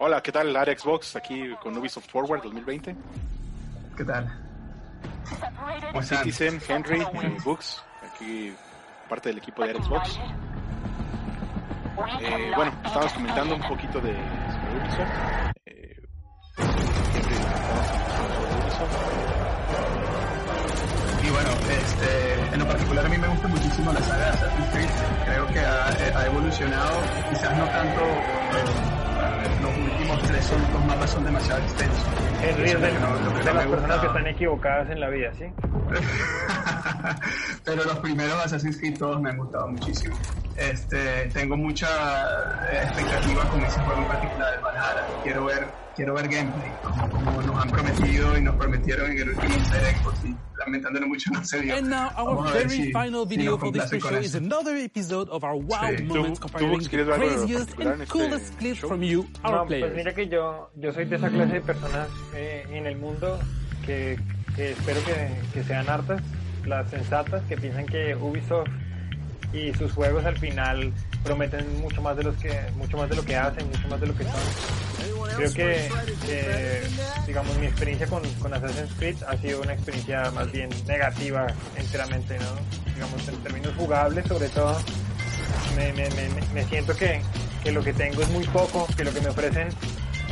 Hola, 0.00 0.22
¿qué 0.22 0.30
tal? 0.30 0.52
Lara 0.52 0.72
Xbox, 0.78 1.16
aquí 1.16 1.52
con 1.60 1.76
Ubisoft 1.76 2.08
Forward 2.08 2.40
2020. 2.40 2.94
¿Qué 3.96 4.04
tal? 4.04 4.32
Con 5.92 6.04
Citizen, 6.04 6.60
Henry, 6.68 7.00
eh, 7.00 7.36
Books, 7.44 7.82
aquí 8.08 8.54
parte 9.08 9.30
del 9.30 9.38
equipo 9.38 9.64
de 9.64 9.74
Xbox. 9.74 10.20
Eh, 12.20 12.52
bueno, 12.54 12.72
estábamos 12.84 13.12
comentando 13.12 13.56
un 13.56 13.62
poquito 13.62 14.00
de 14.00 14.14
sobre 14.52 14.78
Ubisoft. 14.78 15.10
Eh, 15.66 15.96
Henry, 17.14 17.34
sobre 18.14 18.36
Ubisoft. 18.62 18.98
Y 21.24 21.30
bueno, 21.30 21.50
este, 21.70 22.54
en 22.54 22.58
lo 22.60 22.68
particular 22.68 23.04
a 23.04 23.08
mí 23.08 23.18
me 23.18 23.26
gusta 23.26 23.48
muchísimo 23.48 23.92
la 23.92 24.00
saga 24.02 24.26
de 24.26 24.30
Assassin's 24.30 24.68
Creed. 24.70 24.90
Creo 25.24 25.46
que 25.48 25.58
ha, 25.58 25.88
ha 26.20 26.26
evolucionado, 26.26 27.00
quizás 27.30 27.58
no 27.58 27.64
tanto, 27.64 28.00
eh, 28.00 28.98
últimos 29.80 30.22
tres 30.22 30.44
son, 30.44 30.60
los 30.72 30.84
mapas 30.86 31.10
son 31.10 31.24
demasiado 31.24 31.60
extensos. 31.62 32.04
Es 32.42 32.56
de, 32.56 32.64
Eso 32.66 32.78
no- 32.78 33.38
de 33.44 33.54
las 33.54 33.66
personas 33.66 33.98
que 34.00 34.06
están 34.06 34.26
equivocadas 34.26 34.90
en 34.90 35.00
la 35.00 35.08
vida, 35.08 35.32
¿sí? 35.38 35.44
Pero 37.64 37.84
los 37.84 37.98
primeros 37.98 38.34
Assassin's 38.44 38.78
Creed 38.78 38.98
todos 38.98 39.20
me 39.20 39.30
han 39.30 39.36
gustado 39.38 39.68
muchísimo. 39.68 40.16
Este, 40.56 41.26
tengo 41.32 41.56
mucha 41.56 41.86
eh, 42.72 42.80
expectativa 42.84 43.44
con 43.44 43.60
ese 43.62 43.80
juego 43.80 44.00
en 44.02 44.08
particular, 44.08 44.54
el 44.54 44.60
Valhalla. 44.60 45.06
Quiero 45.22 45.44
ver, 45.44 45.66
quiero 45.94 46.14
ver 46.14 46.28
gameplay, 46.28 46.72
como, 46.82 47.08
como 47.10 47.42
nos 47.42 47.62
han 47.62 47.70
prometido 47.70 48.36
y 48.38 48.42
nos 48.42 48.56
prometieron 48.56 49.10
en 49.12 49.18
el 49.18 49.28
último 49.30 49.54
Inside 49.54 49.94
Xbox 49.96 50.24
y 50.24 50.36
lamentándolo 50.58 51.06
mucho 51.06 51.30
no 51.32 51.44
se 51.44 51.60
dio. 51.60 51.76
And 51.76 51.88
now 51.88 52.10
our 52.16 52.36
Vamos 52.36 52.52
very 52.52 52.70
si- 52.70 52.92
final 52.92 53.22
si 53.28 53.36
video 53.36 53.52
nos 53.52 53.60
for 53.60 53.72
this 53.72 53.84
pre-show 53.86 54.18
is 54.18 54.34
another 54.34 54.74
episode 54.76 55.28
of 55.30 55.44
our 55.44 55.54
wow 55.54 55.78
Sí. 55.96 56.02
moments 56.04 56.40
¿Tú- 56.40 56.48
comparing 56.48 56.80
the 56.80 56.88
quieres 56.88 57.06
ver 57.06 57.14
algo 57.14 57.28
craziest 57.28 57.80
and 57.80 58.02
este 58.02 58.06
coolest 58.12 58.58
clips 58.58 58.78
show? 58.80 58.88
from 58.88 59.02
you, 59.02 59.26
our 59.44 59.67
Pues 59.68 59.94
mira 59.94 60.14
que 60.14 60.28
yo, 60.28 60.70
yo 60.76 60.92
soy 60.92 61.04
de 61.04 61.16
esa 61.16 61.28
clase 61.30 61.52
de 61.54 61.60
personas 61.60 62.08
eh, 62.34 62.66
en 62.70 62.86
el 62.86 62.96
mundo 62.96 63.38
que, 63.84 64.18
que 64.56 64.72
espero 64.72 65.00
que, 65.04 65.28
que 65.52 65.62
sean 65.64 65.88
hartas, 65.88 66.20
las 66.66 66.88
sensatas, 66.90 67.42
que 67.48 67.56
piensan 67.56 67.86
que 67.86 68.14
Ubisoft 68.16 68.68
y 69.52 69.72
sus 69.74 69.92
juegos 69.92 70.24
al 70.26 70.38
final 70.38 70.92
prometen 71.24 71.80
mucho 71.80 72.02
más 72.02 72.16
de 72.16 72.22
los 72.24 72.36
que 72.36 72.50
mucho 72.76 72.96
más 72.98 73.08
de 73.08 73.16
lo 73.16 73.24
que 73.24 73.36
hacen, 73.36 73.66
mucho 73.66 73.88
más 73.88 74.00
de 74.00 74.06
lo 74.06 74.14
que 74.14 74.24
son. 74.24 74.32
Creo 75.36 75.52
que, 75.54 75.88
que, 76.26 76.82
digamos 77.26 77.56
mi 77.58 77.66
experiencia 77.66 78.06
con, 78.08 78.22
con 78.40 78.52
Assassin's 78.52 78.92
Creed 78.98 79.16
ha 79.26 79.36
sido 79.36 79.60
una 79.62 79.72
experiencia 79.74 80.30
más 80.32 80.50
bien 80.52 80.68
negativa 80.86 81.46
enteramente, 81.76 82.36
¿no? 82.38 82.92
Digamos 82.94 83.28
en 83.28 83.36
términos 83.42 83.72
jugables 83.76 84.26
sobre 84.26 84.48
todo 84.48 84.76
me, 85.76 85.92
me, 85.92 86.08
me- 86.10 86.52
me 86.52 86.64
siento 86.64 86.94
que, 86.96 87.20
que 87.68 87.74
lo 87.74 87.84
que 87.84 87.92
tengo 87.92 88.22
es 88.22 88.30
muy 88.30 88.46
poco, 88.46 88.86
que 88.96 89.04
lo 89.04 89.12
que 89.12 89.20
me 89.20 89.28
ofrecen, 89.28 89.68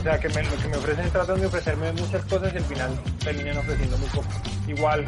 o 0.00 0.02
sea, 0.02 0.19
que 0.19 0.28
lo 0.28 0.56
que 0.56 0.69
me 0.69 0.76
ofrecen 0.78 1.10
tratan 1.10 1.38
de 1.38 1.47
ofrecerme 1.47 1.92
muchas 1.92 2.24
cosas 2.24 2.50
y 2.54 2.56
al 2.56 2.64
final 2.64 2.98
terminan 3.22 3.58
ofreciendo 3.58 3.98
muy 3.98 4.08
poco. 4.08 4.28
Igual, 4.66 5.04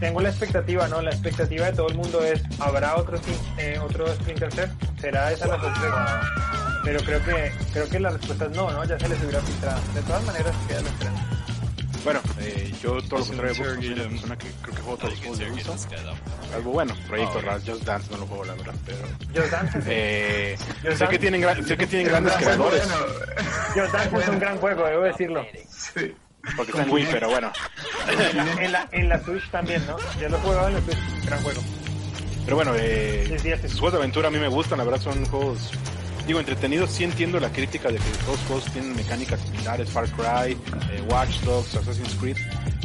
tengo 0.00 0.20
la 0.20 0.28
expectativa, 0.28 0.86
¿no? 0.86 1.00
La 1.00 1.12
expectativa 1.12 1.64
de 1.64 1.72
todo 1.72 1.88
el 1.88 1.94
mundo 1.94 2.22
es, 2.22 2.42
¿habrá 2.60 2.96
otro, 2.96 3.18
eh, 3.56 3.78
otro 3.82 4.06
Splinter 4.06 4.52
Cell? 4.52 4.68
¿Será 5.00 5.32
esa 5.32 5.46
la 5.46 5.58
sorpresa? 5.58 6.20
Pero 6.84 7.00
creo 7.00 7.24
que, 7.24 7.52
creo 7.72 7.88
que 7.88 8.00
la 8.00 8.10
respuesta 8.10 8.44
es 8.44 8.50
no, 8.50 8.70
¿no? 8.70 8.84
Ya 8.84 8.98
se 8.98 9.08
les 9.08 9.18
hubiera 9.22 9.40
filtrado. 9.40 9.80
De 9.94 10.02
todas 10.02 10.24
maneras, 10.24 10.54
queda 10.68 10.82
la 10.82 10.88
esperanza. 10.90 11.23
Bueno, 12.04 12.20
eh, 12.38 12.70
yo 12.82 13.00
todo 13.02 13.20
lo 13.20 13.26
contrario 13.26 13.54
soy 13.54 13.92
una 13.92 14.04
persona 14.08 14.36
que 14.38 14.48
creo 14.60 14.74
que 14.74 14.82
juego 14.82 14.96
todos 14.98 15.10
los 15.12 15.18
juegos 15.20 15.38
de 15.38 15.50
Ubisoft. 15.50 15.86
Algo 16.54 16.70
bueno, 16.72 16.94
Proyecto 17.08 17.40
Ras, 17.40 17.62
Just 17.66 17.82
Dance 17.84 18.10
no 18.10 18.18
lo 18.18 18.26
juego 18.26 18.44
la 18.44 18.54
verdad, 18.54 18.74
pero... 18.84 18.98
Just 19.34 19.50
Dance. 19.50 19.78
Eh, 19.86 20.56
Just 20.84 20.98
sé, 20.98 21.08
que 21.08 21.18
tienen, 21.18 21.66
sé 21.66 21.76
que 21.78 21.86
tienen 21.86 22.08
grandes 22.08 22.34
creadores, 22.34 22.82
Just 23.74 23.92
Dance 23.92 24.16
es 24.18 24.28
un 24.28 24.38
gran 24.38 24.58
juego, 24.58 24.84
debo 24.86 25.02
decirlo. 25.02 25.46
sí. 25.70 26.14
porque 26.56 26.72
está 26.72 26.82
en 26.82 26.90
Wii, 26.90 27.06
pero 27.10 27.30
bueno. 27.30 27.50
En 28.60 28.72
la, 28.72 28.86
en 28.92 29.08
la 29.08 29.24
Switch 29.24 29.50
también, 29.50 29.82
¿no? 29.86 29.96
Ya 30.20 30.28
lo 30.28 30.36
he 30.36 30.40
jugado 30.40 30.68
en 30.68 30.74
la 30.74 30.80
Switch, 30.82 31.24
gran 31.24 31.42
juego. 31.42 31.62
Pero 32.44 32.56
bueno, 32.56 32.72
eh, 32.76 33.24
Sí, 33.28 33.38
sí, 33.38 33.50
sí. 33.62 33.68
sus 33.70 33.80
juegos 33.80 33.92
de 33.94 33.98
aventura 34.00 34.28
a 34.28 34.30
mí 34.30 34.38
me 34.38 34.48
gustan, 34.48 34.76
la 34.76 34.84
verdad 34.84 35.00
son 35.00 35.24
juegos, 35.24 35.70
digo, 36.26 36.40
entretenidos. 36.40 36.90
Sí 36.90 37.04
entiendo 37.04 37.38
la 37.40 37.50
crítica 37.50 37.88
de 37.88 37.96
que 37.98 38.10
todos 38.24 38.38
los 38.38 38.46
juegos 38.46 38.64
tienen 38.72 38.96
mecánicas 38.96 39.40
similares, 39.40 39.90
Far 39.90 40.08
Cry, 40.10 40.52
eh, 40.52 41.02
Watch 41.08 41.40
Dogs, 41.40 41.74
Assassin's 41.74 42.14
Creed, 42.20 42.36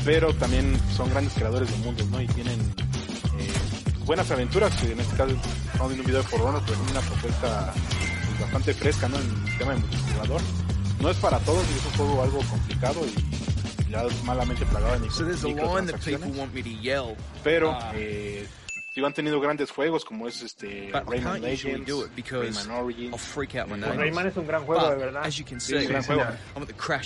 pero 0.06 0.34
también 0.34 0.78
son 0.96 1.10
grandes 1.10 1.34
creadores 1.34 1.70
de 1.72 1.78
mundos, 1.78 2.08
¿no? 2.08 2.22
Y 2.22 2.28
tienen 2.28 2.60
eh, 2.60 3.52
buenas 4.06 4.30
aventuras. 4.32 4.82
En 4.84 5.00
este 5.00 5.16
caso, 5.16 5.32
estamos 5.72 5.90
viendo 5.90 6.02
un 6.04 6.08
video 6.08 6.22
de 6.22 6.28
For 6.28 6.42
Honor, 6.42 6.62
pero 6.66 6.84
es 6.84 6.92
una 6.92 7.02
propuesta 7.02 7.74
pues, 8.28 8.40
bastante 8.42 8.74
fresca, 8.74 9.08
¿no? 9.08 9.18
En 9.18 9.48
el 9.48 9.58
tema 9.58 9.74
de 9.74 9.80
multijugador. 9.80 10.42
No 11.02 11.10
es 11.10 11.18
para 11.18 11.40
todos, 11.40 11.64
y 11.74 11.78
es 11.78 11.86
un 11.86 11.92
juego 11.94 12.24
algo 12.24 12.40
complicado 12.50 13.02
y 13.06 13.90
ya 13.92 14.04
malamente 14.24 14.66
plagado 14.66 15.00
de 15.00 15.10
So 15.10 15.26
that 15.26 15.36
people 15.42 15.54
microtransacciones. 15.56 17.18
Pero, 17.44 17.72
Ah. 17.72 17.92
eh, 17.96 18.46
digo, 18.96 19.08
han 19.08 19.14
tenido 19.14 19.40
grandes 19.40 19.72
juegos 19.72 20.04
como 20.06 20.28
es 20.28 20.42
este 20.42 20.90
but 20.92 21.08
Rayman 21.08 21.42
Legends, 21.42 21.90
Rayman 22.30 22.72
Origins, 22.72 23.12
I'll 23.12 23.18
freak 23.20 23.56
out 23.56 23.68
my 23.68 23.78
Pues. 23.78 23.96
Rayman 23.96 24.28
es 24.28 24.38
un 24.38 24.48
gran 24.48 24.64
juego, 24.66 24.82
de 24.90 24.96
But 24.96 25.00
verdad. 25.06 25.26
as 25.26 25.36
you 25.38 25.46
can 25.46 25.60
Sí, 25.60 25.80
see, 25.80 25.88
gran 25.88 26.04
sí, 26.04 26.08
juego. 26.14 26.26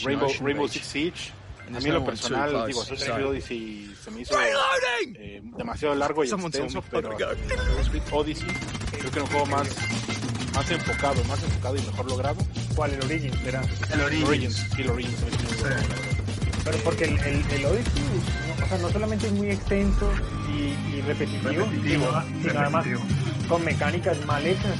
Rainbow, 0.05 0.29
Rainbow. 0.41 0.67
Six 0.67 0.85
Siege. 0.85 1.31
A 1.67 1.79
mí 1.79 1.89
lo 1.91 2.03
personal, 2.03 2.67
digo, 2.67 2.81
Assassin's 2.81 3.09
Creed 3.09 3.25
Odyssey 3.25 3.95
se 4.03 4.11
me 4.11 4.21
hizo 4.21 4.35
eh, 4.41 5.41
demasiado 5.57 5.95
largo 5.95 6.23
y 6.23 6.29
extenso, 6.29 6.83
pero. 6.91 7.15
Assassin's 7.15 7.89
Creed 7.89 8.03
Odyssey 8.11 8.47
creo 8.91 9.11
que 9.11 9.19
era 9.19 9.23
un 9.23 9.29
juego 9.29 9.45
más, 9.45 9.69
más 10.53 10.71
enfocado, 10.71 11.23
más 11.23 11.41
enfocado 11.41 11.75
y 11.77 11.81
mejor 11.81 12.05
logrado. 12.09 12.37
¿Cuál? 12.75 12.91
El 12.93 13.03
Origins, 13.05 13.41
era. 13.45 13.61
El 13.93 14.01
Origins. 14.01 14.27
Origins, 14.29 14.55
sí, 14.75 14.81
el 14.81 14.89
Origins 14.89 15.21
muy 15.21 15.31
bueno, 15.31 15.63
la 15.63 15.75
verdad. 15.75 16.12
Pero 16.63 16.77
porque 16.83 17.05
el, 17.05 17.19
el, 17.19 17.51
el 17.51 17.65
Odyssey, 17.65 18.03
no, 18.03 18.65
o 18.65 18.67
sea, 18.67 18.77
no 18.77 18.89
solamente 18.89 19.27
es 19.27 19.33
muy 19.33 19.49
extenso 19.49 20.09
y, 20.49 20.73
y 20.95 21.01
repetitivo, 21.01 21.49
Repetitivo, 21.65 22.05
sino, 22.21 22.41
sino 22.41 22.59
además 22.59 22.85
con 23.47 23.65
mecánicas 23.65 24.25
mal 24.25 24.45
hechas. 24.45 24.77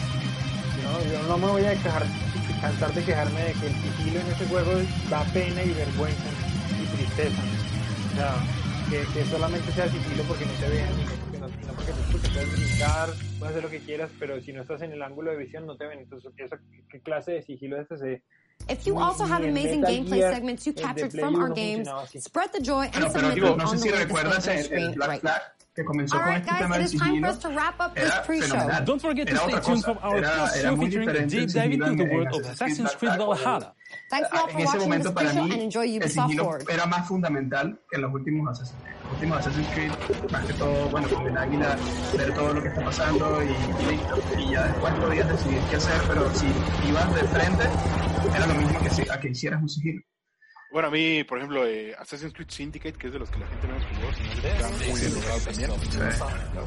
¿no? 0.83 1.11
Yo 1.11 1.27
no 1.27 1.37
me 1.37 1.47
voy 1.47 1.65
a 1.65 1.71
quejar, 1.71 2.03
cansar 2.61 2.93
de 2.93 3.03
quejarme 3.03 3.41
de 3.43 3.53
que 3.53 3.67
el 3.67 3.73
sigilo 3.73 4.19
en 4.21 4.27
ese 4.27 4.45
juego 4.45 4.71
da 5.09 5.23
pena 5.33 5.63
y 5.63 5.73
vergüenza 5.73 6.29
y 6.81 6.95
tristeza. 6.95 7.41
O 8.11 8.15
sea, 8.15 8.35
que, 8.89 9.05
que 9.13 9.25
solamente 9.25 9.71
sea 9.73 9.87
sigilo 9.89 10.23
porque 10.23 10.45
no 10.45 10.51
te 10.53 10.69
vean, 10.69 10.89
y 10.93 11.03
no 11.03 11.11
porque, 11.11 11.37
no, 11.39 11.47
sino 11.49 11.73
porque 11.73 11.91
tú 12.11 12.17
te 12.19 12.29
puedes 12.29 12.51
brincar, 12.53 13.09
puedes 13.39 13.51
hacer 13.55 13.63
lo 13.63 13.69
que 13.69 13.79
quieras, 13.79 14.11
pero 14.19 14.39
si 14.41 14.53
no 14.53 14.61
estás 14.61 14.81
en 14.83 14.91
el 14.93 15.01
ángulo 15.01 15.31
de 15.31 15.37
visión 15.37 15.65
no 15.65 15.75
te 15.75 15.85
ven. 15.87 15.99
Entonces, 15.99 16.31
¿esa- 16.37 16.59
¿qué 16.89 17.01
clase 17.01 17.31
de 17.33 17.41
sigilo 17.41 17.79
es 17.81 17.91
ese? 17.91 18.21
If 18.69 18.87
you 18.87 18.97
also 18.97 19.25
have 19.25 19.43
amazing 19.43 19.83
gameplay 19.83 20.21
segments 20.21 20.65
you 20.65 20.73
captured 20.73 21.11
from 21.11 21.35
our 21.35 21.49
games, 21.49 21.89
spread 22.17 22.53
the 22.53 22.59
joy 22.59 22.89
and 22.93 23.11
submit 23.11 23.35
them 23.35 23.59
on 23.61 23.77
the 23.77 24.43
way 24.47 24.63
screen. 24.63 24.95
now. 25.23 25.37
que 25.75 25.83
comenzó 25.83 26.17
All 26.17 26.23
right, 26.23 26.45
con 26.45 26.71
este 26.73 26.97
to 27.41 27.49
wrap 27.49 27.79
up 27.79 27.95
this 27.95 28.13
pre-show. 28.25 28.69
Don't 28.85 29.01
forget 29.01 29.27
to 29.27 29.33
era 29.33 29.49
stay 29.49 29.59
tuned 29.59 29.83
for 29.83 29.97
our 30.03 30.17
era, 30.17 30.49
era 30.55 30.77
featuring 30.77 31.09
diferente 31.09 31.29
deep 31.29 31.49
dive 31.49 31.73
into 31.73 31.95
the 31.95 32.05
world 32.13 32.27
of 32.27 32.45
Assassin's 32.45 32.95
Creed 32.95 33.17
Valhalla. 33.17 33.73
Thanks 34.09 34.29
a 34.31 34.35
lot 34.35 34.51
for 34.51 34.59
en 34.59 34.67
ese 34.67 34.77
momento 34.77 35.13
para 35.13 35.33
mí 35.33 35.51
el 35.51 36.09
sigilo 36.09 36.59
era 36.69 36.85
más 36.85 37.07
fundamental 37.07 37.79
que 37.89 37.97
los 37.97 38.13
últimos 38.13 38.49
Assassin's 38.49 38.81
Creed. 38.83 38.92
Los 39.03 39.13
últimos 39.13 39.37
Assassin's 39.39 39.69
Creed, 39.73 39.91
más 40.31 40.45
que 40.45 40.53
todo, 40.53 40.89
bueno, 40.89 41.07
con 41.09 41.27
el 41.27 41.37
águila, 41.37 41.77
ver 42.17 42.33
todo 42.33 42.53
lo 42.53 42.61
que 42.61 42.69
está 42.69 42.83
pasando 42.83 43.43
y, 43.43 43.47
y 43.47 43.85
listo. 43.91 44.15
Y 44.37 44.51
ya 44.51 44.63
después 44.65 44.93
podías 44.95 45.29
decidir 45.29 45.61
qué 45.69 45.75
hacer, 45.75 46.01
pero 46.07 46.33
si 46.33 46.47
ibas 46.87 47.13
de 47.13 47.23
frente, 47.27 47.63
era 48.35 48.47
lo 48.47 48.55
mismo 48.55 48.79
que 48.79 48.89
si, 48.89 49.01
a 49.09 49.19
que 49.19 49.29
hicieras 49.29 49.61
un 49.61 49.69
sigilo. 49.69 50.01
Bueno, 50.73 50.87
a 50.87 50.91
mí, 50.91 51.23
por 51.23 51.37
ejemplo, 51.37 51.67
eh, 51.67 51.93
Assassin's 51.99 52.33
Creed 52.33 52.49
Syndicate, 52.49 52.97
que 52.97 53.05
es 53.05 53.13
de 53.13 53.19
los 53.19 53.29
que 53.29 53.37
la 53.37 53.45
gente 53.45 53.67
menos 53.67 53.83
jugó, 53.93 54.09
está 54.09 54.69
muy 54.89 54.99
bien 54.99 55.13
logrado 55.13 55.39
también. 55.41 55.71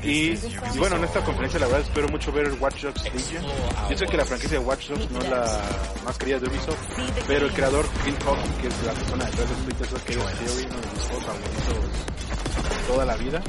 Y, 0.04 0.30
y 0.74 0.78
bueno, 0.78 0.96
en 0.96 1.04
esta 1.04 1.24
conferencia 1.24 1.58
la 1.58 1.66
verdad 1.66 1.82
espero 1.82 2.08
mucho 2.08 2.30
ver 2.30 2.52
Watch 2.60 2.84
Dogs 2.84 3.02
Legion. 3.12 3.44
Yo 3.90 3.98
sé 3.98 4.06
que 4.06 4.16
la 4.16 4.24
franquicia 4.24 4.60
de 4.60 4.64
Watch 4.64 4.90
Dogs 4.90 5.10
no 5.10 5.18
es 5.18 5.28
la 5.28 5.60
más 6.04 6.16
querida 6.18 6.38
de 6.38 6.46
Ubisoft, 6.46 6.78
pero 7.26 7.46
el 7.46 7.52
creador 7.52 7.84
Clint 8.04 8.22
Hawking, 8.22 8.52
que 8.60 8.68
es 8.68 8.82
la 8.84 8.92
persona 8.92 9.24
detrás 9.24 9.48
de 9.48 9.56
Splinter 9.56 9.86
Cell, 9.88 10.00
que 10.02 10.12
es 10.12 10.18
Theory, 10.18 10.66
uno 10.66 10.80
de 10.80 10.86
mis 10.86 11.24
favoritos 11.26 12.16
toda 12.86 13.04
la 13.04 13.16
vida, 13.16 13.42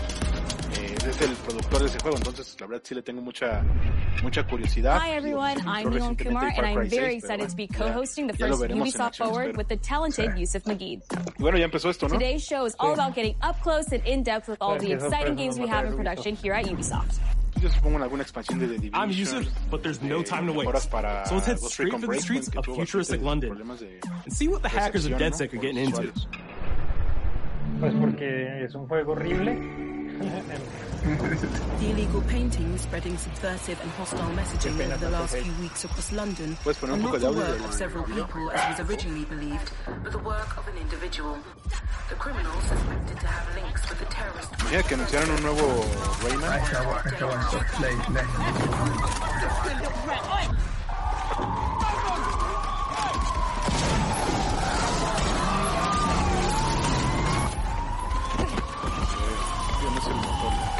es 1.09 1.21
el 1.21 1.35
productor 1.35 1.79
de 1.79 1.85
ese 1.87 1.99
juego, 1.99 2.17
entonces 2.17 2.57
la 2.59 2.67
verdad 2.67 2.83
sí 2.85 2.95
le 2.95 3.01
tengo 3.01 3.21
mucha 3.21 3.63
mucha 4.23 4.43
curiosidad. 4.45 4.99
Hi 4.99 5.11
everyone, 5.11 5.55
I'm 5.65 5.89
Neil 5.89 6.15
Kumar 6.15 6.51
and 6.57 6.65
I'm 6.65 6.89
very 6.89 7.19
6, 7.19 7.27
pero 7.27 7.43
excited 7.43 7.49
to 7.49 7.55
be 7.55 7.67
bueno, 7.67 7.85
ya- 7.85 7.93
co-hosting 7.93 8.27
the 8.27 8.33
first 8.33 8.61
Ubisoft 8.61 9.17
Forward 9.17 9.57
with 9.57 9.67
the 9.67 9.77
talented 9.77 10.37
Yusuf 10.37 10.63
Magid. 10.65 11.01
Bueno, 11.39 11.57
ya 11.57 11.65
empezó 11.65 11.89
esto, 11.89 12.07
¿no? 12.07 12.15
Today's 12.15 12.43
show 12.43 12.65
is 12.65 12.75
all 12.79 12.93
about 12.93 13.15
getting 13.15 13.35
up 13.41 13.61
close 13.61 13.91
and 13.91 14.05
in 14.05 14.23
depth 14.23 14.49
with 14.49 14.57
all 14.59 14.77
Pues 14.77 14.87
the 14.87 14.93
exciting 14.93 15.35
games 15.35 15.57
we 15.59 15.67
have 15.67 15.85
in 15.85 15.95
production 15.95 16.35
here 16.35 16.53
at 16.53 16.65
Ubisoft. 16.65 17.19
Yo 17.61 17.69
supongo 17.69 17.97
en 17.97 18.03
alguna 18.03 18.23
expansión 18.23 18.59
de 18.59 18.67
The 18.67 18.73
Division. 18.73 18.95
I'm 18.95 19.09
Yusuf, 19.09 19.47
but 19.71 19.81
there's 19.81 20.01
no 20.01 20.19
eh, 20.19 20.23
time 20.23 20.45
to 20.45 20.53
waste. 20.53 20.91
para 20.91 21.25
So 21.25 21.35
let's 21.35 21.47
head 21.47 21.59
straight 21.59 21.91
for 21.93 22.07
the 22.07 22.19
streets 22.19 22.49
of 22.55 22.65
futuristic 22.65 23.21
London 23.21 23.51
and 23.59 24.33
see 24.33 24.47
what 24.47 24.61
the 24.61 24.69
hackers 24.69 25.05
of. 25.05 25.13
DedSec 25.13 25.53
are 25.53 25.57
getting 25.57 25.77
into. 25.77 26.11
Pues 27.79 27.93
porque 27.99 28.63
es 28.63 28.75
un 28.75 28.87
juego 28.87 29.13
horrible. 29.13 29.57
The 31.07 31.89
illegal 31.89 32.21
painting 32.23 32.77
spreading 32.77 33.17
subversive 33.17 33.79
and 33.79 33.89
hostile 33.91 34.29
messaging 34.31 34.75
over 34.75 34.97
the 34.97 35.09
last 35.09 35.37
few 35.37 35.53
weeks 35.61 35.85
across 35.85 36.11
London 36.11 36.57
Puedes 36.65 36.79
poner 36.79 36.95
are 36.95 36.97
not 36.97 37.19
the 37.21 37.31
work 37.31 37.63
of 37.63 37.73
several 37.73 38.03
people 38.03 38.51
as 38.51 38.77
was 38.77 38.89
originally 38.89 39.23
believed, 39.23 39.71
but 40.03 40.11
the 40.11 40.19
work 40.19 40.57
of 40.57 40.67
an 40.67 40.75
individual. 40.75 41.37
The 42.09 42.15
criminal 42.15 42.51
suspected 42.59 43.19
to 43.21 43.27
have 43.27 43.55
links 43.55 43.87
with 43.89 43.99
the 43.99 44.05
terrorist 44.05 44.51
Mira 44.69 44.83
que 44.83 44.95
anunciaron 44.95 45.29
un 45.29 45.43
nuevo 45.43 45.85
Rayman. 46.23 46.51
Ahí 46.51 46.61
está, 46.61 46.81
bueno, 46.83 47.01
está 47.05 47.25
bueno. 47.25 47.49
Play, 47.77 47.95
play. 48.07 48.25
Yo 59.81 59.89
no 59.91 60.01
sé 60.01 60.09
el 60.09 60.15
motor. 60.17 60.76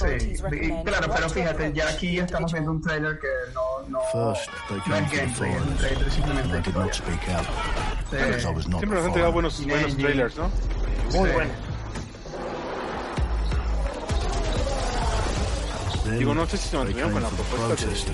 Sí, 0.00 0.32
y 0.62 0.82
claro, 0.84 1.12
pero 1.14 1.28
fíjate, 1.28 1.72
ya 1.72 1.88
aquí 1.88 2.18
estamos 2.18 2.52
viendo 2.52 2.70
un 2.70 2.80
trailer 2.80 3.18
que 3.18 3.28
no, 3.54 3.88
no, 3.88 4.00
First, 4.34 4.50
no 4.86 4.96
es 4.96 5.10
gameplay, 5.10 5.52
es 5.52 5.60
un 5.62 5.76
trailer 5.76 6.10
simplemente 6.10 6.52
de 6.52 6.58
historia. 6.88 6.92
Sí. 6.92 8.16
Siempre 8.62 8.88
nos 8.88 9.00
han 9.00 9.06
entregado 9.06 9.32
buenos, 9.32 9.66
buenos 9.66 9.96
trailers, 9.96 10.36
¿no? 10.36 10.48
Muy 11.12 11.28
Sí. 11.28 11.34
bueno. 11.34 11.50
Digo, 16.18 16.34
no 16.34 16.46
sé 16.46 16.56
si 16.56 16.68
se 16.68 16.76
mantuvieron 16.76 17.12
con 17.12 17.22
la 17.22 17.28
propuesta 17.28 17.68
de 17.68 18.10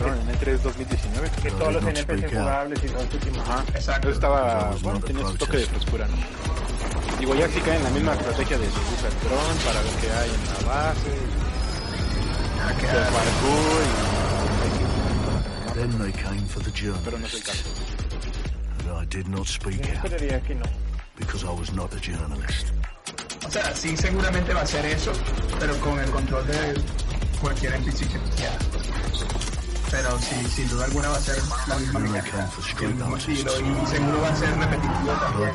Fueron 0.00 0.18
en 0.28 0.28
E3 0.38 0.58
2019. 0.58 1.30
Que 1.42 1.50
todos 1.52 1.72
los 1.74 1.84
NPC 1.84 2.28
jugables 2.34 2.84
y 2.84 2.88
todo 2.88 3.02
este 3.02 3.18
tipo. 3.18 3.40
Ajá. 3.40 3.64
Exacto. 3.74 4.10
Estaba, 4.10 4.70
bueno, 4.82 5.00
tenía 5.00 5.26
su 5.26 5.36
toque 5.36 5.58
de 5.58 5.66
frescura, 5.66 6.06
¿no? 6.08 6.16
Digo, 7.18 7.34
ya 7.34 7.48
sí 7.48 7.60
cae 7.60 7.76
en 7.76 7.84
la 7.84 7.90
misma 7.90 8.12
estrategia 8.14 8.58
de 8.58 8.66
usar 8.68 9.10
el 9.12 9.20
dron 9.28 9.56
para 9.64 9.82
ver 9.82 9.92
qué 10.00 10.10
hay 10.12 10.30
en 10.30 10.44
la 10.46 10.72
base, 10.72 11.10
de 12.86 13.00
parkour, 13.10 13.84
then 15.74 15.98
they 15.98 16.12
came 16.12 16.46
for 16.48 16.62
the 16.62 16.70
y- 16.70 16.92
pero 17.04 17.18
no 17.18 17.26
es 17.26 17.34
el 17.34 17.42
caso. 17.42 17.64
I 19.00 19.04
did 19.06 19.26
not 19.28 19.38
Yo 19.40 19.44
speak 19.44 19.80
out, 19.80 20.04
esperaría 20.04 20.40
que 20.42 20.54
no. 20.54 20.64
because 21.16 21.44
I 21.44 21.50
was 21.50 21.72
not 21.72 21.92
a 21.94 21.98
journalist. 22.00 22.66
O 23.46 23.50
sea, 23.50 23.74
sí 23.74 23.96
seguramente 23.96 24.52
va 24.54 24.62
a 24.62 24.66
ser 24.66 24.84
eso, 24.86 25.12
pero 25.58 25.76
con 25.80 25.98
el 25.98 26.10
control 26.10 26.46
de 26.46 26.74
cualquier 27.40 27.74
NPC 27.74 28.06
que 28.08 28.18
tú 28.18 28.30
quieras. 28.36 28.58
Pero 29.90 30.18
sí, 30.20 30.36
sin 30.54 30.68
duda 30.68 30.84
alguna 30.84 31.08
va 31.08 31.16
a 31.16 31.20
ser 31.20 31.38
la 31.66 31.76
misma 31.76 32.00
Then 32.00 32.12
they 32.12 32.20
mecánica, 32.22 32.30
came 32.30 32.48
for 32.50 32.62
el 32.62 32.70
street 32.70 32.94
mismo 32.94 33.16
estilo 33.16 33.52
artists, 33.52 33.82
y 33.82 33.96
seguro 33.96 34.20
va 34.20 34.28
a 34.28 34.36
ser 34.36 34.50
repetitivo 34.58 35.12
también 35.12 35.48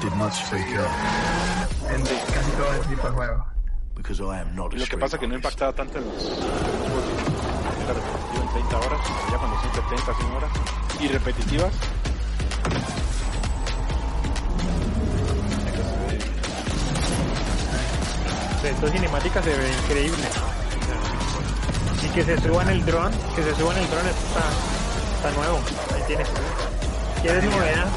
en 1.95 2.03
casi 2.03 2.51
todo 2.51 2.89
tipo 2.89 3.07
de 3.07 3.13
juegos. 3.13 3.53
because 3.95 4.19
I 4.19 4.39
am 4.41 4.55
not 4.55 4.73
a 4.73 4.75
Y 4.75 4.79
lo 4.79 4.85
que 4.85 4.97
pasa 4.97 5.17
que 5.17 5.27
no 5.27 5.35
impactaba 5.35 5.73
tanto 5.73 5.97
en 5.97 6.05
los 6.05 6.23
era 7.83 7.93
repetitivo 7.93 8.43
en 8.43 8.49
30 8.49 8.77
horas, 8.77 8.99
ya 9.31 9.37
cuando 9.37 9.61
son 9.61 9.73
70, 9.73 10.13
100 10.13 10.31
horas, 10.31 10.51
y 10.99 11.07
repetitivas, 11.07 11.73
De 18.61 18.69
esta 18.69 18.87
cinemática 18.87 19.43
se 19.43 19.49
ve 19.49 19.69
increíble. 19.83 20.23
Y 22.01 22.07
que 22.13 22.23
se 22.23 22.39
suban 22.39 22.69
el 22.69 22.85
dron, 22.85 23.11
que 23.35 23.43
se 23.43 23.55
suban 23.55 23.77
el 23.77 23.89
dron, 23.89 24.07
esto 24.07 24.25
está, 24.27 25.27
está 25.27 25.31
nuevo. 25.41 25.59
Ahí 25.93 26.03
tienes. 26.07 26.29
¿Quieres 27.21 27.43
novedad? 27.43 27.87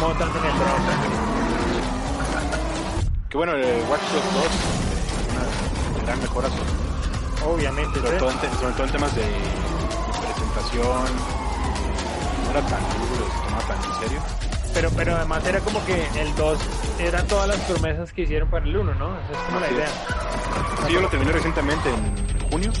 Montate 0.00 0.38
en 0.38 0.44
el 0.44 0.58
dron. 0.58 1.27
Que 3.28 3.36
bueno, 3.36 3.52
el 3.54 3.82
Watch 3.88 4.00
Dogs 4.00 4.34
2 4.34 4.44
es 4.44 5.96
una 5.96 6.02
gran 6.04 6.20
mejora, 6.20 6.48
Obviamente. 7.46 8.00
sobre 8.00 8.12
¿sí? 8.12 8.18
todo, 8.18 8.30
en, 8.30 8.38
sobre 8.58 8.72
todo 8.74 8.84
en 8.84 8.92
temas 8.92 9.14
de, 9.14 9.22
de 9.22 9.28
presentación, 10.26 11.06
no 12.44 12.50
era 12.50 12.62
tan 12.62 12.80
duro, 12.80 13.30
se 13.30 13.44
tomaba 13.44 13.62
tan 13.68 13.84
en 13.84 14.00
serio. 14.00 14.20
Pero, 14.74 14.90
pero 14.96 15.16
además 15.16 15.46
era 15.46 15.60
como 15.60 15.84
que 15.84 16.06
el 16.20 16.34
2 16.36 16.58
eran 17.00 17.26
todas 17.26 17.48
las 17.48 17.58
promesas 17.60 18.12
que 18.12 18.22
hicieron 18.22 18.48
para 18.50 18.64
el 18.64 18.76
1, 18.76 18.94
¿no? 18.94 19.18
Esa 19.20 19.32
es 19.32 19.38
como 19.46 19.60
la 19.60 19.70
idea. 19.70 19.84
es. 19.84 20.86
Sí, 20.86 20.92
yo 20.92 21.00
lo 21.00 21.08
terminé 21.08 21.32
recientemente 21.32 21.88
en 21.90 22.50
junio, 22.50 22.72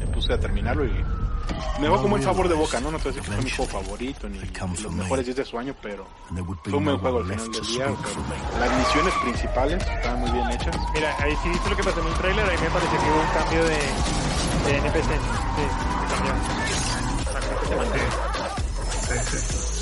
me 0.00 0.06
puse 0.08 0.32
a 0.32 0.38
terminarlo 0.38 0.84
y 0.84 1.04
me 1.78 1.88
dejó 1.88 2.02
como 2.02 2.14
un 2.14 2.22
sabor 2.22 2.48
de 2.48 2.54
boca, 2.54 2.80
¿no? 2.80 2.90
No 2.90 2.98
te 2.98 3.04
voy 3.04 3.12
a 3.12 3.14
decir 3.16 3.22
que 3.22 3.36
fue 3.36 3.44
mi 3.44 3.50
juego 3.50 3.72
favorito 3.72 4.28
ni 4.28 4.38
los 4.38 4.92
mejores 4.92 5.24
10 5.26 5.36
de 5.36 5.44
su 5.44 5.58
año, 5.58 5.74
pero 5.82 6.06
fue 6.62 6.74
un 6.74 6.84
buen 6.84 6.98
juego 6.98 7.18
al 7.18 7.24
final 7.24 7.52
del 7.52 7.66
día. 7.66 7.86
las 8.58 8.78
misiones 8.78 9.14
principales 9.22 9.82
estaban 9.82 10.20
muy 10.20 10.30
bien 10.30 10.50
hechas. 10.50 10.76
Mira, 10.94 11.16
ahí 11.18 11.36
sí 11.42 11.48
viste 11.48 11.70
lo 11.70 11.76
que 11.76 11.84
pasó 11.84 12.00
en 12.00 12.06
un 12.06 12.14
trailer, 12.14 12.48
ahí 12.48 12.58
me 12.58 12.70
pareció 12.70 12.98
que 12.98 13.06
hubo 13.10 13.20
un 13.20 13.30
cambio 13.34 13.64
de, 13.64 13.76
de 14.66 14.76
NPC. 14.78 15.10
Sí, 15.56 15.64
se 16.00 16.14
cambió. 16.14 16.34
Se. 19.06 19.73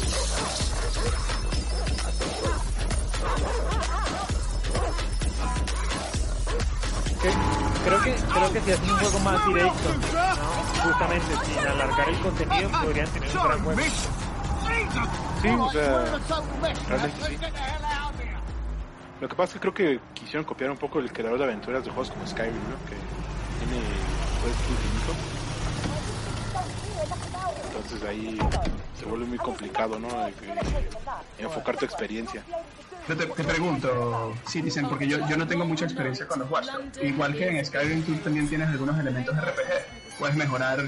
Creo 7.84 8.02
que 8.02 8.14
creo 8.14 8.52
que 8.52 8.61
si 8.61 8.73
hacen 8.73 8.90
un 8.90 8.99
juego 8.99 9.19
más 9.20 9.46
directo, 9.46 9.88
¿no? 9.94 10.62
justamente 10.82 11.26
sin 11.44 11.58
alargar 11.58 12.08
el 12.08 12.20
contenido, 12.20 12.70
podrían 12.70 13.08
tener 13.08 13.37
un 13.37 13.44
gran 13.44 13.64
juego. 13.64 13.81
Sí, 15.43 15.49
o 15.49 15.70
sea, 15.70 16.05
realmente 16.88 17.25
sí. 17.26 17.38
Lo 19.20 19.29
que 19.29 19.34
pasa 19.37 19.50
es 19.50 19.52
que 19.52 19.61
creo 19.61 19.75
que 19.75 20.00
quisieron 20.14 20.45
copiar 20.45 20.71
un 20.71 20.76
poco 20.76 20.99
el 20.99 21.12
creador 21.12 21.38
de 21.38 21.45
aventuras 21.45 21.85
de 21.85 21.90
juegos 21.90 22.11
como 22.11 22.26
Skyrim, 22.26 22.54
¿no? 22.54 22.76
Que 22.88 22.97
tiene 23.59 23.80
pues 24.42 24.54
infinito. 24.68 25.12
Entonces 27.66 28.02
ahí 28.09 28.38
se 28.99 29.04
vuelve 29.04 29.26
muy 29.26 29.38
complicado, 29.38 29.99
¿no? 29.99 30.09
Enfocar 31.38 31.76
tu 31.76 31.85
experiencia. 31.85 32.42
Yo 33.09 33.16
te, 33.16 33.26
te 33.26 33.44
pregunto, 33.44 34.35
Citizen, 34.49 34.88
porque 34.88 35.06
yo, 35.09 35.18
yo 35.28 35.37
no 35.37 35.47
tengo 35.47 35.64
mucha 35.64 35.85
experiencia 35.87 36.26
con 36.26 36.38
los 36.40 36.50
Watch 36.50 36.66
Dogs. 36.66 37.02
Igual 37.02 37.35
que 37.35 37.49
en 37.49 37.64
Skyrim 37.64 38.02
tú 38.04 38.14
también 38.16 38.49
tienes 38.49 38.68
algunos 38.68 38.99
elementos 38.99 39.35
de 39.35 39.40
RPG. 39.42 40.18
Puedes 40.18 40.37
mejorar 40.37 40.78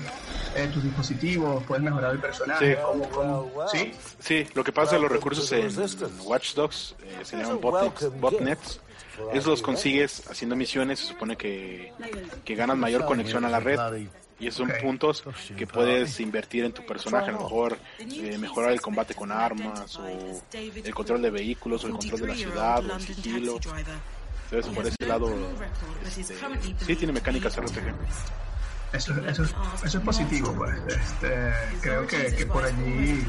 eh, 0.54 0.70
tus 0.72 0.84
dispositivos, 0.84 1.64
puedes 1.64 1.82
mejorar 1.82 2.12
el 2.12 2.20
personaje. 2.20 2.74
Sí. 2.76 2.80
¿cómo- 2.82 3.08
cómo? 3.10 3.68
¿Sí? 3.68 3.92
Sí, 4.20 4.46
lo 4.54 4.62
que 4.62 4.70
pasa 4.70 4.92
es 4.92 4.96
que 4.98 5.02
los 5.02 5.12
recursos 5.12 5.50
en 5.52 6.20
Watch 6.20 6.54
Dogs 6.54 6.94
eh, 7.02 7.18
se 7.24 7.36
llaman 7.36 7.60
botnets, 7.60 8.20
botnets. 8.20 8.80
Esos 9.32 9.46
los 9.46 9.62
consigues 9.62 10.22
haciendo 10.28 10.54
misiones, 10.56 10.98
se 11.00 11.06
supone 11.06 11.36
que, 11.36 11.92
que 12.44 12.54
ganas 12.54 12.76
mayor 12.76 13.04
conexión 13.06 13.44
a 13.44 13.48
la 13.48 13.60
red. 13.60 13.78
Y 14.40 14.48
esos 14.48 14.66
son 14.68 14.72
puntos 14.82 15.22
que 15.56 15.66
puedes 15.66 16.18
invertir 16.20 16.64
en 16.64 16.72
tu 16.72 16.84
personaje, 16.84 17.28
a 17.30 17.32
lo 17.32 17.38
mejor 17.42 17.78
eh, 18.00 18.36
mejorar 18.38 18.72
el 18.72 18.80
combate 18.80 19.14
con 19.14 19.30
armas, 19.30 19.96
o 19.98 20.06
el 20.84 20.94
control 20.94 21.22
de 21.22 21.30
vehículos, 21.30 21.84
o 21.84 21.86
el 21.86 21.92
control 21.94 22.20
de 22.20 22.26
la 22.26 22.34
ciudad, 22.34 22.84
o 22.84 22.94
el 22.96 23.00
sigilo. 23.00 23.60
Entonces 24.50 24.74
por 24.74 24.86
ese 24.86 25.06
lado, 25.06 25.28
este, 26.04 26.34
sí 26.84 26.96
tiene 26.96 27.12
mecánicas 27.12 27.56
RPG. 27.56 27.94
Eso, 28.92 29.12
eso, 29.26 29.42
es- 29.44 29.54
eso 29.84 29.98
es 29.98 30.04
positivo, 30.04 30.52
pues. 30.56 30.74
Este, 30.88 31.52
creo 31.80 32.06
que, 32.06 32.34
que 32.36 32.46
por 32.46 32.64
allí 32.64 33.24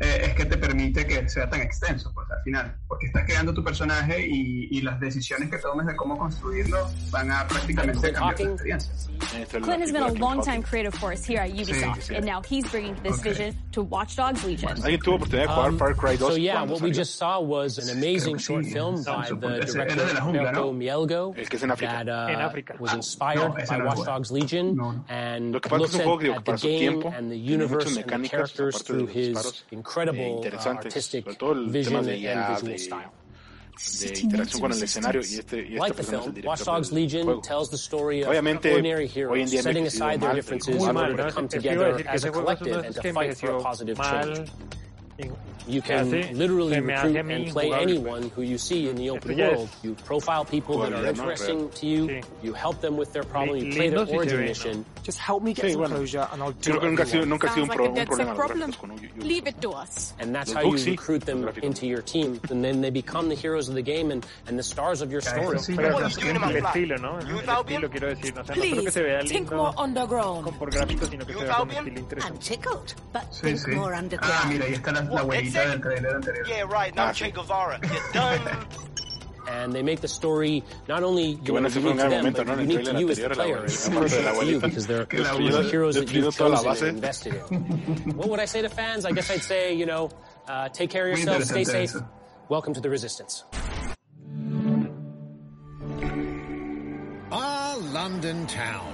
eh, 0.00 0.22
es 0.24 0.34
que 0.34 0.44
te 0.44 0.56
permite 0.56 1.06
que 1.06 1.28
sea 1.28 1.48
tan 1.48 1.60
extenso, 1.60 2.12
pues 2.14 2.28
al 2.30 2.42
final, 2.42 2.76
porque 2.88 3.06
estás 3.06 3.24
creando 3.26 3.54
tu 3.54 3.62
personaje 3.62 4.26
y, 4.26 4.68
y 4.70 4.80
las 4.82 4.98
decisiones 4.98 5.50
que 5.50 5.58
tomes 5.58 5.86
de 5.86 5.94
cómo 5.94 6.18
construirlo 6.18 6.88
van 7.10 7.30
a 7.30 7.46
prácticamente 7.46 8.12
cambiar 8.12 8.34
tu 8.34 8.42
experiencia. 8.44 8.92
Clint 9.50 9.82
has 9.82 9.92
been 9.92 10.02
a 10.02 10.12
long-time 10.12 10.62
creative 10.62 10.94
force 10.94 11.24
here 11.24 11.40
at 11.40 11.50
Ubisoft, 11.50 12.02
sí, 12.02 12.08
sí. 12.08 12.16
and 12.16 12.24
now 12.24 12.42
he's 12.42 12.68
bringing 12.70 12.94
this 13.02 13.20
okay. 13.20 13.30
vision 13.30 13.56
to 13.72 13.82
Watch 13.82 14.16
Dogs 14.16 14.44
Legion. 14.44 14.72
Bueno, 14.72 14.84
¿Alguien 14.84 15.00
tuvo 15.00 15.16
oportunidad 15.16 15.46
de 15.46 15.54
jugar 15.54 15.70
um, 15.70 15.78
Far 15.78 15.94
Cry 15.94 16.16
2? 16.16 16.32
So 16.32 16.36
yeah, 16.36 16.62
what 16.64 16.80
we 16.80 16.90
just 16.90 17.16
saw 17.16 17.40
was 17.40 17.78
an 17.78 17.96
amazing 17.96 18.36
sí, 18.36 18.46
short 18.46 18.66
film 18.66 19.02
by 19.04 19.28
the 19.28 19.64
director 19.64 20.24
Roberto. 20.24 20.72
Mielgo 20.72 21.34
es 21.36 21.48
que 21.48 21.56
es 21.56 21.62
en 21.62 21.70
África. 21.70 22.04
that 22.04 22.08
uh, 22.08 22.76
was 22.80 22.92
inspired 22.94 23.38
ah, 23.38 23.76
no, 23.76 23.78
by 23.78 23.84
Watch 23.84 24.04
Dogs 24.04 24.30
Legion 24.30 24.76
no, 24.76 25.04
and 25.08 25.52
looks 25.52 25.94
at, 25.94 26.00
at 26.00 26.44
the 26.44 26.56
game 26.60 26.78
tiempo, 26.78 27.08
and 27.10 27.30
the 27.30 27.38
universe 27.38 27.96
and 27.96 28.24
the 28.24 28.28
characters 28.28 28.82
through 28.82 29.06
his 29.06 29.62
incredible 29.84 30.18
eh, 30.18 30.36
interesantes, 30.36 30.84
uh, 30.84 30.88
artistic 30.88 31.24
vision 31.68 31.96
and 31.96 32.06
visual 32.06 32.78
style. 32.78 33.12
De 34.00 34.20
interacción 34.20 34.60
con 34.60 34.72
el 34.72 34.82
escenario 34.82 35.20
y 35.20 35.34
este, 35.34 35.56
y 35.56 35.74
este 35.74 35.78
like 35.78 36.02
film, 36.04 36.80
es 36.80 36.92
Legion 36.92 37.42
tells 37.42 37.70
the 37.70 37.76
story 37.76 38.22
of 38.22 38.28
ordinary 38.28 39.08
heroes 39.08 39.50
setting 39.50 39.86
aside 39.86 40.20
their 40.20 40.32
differences 40.32 40.76
in 40.76 40.96
order 40.96 41.16
to 41.16 41.32
come 41.32 41.48
together 41.48 42.00
as 42.06 42.24
a 42.24 42.30
collective 42.30 42.84
and 42.84 42.94
to 42.94 43.12
fight 43.12 43.36
for 43.36 43.56
a 43.56 43.60
positive 43.60 43.98
change. 43.98 44.48
You 45.66 45.80
can 45.80 46.10
literally 46.36 46.78
recruit 46.80 47.16
and 47.16 47.48
play 47.48 47.72
anyone 47.72 48.28
who 48.30 48.42
you 48.42 48.58
see 48.58 48.88
in 48.90 48.96
the 48.96 49.08
open 49.10 49.38
world. 49.38 49.70
You 49.82 49.94
profile 49.94 50.44
people 50.44 50.78
that 50.80 50.92
are 50.92 51.06
interesting 51.06 51.70
to 51.70 51.86
you. 51.86 52.20
You 52.42 52.52
help 52.52 52.80
them 52.80 52.96
with 52.98 53.12
their 53.14 53.22
problem. 53.24 53.58
You 53.58 53.72
play 53.72 53.88
their 53.88 54.06
origin 54.06 54.40
mission. 54.40 54.84
Just 55.02 55.18
help 55.18 55.42
me 55.42 55.54
get 55.54 55.72
some 55.72 55.84
closure, 55.86 56.28
and 56.32 56.42
I'll 56.42 56.52
do 56.52 56.78
it. 56.80 56.82
Leave 59.16 59.46
it 59.46 59.60
to 59.62 59.70
us. 59.70 60.14
And 60.18 60.34
that's 60.34 60.52
how 60.52 60.62
you 60.62 60.76
recruit 60.84 61.24
them 61.24 61.48
into 61.62 61.86
your 61.86 62.02
team, 62.02 62.40
and 62.50 62.64
then 62.64 62.80
they 62.80 62.90
become 62.90 63.28
the 63.28 63.34
heroes 63.34 63.68
of 63.68 63.74
the 63.74 63.82
game 63.82 64.10
and, 64.10 64.26
and 64.46 64.58
the 64.58 64.62
stars 64.62 65.00
of 65.00 65.10
your 65.12 65.20
story. 65.20 65.56
Please 68.52 68.94
think 69.28 69.50
more 69.52 69.72
underground. 69.78 70.46
I'm 72.20 72.38
tickled, 72.38 72.94
but 73.12 73.34
se 73.34 73.52
vea 73.54 75.03
done. 75.04 75.14
Well, 75.14 75.24
no, 75.24 75.28
wait, 75.28 75.44
he 75.44 75.50
done 75.50 75.72
in 75.72 75.82
Tornado 75.82 76.20
Yeah, 76.46 76.62
right, 76.62 76.94
not 76.94 77.14
Che 77.14 77.30
Guevara. 77.30 77.80
You're 77.82 78.12
done. 78.12 78.66
and 79.48 79.72
they 79.72 79.82
make 79.82 80.00
the 80.00 80.08
story 80.08 80.64
not 80.88 81.02
only 81.02 81.38
unique 81.44 81.72
to 81.72 81.80
them, 81.80 82.32
but 82.32 82.46
no, 82.46 82.58
unique 82.58 82.84
to 82.84 82.98
you 82.98 83.10
as 83.10 83.18
a 83.18 83.30
player. 83.30 83.64
It's 83.64 83.88
to 83.88 84.44
you 84.44 84.60
because 84.60 84.86
they're 84.86 85.04
the 85.10 85.68
heroes 85.70 85.94
that 85.96 86.12
you've 86.12 86.34
chosen 86.34 86.68
and 86.68 86.96
invested 86.96 87.34
in. 87.34 87.40
what 88.16 88.28
would 88.28 88.40
I 88.40 88.46
say 88.46 88.62
to 88.62 88.68
fans? 88.68 89.04
I 89.04 89.12
guess 89.12 89.30
I'd 89.30 89.42
say, 89.42 89.74
you 89.74 89.86
know, 89.86 90.10
uh, 90.48 90.68
take 90.70 90.90
care 90.90 91.08
of 91.10 91.18
yourselves, 91.18 91.48
stay 91.48 91.64
safe. 91.64 91.94
Welcome 92.48 92.74
to 92.74 92.80
the 92.80 92.90
Resistance. 92.90 93.44
Ah, 97.32 97.76
London 97.92 98.46
town. 98.46 98.92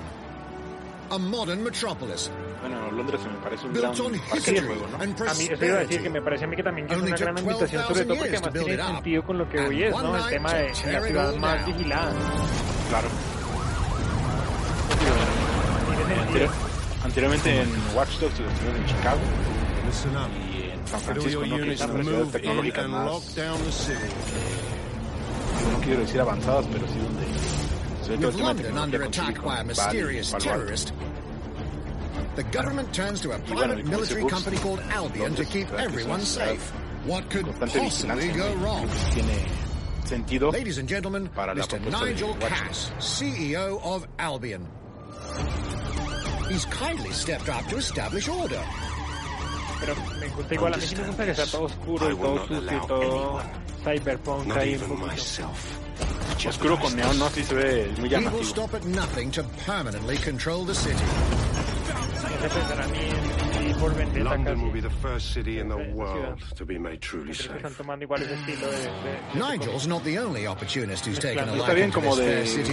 A 1.11 1.19
modern 1.19 1.65
metropolis 1.65 2.31
Bueno, 2.61 2.91
Londres 2.91 3.21
me 3.25 3.39
parece 3.39 3.67
un 3.67 3.73
gran 3.73 3.95
parque 4.29 4.53
de 4.53 4.61
juego, 4.61 4.87
¿no? 4.89 4.97
A 4.97 5.07
mí, 5.35 5.49
eso 5.51 5.65
iba 5.65 5.77
a 5.77 5.81
decir 5.81 6.03
que 6.03 6.11
me 6.11 6.21
parece 6.21 6.45
a 6.45 6.49
mí 6.49 6.57
que 6.57 6.63
también 6.63 6.91
es 6.91 6.99
una 6.99 7.17
gran 7.17 7.39
ambientación, 7.39 7.83
sobre 7.87 8.05
todo 8.05 8.19
porque 8.19 8.41
más 8.41 8.53
tiene 8.53 8.85
sentido 8.85 9.23
con 9.23 9.39
lo 9.39 9.49
que 9.49 9.61
hoy 9.61 9.83
es, 9.85 9.93
¿no? 9.93 10.17
El 10.17 10.27
tema 10.29 10.53
de 10.55 10.69
la 10.69 11.01
ciudad 11.03 11.37
más 11.37 11.67
vigilada. 11.67 12.13
Claro. 12.91 13.09
Anterior, 16.21 16.51
anteriormente 17.05 17.63
en 17.63 17.69
Watch 17.95 18.19
Dogs 18.19 18.35
se 18.35 18.43
en 18.43 18.87
Chicago 18.87 19.21
y 20.53 20.71
en 20.71 20.87
San 20.87 21.01
Francisco, 21.01 21.47
¿no? 21.47 21.57
Que 21.57 21.73
es 21.73 21.81
una 21.81 22.03
ciudad 22.03 22.89
más... 22.89 23.89
Eh, 23.89 23.95
no 25.73 25.81
quiero 25.81 26.01
decir 26.01 26.21
avanzadas, 26.21 26.67
pero 26.73 26.87
sí 26.89 26.99
donde... 26.99 27.27
Sobre 28.03 28.19
todo 28.19 28.29
el 28.31 28.37
tema 28.37 28.55
de 28.55 28.63
tecnología 28.63 28.99
con 29.01 29.13
Silicon 29.13 29.45
Valley, 29.77 30.23
the 32.41 32.51
government 32.53 32.95
turns 32.95 33.21
to 33.21 33.33
a 33.33 33.39
private 33.41 33.85
military 33.85 34.25
company 34.25 34.57
called 34.57 34.81
Albion 34.89 35.35
to 35.35 35.45
keep 35.45 35.71
everyone 35.75 36.21
safe. 36.23 36.71
What 37.05 37.29
could 37.29 37.45
possibly 37.61 38.29
go 38.29 38.55
wrong? 38.55 38.89
Ladies 40.51 40.79
and 40.79 40.89
gentlemen, 40.89 41.29
Mr. 41.29 41.79
Nigel 41.91 42.35
Cass, 42.37 42.93
CEO 42.97 43.79
of 43.85 44.09
Albion. 44.19 44.67
He's 46.49 46.65
kindly 46.65 47.11
stepped 47.11 47.51
up 47.51 47.67
to 47.67 47.77
establish 47.77 48.27
order. 48.27 48.65
Oscuro 56.49 56.77
con 56.81 56.97
neón 56.97 57.19
no, 57.19 57.29
se 57.29 57.55
ve 57.55 57.93
muy 57.99 58.09
llamativo. 58.09 58.31
He 58.31 58.37
will 58.37 58.45
stop 58.45 58.73
at 58.73 58.85
nothing 58.87 59.31
to 59.31 59.43
permanently 59.67 60.17
control 60.17 60.65
the 60.65 60.75
city. 60.75 61.50
jefe 62.41 62.61
para 62.61 62.87
mí 62.89 63.40
London 63.81 64.63
will 64.63 64.73
be 64.73 64.81
the 64.81 64.91
first 64.91 65.33
city 65.33 65.59
in 65.59 65.69
the 65.69 65.77
world 65.95 66.41
to 66.57 66.65
be 66.67 66.79
made 66.79 67.01
truly 67.01 67.33
safe. 67.33 67.63
Nigel's 69.35 69.87
not 69.87 70.05
the 70.05 70.19
only 70.19 70.47
opportunist 70.47 71.07
who's 71.07 71.19
taken 71.19 71.49
a 71.49 71.55
liking 71.55 71.91
to 71.91 72.01
this 72.17 72.55
city. 72.55 72.73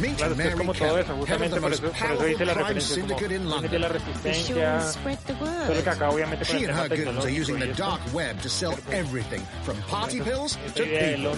Meet 0.00 0.16
claro, 0.18 0.34
Mary 0.36 0.54
como 0.56 0.72
todo 0.72 0.96
eso, 0.96 1.16
justamente 1.16 1.60
por 1.60 1.72
eso, 1.72 1.82
por 1.82 2.12
eso 2.12 2.28
hice 2.28 2.44
la 2.44 2.54
referencia 2.54 3.02
como 3.04 3.60
de 3.68 3.78
la 3.78 3.88
resistencia. 3.88 4.80
Solo 4.80 5.82
que 5.82 5.90
acá 5.90 6.08
obviamente 6.10 6.44
con 6.46 6.56
el 6.56 6.66
tema 6.66 6.88
tecnológico 6.88 8.12
web 8.12 8.40
to 8.40 8.48
sell 8.48 8.74
everything 8.92 9.42
from 9.64 9.76
party 9.88 10.20
pills 10.20 10.56
to 10.74 10.84
people. 10.84 11.32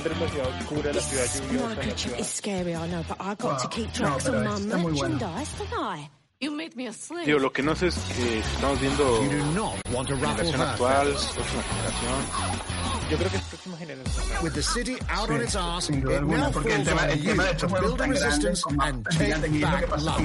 Is 2.18 2.26
scary, 2.28 2.74
I 2.74 2.86
know, 2.88 3.02
but 3.08 3.16
I 3.20 3.34
got 3.34 3.58
to 3.60 3.68
keep 3.68 3.92
tracks 3.92 4.28
on 4.28 4.44
my 4.44 4.58
merchandise, 4.60 5.52
don't 5.58 5.72
I? 5.72 6.10
Digo, 6.38 7.38
lo 7.38 7.50
que 7.50 7.62
no 7.62 7.74
sé 7.74 7.86
es 7.86 7.94
que 7.94 8.40
estamos 8.40 8.78
viendo 8.78 9.20
la 9.22 10.34
generación 10.34 10.60
actual, 10.60 11.08
próxima 11.34 11.62
generación. 11.62 13.10
Yo 13.10 13.16
creo 13.16 13.30
que 13.30 13.36
es 13.38 13.42
próxima 13.44 13.76
generación. 13.78 14.24
With 14.42 14.52
the 14.52 14.62
city 14.62 14.98
out 15.08 15.30
on 15.30 15.42
its 15.42 15.56
ass, 15.56 15.88
it 15.88 16.04
now 16.04 16.52
porque 16.52 16.74
el 16.74 16.84
tema, 16.84 17.06
el 17.08 17.24
tema 17.24 17.44
you 17.44 17.50
estos 17.52 17.70
juegos 17.70 17.96
tan 17.96 18.10
grandes 18.10 18.60
como 18.60 18.82
gigante 19.10 19.50
que 19.50 19.58
lo 19.60 19.76
que 19.78 19.86
pasa. 19.86 20.16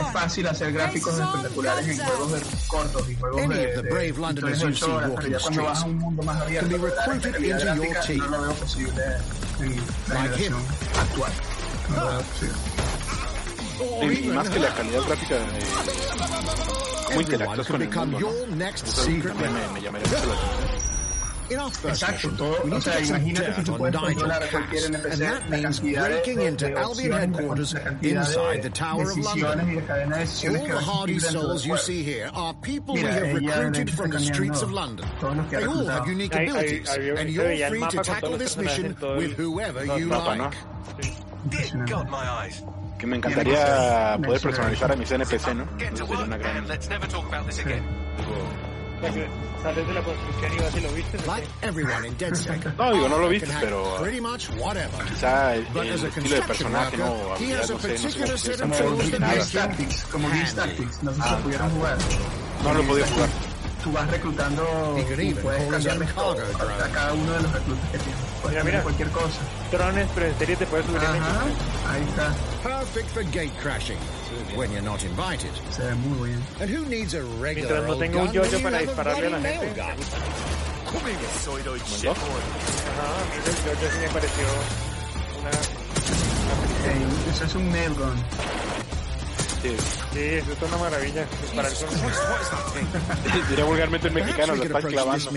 Es 0.00 0.12
fácil 0.12 0.46
hacer 0.48 0.72
gráficos 0.72 1.18
espectaculares 1.18 1.88
en 1.88 2.04
juegos 2.04 2.32
de 2.32 2.40
cortos 2.66 3.08
y 3.08 3.14
juegos 3.14 3.48
de, 3.48 3.56
de, 3.56 3.82
de 3.82 3.90
horas, 4.82 5.10
pero 5.14 5.28
ya 5.28 5.38
cuando 5.38 5.62
vas 5.62 5.82
a 5.82 5.84
un 5.84 5.98
mundo 5.98 6.22
más 6.24 6.40
abierto, 6.42 6.76
la 6.76 7.14
realidad 7.14 7.78
gráfica 7.92 8.26
no 8.26 8.36
lo 8.38 8.42
veo 8.42 8.54
posible 8.54 9.02
en 9.60 9.76
la 10.08 10.22
generación 10.22 10.62
actual. 11.00 11.32
No 11.90 11.96
lo 11.96 12.08
veo 12.10 12.22
posible 12.22 12.67
y 14.12 14.28
más 14.28 14.48
que 14.50 14.58
la 14.58 14.74
calidad 14.74 15.02
gráfica 15.06 15.34
de 15.36 15.44
muy 17.14 17.24
interactúa 17.24 17.64
con 17.64 17.82
el 17.82 17.88
mundo, 17.90 18.20
¿no? 18.20 18.28
Entonces, 18.90 19.06
me, 19.34 19.68
me 19.74 19.80
llamaría 19.80 20.08
mucho 20.08 20.26
la 20.26 20.34
atención. 20.34 20.78
Exacto, 21.88 22.28
todo, 22.36 22.56
o 22.76 22.80
sea, 22.82 23.00
imagínate 23.00 23.54
si 23.54 23.62
tú 23.64 23.72
puedes 23.78 23.94
controlar 24.14 24.42
a 24.42 24.46
cualquier 24.50 24.84
NPC 24.84 25.18
la 25.48 25.62
cantidad 25.62 26.08
de, 26.10 26.22
de, 26.36 26.50
de 26.66 26.74
opciones, 27.08 27.30
la 27.74 27.82
cantidad 27.84 28.22
de 28.50 28.58
decisiones 29.16 29.68
y 29.68 29.74
de 29.76 29.82
cadena 29.84 30.16
de 30.16 30.20
decisiones 30.22 30.62
que 30.62 30.72
vas 30.74 30.84
a 30.84 30.86
cumplir 30.92 31.16
dentro 31.22 31.48
del 31.48 31.58
juego. 31.68 31.84
Mira, 32.94 33.10
ella 33.30 33.56
en 33.68 33.74
el 33.76 33.86
camino, 34.10 34.34
todos 35.20 35.36
los 35.36 35.46
que 35.46 35.56
ha 35.56 35.60
reclutado. 35.84 36.04
Ahí, 41.00 41.14
Que 42.98 43.06
me 43.06 43.16
encantaría 43.16 44.18
poder 44.24 44.40
personalizar 44.40 44.92
a 44.92 44.96
mis 44.96 45.10
NPC, 45.10 45.54
¿no? 45.54 45.66
No, 52.76 52.92
digo, 52.92 53.08
no 53.08 53.18
lo 53.18 53.28
viste, 53.28 53.48
pero 53.60 53.98
ah, 53.98 55.04
quizá 55.08 55.54
el, 55.54 55.66
estilo 55.66 56.36
de 56.36 56.42
personaje 56.42 56.96
no, 56.96 57.06
no 57.06 58.36
sé, 58.38 58.56
no 58.66 58.76
no. 61.02 61.12
Ah. 61.20 61.38
No 62.64 62.74
lo 62.74 62.80
he 62.80 63.02
jugar. 63.04 63.28
Tú 63.82 63.92
vas 63.92 64.10
reclutando 64.10 64.96
puedes 65.42 65.70
cambiarles 65.70 66.10
a 66.10 66.88
cada 66.92 67.12
uno 67.14 67.32
de 67.32 67.42
los 67.42 67.52
que 67.52 67.98
tienes. 67.98 68.27
Mira, 68.46 68.64
mira. 68.64 68.82
cualquier 68.82 69.08
cosa. 69.10 69.40
Subir 70.84 71.00
Ahí 71.88 72.02
está. 72.08 72.34
Perfect 72.62 73.08
for 73.10 73.22
gate 73.24 73.52
crashing. 73.60 73.98
When 74.56 74.70
you're 74.72 74.82
not 74.82 75.02
invited. 75.02 75.50
Se 75.70 75.82
ve 75.82 75.94
muy 75.94 76.30
bien. 76.30 76.42
Regular 77.40 77.54
Mientras 77.54 77.84
no 77.84 77.96
tengo 77.96 78.22
un 78.22 78.32
para 78.62 78.78
dispararle 78.78 79.26
a 79.26 79.30
la 79.30 79.40
gente. 79.40 79.82
Ajá, 82.10 83.12
el 83.36 83.78
sí 83.90 83.98
me 84.00 84.08
pareció 84.08 84.44
una... 85.38 85.50
eso 87.30 87.44
es 87.44 87.54
un 87.54 87.70
gun 87.94 88.16
una 90.66 90.76
maravilla. 90.78 91.26
Disparar 91.42 91.72
con... 91.72 91.88
Diría 93.48 93.64
vulgarmente 93.64 94.08
el 94.08 94.14
mexicano, 94.14 94.54
lo 94.54 94.60
we 94.60 94.66
está 94.66 94.80
could 94.80 94.98
approach 94.98 95.26
clavando. 95.26 95.30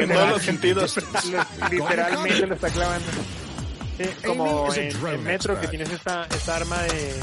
En 0.00 0.08
todos 0.08 0.30
los 0.30 0.42
sentidos. 0.42 0.96
Literalmente 1.70 2.46
lo 2.46 2.54
está 2.54 2.70
clavando. 2.70 3.06
Sí, 3.96 4.04
como 4.26 4.74
en, 4.74 5.06
en 5.06 5.22
Metro 5.22 5.60
que 5.60 5.68
tienes 5.68 5.90
esta, 5.90 6.26
esta 6.26 6.56
arma 6.56 6.82
de, 6.82 7.14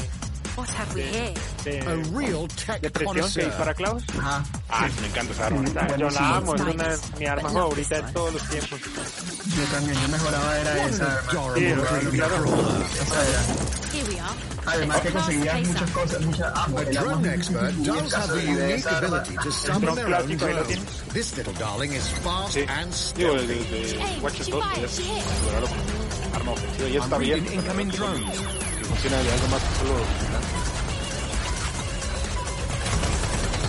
What 0.54 0.68
have 0.68 0.94
we 0.94 1.02
here? 1.02 1.32
de, 1.64 1.80
A 1.80 1.96
real 2.12 2.46
tech 2.48 2.80
de 2.82 2.90
presión 2.90 2.92
que 2.92 3.04
connoisseur. 3.22 3.44
dispara 3.46 3.74
clavos. 3.74 4.02
Ajá. 4.18 4.44
Ah, 4.68 4.88
me 5.00 5.06
encanta 5.06 5.32
esa 5.32 5.46
arma. 5.46 5.96
Yo 5.96 6.10
la 6.10 6.36
amo, 6.36 6.54
es 6.54 6.60
una, 6.60 6.96
mi 7.18 7.26
arma 7.26 7.48
favorita 7.48 8.02
de 8.02 8.12
todos 8.12 8.32
los 8.34 8.48
tiempos. 8.50 8.80
Yo 8.80 9.64
también, 9.72 10.00
yo 10.02 10.08
mejoraba 10.08 10.58
era 10.58 10.86
esa 10.86 11.04
arma. 11.18 11.32
Sí, 11.56 11.66
Adorable 11.66 12.10
claro, 12.10 12.44
claro. 12.44 12.84
Esa 13.00 13.28
era. 13.28 13.40
Here 13.92 14.08
we 14.08 14.20
are. 14.20 14.34
Además 14.64 15.00
que 15.00 15.10
conseguías 15.10 15.68
muchas 15.68 15.90
cosas, 15.90 16.20
muchas 16.22 16.52
ah, 16.54 16.66
porque 16.70 16.90
era 16.90 17.00
drone 17.02 17.34
expert 17.34 17.72
does 17.76 18.14
have 18.14 18.28
the 18.28 18.40
de 18.46 18.52
unique 18.52 18.86
ability 18.86 19.36
to 19.42 19.50
summon 19.50 19.94
their 19.94 20.14
own 20.14 20.36
drones. 20.36 21.02
This 21.12 21.36
little 21.36 21.52
darling 21.54 21.92
is 21.92 22.08
fast 22.22 22.54
Sí. 22.54 22.64
and 22.68 22.92
Digo, 23.16 23.32
Watch 24.22 24.40
es 24.40 24.48
arma 26.34 26.52
ofensiva. 26.52 26.88
Ya 26.88 27.00
está 27.00 27.18
bien. 27.18 27.46
incoming 27.52 27.88
drones. 27.90 28.71
funciona 28.92 29.18
algo 29.18 29.48
más 29.48 29.62
que 29.62 29.74
solo 29.78 29.94
¿no? 29.98 30.72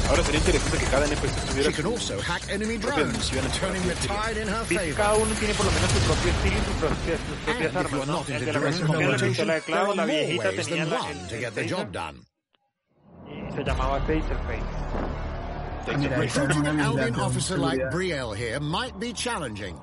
Ahora 0.09 0.23
sería 0.23 0.39
interesante 0.41 0.77
que 0.77 0.85
cada 0.85 1.05
NPC 1.05 1.45
tuviera 1.49 1.71
su 1.71 1.81
propia 1.81 3.05
misión. 3.05 3.45
Cada 4.95 5.13
uno 5.15 5.33
tiene 5.39 5.53
por 5.53 5.65
lo 5.65 5.71
menos 5.71 5.91
su 5.91 5.99
propio 5.99 6.31
estilo 6.31 6.57
y 6.57 6.65
sus 6.65 6.75
propias, 6.75 7.19
sus 7.27 7.37
propias 7.45 7.75
armas, 7.75 8.07
¿no? 8.07 8.25
El 8.27 8.45
de 8.45 8.53
la 8.53 8.59
de, 8.59 9.45
de 9.53 9.61
clavo, 9.61 9.95
la 9.95 10.05
viejita 10.05 10.51
tenía 10.51 10.85
la, 10.85 10.99
el, 11.09 11.29
se 13.55 13.63
llamaba 13.63 13.99
Taserface. 14.05 14.63
Recruiting 16.17 16.67
an 16.67 16.79
Albion 16.79 17.19
officer 17.19 17.57
like 17.57 17.79
Brielle 17.91 18.33
here 18.33 18.59
might 18.59 18.99
be 18.99 19.13
challenging. 19.13 19.79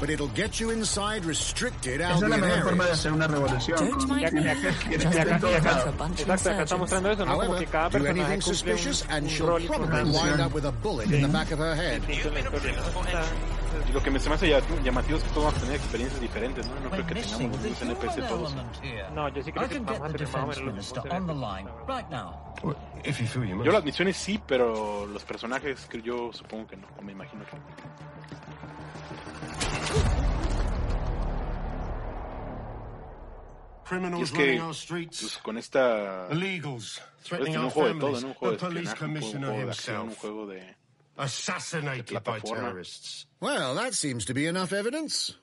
But 0.00 0.10
it'll 0.10 0.30
get 0.34 0.60
you 0.60 0.70
inside 0.70 1.24
restricted 1.24 2.00
Esa 2.00 2.14
es 2.14 2.20
la 2.22 2.36
mejor 2.36 2.62
forma 2.62 2.84
de 2.84 2.92
hacer 2.92 3.12
una 3.12 3.26
revolución. 3.26 3.78
Mind 4.08 4.30
que 4.30 5.56
acá, 5.56 6.62
está 6.62 6.76
mostrando 6.76 7.10
eso, 7.10 7.24
¿no? 7.24 7.32
Como 7.32 7.42
However, 7.42 7.58
que 7.64 7.66
cada 7.66 7.90
personaje 7.90 8.38
cumple 8.40 8.74
un, 8.74 9.38
rol 9.48 9.62
y 9.62 9.66
probably 9.66 10.00
función 10.00 10.28
wind 10.28 10.40
up 10.46 10.54
with 10.54 10.64
a 10.64 10.70
bullet 10.70 11.04
in 11.06 11.22
the 11.22 11.26
back 11.26 11.50
of 11.52 11.58
her 11.60 11.74
head. 11.74 12.00
distinto 12.02 12.28
en 12.28 12.34
la 12.34 12.40
historia, 12.40 12.72
¿no? 12.72 13.02
Está- 13.02 13.22
Y 13.88 13.92
lo 13.92 14.02
que 14.02 14.10
me 14.10 14.20
se 14.20 14.28
me 14.28 14.34
hace 14.34 14.48
ya- 14.48 14.60
llamativo 14.84 15.18
es 15.18 15.24
que 15.24 15.30
todos 15.30 15.44
vamos 15.44 15.58
a 15.58 15.60
tener 15.62 15.76
experiencias 15.76 16.20
diferentes, 16.20 16.66
¿no? 16.68 16.74
No 16.80 16.90
creo 16.90 17.06
que 17.06 17.14
tengamos 17.14 17.40
los 17.40 17.60
mismos 17.60 17.82
NPC 17.82 18.28
todos. 18.28 18.54
No, 19.14 19.28
yo 19.28 19.42
sí 19.42 19.52
creo 19.52 19.68
que 19.68 19.78
vamos 19.80 20.00
a 20.00 20.12
tener 20.12 20.28
más 20.28 20.34
o 20.34 20.46
menos 20.46 20.58
los 20.58 20.74
mismos 20.74 20.92
Yo 23.64 23.72
las 23.72 23.84
misiones 23.84 24.16
sí, 24.16 24.40
pero 24.46 25.06
los 25.06 25.24
personajes 25.24 25.88
yo 26.02 26.30
supongo 26.32 26.66
que 26.68 26.76
no, 26.76 26.86
me 27.02 27.12
imagino 27.12 27.44
que 27.46 27.56
no. 27.56 27.97
Y 33.88 33.94
Criminals 33.94 34.22
es 34.24 34.30
que 34.32 34.38
running 34.44 34.60
our 34.60 34.74
streets. 34.74 35.20
pues, 35.20 35.38
con 35.38 35.56
esta... 35.58 36.28
Illegals 36.30 37.00
Puedes 37.00 37.24
threatening 37.24 37.56
un 37.58 37.64
our 37.64 37.70
juego 37.70 37.88
de 37.88 38.00
todo, 38.00 38.12
families. 38.12 38.22
¿no? 38.22 38.28
Un 38.28 38.34
juego 38.34 38.56
The 38.56 38.66
de 38.66 38.68
police 38.68 38.90
espionaje, 38.90 39.04
un 39.04 39.20
juego, 39.20 39.30
commissioner 39.30 39.64
de 39.66 39.70
acción, 39.70 39.96
un 39.96 40.04
himself 40.08 40.20
juego 40.20 40.46
de... 40.46 40.76
assassinated 41.18 42.24
by 42.24 42.38
terrorists. 42.40 43.26
Well, 43.40 43.74
that 43.74 43.94
seems 43.94 44.24
to 44.26 44.34
be 44.34 44.46
enough 44.46 44.72
evidence. 44.72 45.34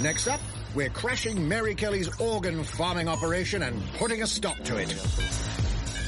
Next 0.00 0.28
up, 0.28 0.40
we're 0.74 0.88
crashing 0.90 1.48
Mary 1.48 1.74
Kelly's 1.74 2.08
organ 2.20 2.64
farming 2.64 3.08
operation 3.08 3.62
and 3.62 3.80
putting 3.98 4.22
a 4.22 4.26
stop 4.26 4.58
to 4.64 4.76
it. 4.78 4.88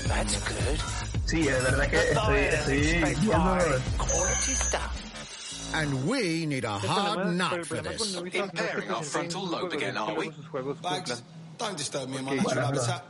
That's 0.08 0.36
good. 0.48 0.78
Sí, 1.26 1.48
es 1.48 1.62
verdad 1.62 1.88
que 1.90 1.98
estoy, 1.98 2.38
estoy 2.38 3.14
viendo 3.20 3.80
Quality 3.98 4.54
stuff. 4.54 5.72
And 5.74 6.06
we 6.06 6.46
need 6.46 6.64
a 6.64 6.78
hard 6.78 7.34
nut 7.34 7.64
for 7.66 7.76
this. 7.80 7.96
con 7.98 8.06
Ubisoft 8.08 8.14
no 8.14 8.26
es 8.26 8.32
que 8.32 8.42
Impairing 8.42 8.90
our 8.90 9.02
frontal 9.02 9.46
lobe 9.46 9.72
again, 9.72 9.96
are 9.96 10.14
we? 10.14 10.26
luego 10.26 10.32
sus 10.36 10.46
juegos 10.46 10.82
Bags, 10.82 11.10
cumplan. 11.10 11.22
Don't 11.58 11.76
disturb 11.76 12.08
me 12.08 12.18
in 12.18 12.24
my 12.24 12.36
natural 12.36 12.54
bueno, 12.54 12.66
habitat. 12.68 13.04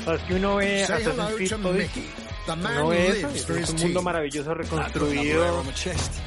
O 0.00 0.04
sea, 0.04 0.14
es 0.14 0.22
que 0.22 0.34
uno 0.34 0.56
ve 0.56 0.82
Assassin's 0.84 1.34
Creed 1.36 1.50
todo 1.62 1.72
uno 2.70 2.88
ve 2.88 3.08
eso, 3.20 3.54
es 3.54 3.70
un 3.70 3.76
mundo 3.80 4.02
maravilloso 4.02 4.54
reconstruido 4.54 5.62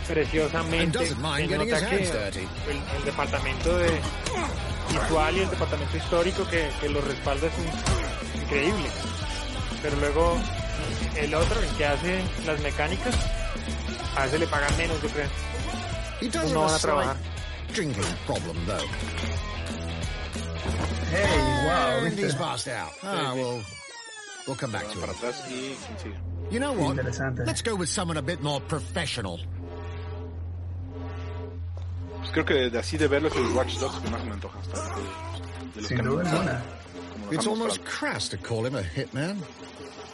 preciosamente. 0.08 1.00
Se 1.08 1.16
nota 1.58 1.90
que 1.90 1.96
el, 2.70 2.78
el 2.98 3.06
departamento 3.06 3.78
de 3.78 4.00
visual 4.92 5.36
y 5.38 5.40
el 5.40 5.50
departamento 5.50 5.98
histórico 5.98 6.48
que, 6.48 6.70
que 6.80 6.90
lo 6.90 7.02
respalda 7.02 7.48
es 7.48 7.54
un- 7.58 8.42
increíble. 8.44 8.90
Pero 9.82 9.96
luego 9.98 10.38
el 11.18 11.34
otro, 11.36 11.60
el 11.60 11.70
que 11.78 11.86
hace 11.86 12.24
las 12.46 12.60
mecánicas, 12.62 13.16
a 14.16 14.24
veces 14.24 14.40
le 14.40 14.48
pagan 14.48 14.78
menos, 14.78 15.02
yo 15.02 15.10
creo. 15.10 15.28
No 16.54 16.62
van 16.66 16.76
a 16.76 16.80
trabajar. 16.80 17.18
Hey, 21.12 21.66
wow, 21.68 22.06
And 22.06 22.38
passed 22.38 22.68
out. 22.68 22.92
Ah, 23.04 23.34
well, 23.36 23.62
we'll 24.48 24.56
come 24.56 24.72
back 24.72 24.90
to 24.92 25.00
it. 25.04 25.10
atrás 25.10 25.44
y... 25.50 25.76
¿quién 25.86 26.00
sigue? 26.00 26.16
You 26.52 26.60
know 26.60 26.74
what? 26.74 26.98
Let's 27.46 27.62
go 27.62 27.76
with 27.76 27.90
someone 27.90 28.18
a 28.18 28.22
bit 28.22 28.42
more 28.42 28.62
professional. 28.62 29.40
Pues 32.20 32.32
creo 32.32 32.46
que 32.46 32.70
de 32.70 32.80
así 32.80 32.98
de 32.98 33.08
verlo 33.08 33.28
es 33.28 33.36
el 33.36 33.52
Watch 33.54 33.78
Dogs 33.80 34.00
que 34.00 34.10
más 34.10 34.24
me 34.26 34.32
antoja 34.34 34.60
de, 34.62 34.68
de 35.74 35.82
los 35.82 35.88
Sin 35.88 35.98
que 35.98 36.04
duda 36.04 36.30
alguna. 36.32 36.62
It's 37.32 37.48
almost 37.48 37.84
crass 37.86 38.30
to 38.30 38.38
call 38.38 38.66
him 38.66 38.76
a 38.76 38.84
hitman. 38.84 39.38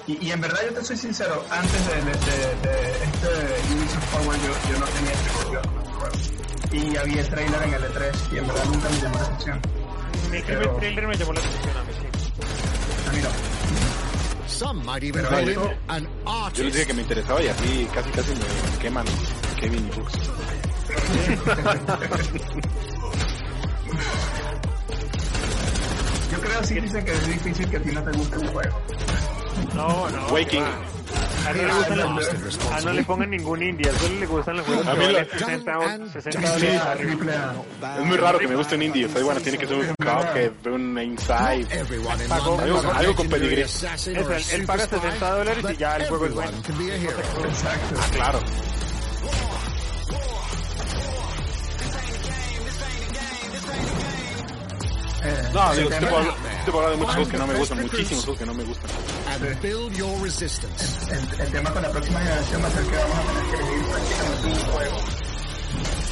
Y, 0.08 0.18
y 0.28 0.32
en 0.32 0.42
verdad 0.42 0.60
yo 0.66 0.74
te 0.74 0.84
soy 0.84 0.98
sincero, 0.98 1.44
antes 1.52 1.88
de, 1.88 1.96
de, 1.96 2.02
de, 2.02 2.70
de 2.70 3.04
este 3.04 3.74
Ubisoft 3.76 4.06
Forward 4.12 4.38
yo, 4.42 4.72
yo 4.72 4.80
no 4.80 4.86
tenía 4.88 5.12
experiencia 5.12 5.62
con 5.62 5.80
el 5.80 5.92
juego. 5.92 6.40
Y 6.72 6.98
había 6.98 7.22
el 7.22 7.30
trailer 7.30 7.64
en 7.64 7.74
el 7.74 7.84
E3 7.84 8.34
y 8.34 8.38
en 8.38 8.48
verdad 8.48 8.66
nunca 8.66 8.90
me 8.90 9.02
llamó 9.02 9.18
la 9.18 9.24
atención. 9.26 9.62
El 10.32 10.44
Pero- 10.44 10.60
primer 10.60 10.78
trailer 10.80 11.08
me 11.08 11.18
llamó 11.18 11.34
la 11.34 11.40
atención 11.40 11.78
a 11.78 11.84
mí, 11.84 11.92
sí. 11.94 13.08
A 13.08 13.12
mí 13.12 13.22
no. 13.22 13.30
Some 14.48 14.84
might 14.84 15.04
even 15.04 15.14
Pero 15.24 15.30
call 15.30 15.44
him 15.44 15.50
esto- 15.50 15.74
an 15.88 16.04
Yo 16.26 16.32
artist. 16.44 16.66
dije 16.74 16.86
que 16.88 16.94
me 16.94 17.02
interesaba 17.02 17.42
y 17.44 17.48
así 17.48 17.88
casi 17.94 18.10
casi 18.12 18.32
me 18.34 18.80
queman 18.82 19.06
Kevin 19.60 19.86
y 19.86 19.90
Brooks. 19.96 20.14
Yo 26.32 26.40
creo 26.42 26.64
sí 26.64 26.80
dicen 26.80 27.04
que 27.06 27.12
es 27.12 27.28
difícil 27.28 27.70
que 27.70 27.78
a 27.78 27.82
ti 27.82 27.92
no 27.92 28.04
te 28.04 28.18
guste 28.18 28.38
un 28.38 28.48
juego. 28.48 28.78
No, 29.76 30.10
no. 30.10 30.28
Waking. 30.28 30.64
A 31.46 31.52
él 31.52 31.58
no 31.58 31.64
le 31.68 31.74
gustan 31.74 31.98
los- 31.98 32.72
a 32.72 32.78
él 32.80 32.86
no 32.86 32.94
le 32.94 33.04
pongan 33.04 33.30
ningún 33.30 33.64
indie, 33.64 33.90
a 33.90 34.06
él 34.06 34.20
le 34.20 34.26
gustan 34.26 34.58
los 34.58 34.66
juegos 34.66 34.88
A 34.88 34.92
que 34.92 34.98
mí 35.00 35.06
valen 35.06 35.28
la- 35.32 35.40
60 35.40 35.80
o 35.80 35.82
60 36.12 36.30
Triple 36.30 36.50
dólares 36.50 36.82
A, 36.82 36.92
arriba. 36.92 37.10
triple 37.12 37.32
A. 37.34 37.96
Es 38.00 38.06
muy 38.06 38.18
raro 38.18 38.40
que 38.40 38.48
me 38.48 38.56
guste 38.56 38.76
un 38.76 38.82
indie, 38.84 39.06
o 39.06 39.10
sea, 39.10 39.24
bueno, 39.24 39.40
tiene 39.42 39.58
que 39.58 39.68
ser 39.68 39.76
un 39.78 39.96
Cuphead, 40.00 40.52
un 40.74 41.00
Inside. 41.00 41.62
Is 41.62 42.32
algo- 42.32 42.60
a 42.92 42.98
algo 42.98 43.16
con 43.16 43.30
pedigrí. 43.30 43.62
Eso, 43.62 43.88
a 43.88 43.94
él- 44.56 44.66
paga 44.66 44.84
super 44.86 45.00
spy, 45.02 45.08
60 45.08 45.32
dólares 45.32 45.66
y 45.72 45.78
ya 45.78 45.96
el 45.98 46.08
juego 46.08 46.26
es 46.26 46.34
bueno. 46.34 46.52
a. 46.52 47.48
Exacto. 47.48 47.96
Ah, 48.00 48.08
claro. 48.14 48.40
No, 55.54 55.74
digo, 55.76 55.90
te 55.90 56.00
puedo, 56.02 56.18
hablar- 56.18 56.36
te 56.66 56.72
puedo 56.72 56.78
hablar 56.86 56.92
de 56.92 56.98
muchos 56.98 57.14
juegos 57.16 57.32
que 57.32 57.38
no 57.38 57.48
me 57.48 57.54
gustan, 57.56 57.82
muchísimos 57.82 58.24
juegos 58.24 58.40
que 58.40 58.46
no 58.46 58.54
me 58.54 58.64
gustan. 58.64 58.92
And 59.32 59.62
build 59.62 59.94
your 59.96 60.22
resistance. 60.22 61.12
el, 61.12 61.42
el 61.42 61.52
tema 61.52 61.72
con 61.72 61.82
la 61.82 61.90
próxima 61.90 62.20
generación 62.20 62.64
va 62.64 62.68
a 62.68 62.72
ser 62.72 62.84
que 62.86 62.96
vamos 62.98 63.18
a 63.18 63.22
tener 63.22 63.44
que 63.46 63.56
elegir 63.56 63.90
prácticamente 63.90 64.48
un 64.48 64.72
juego. 64.74 64.98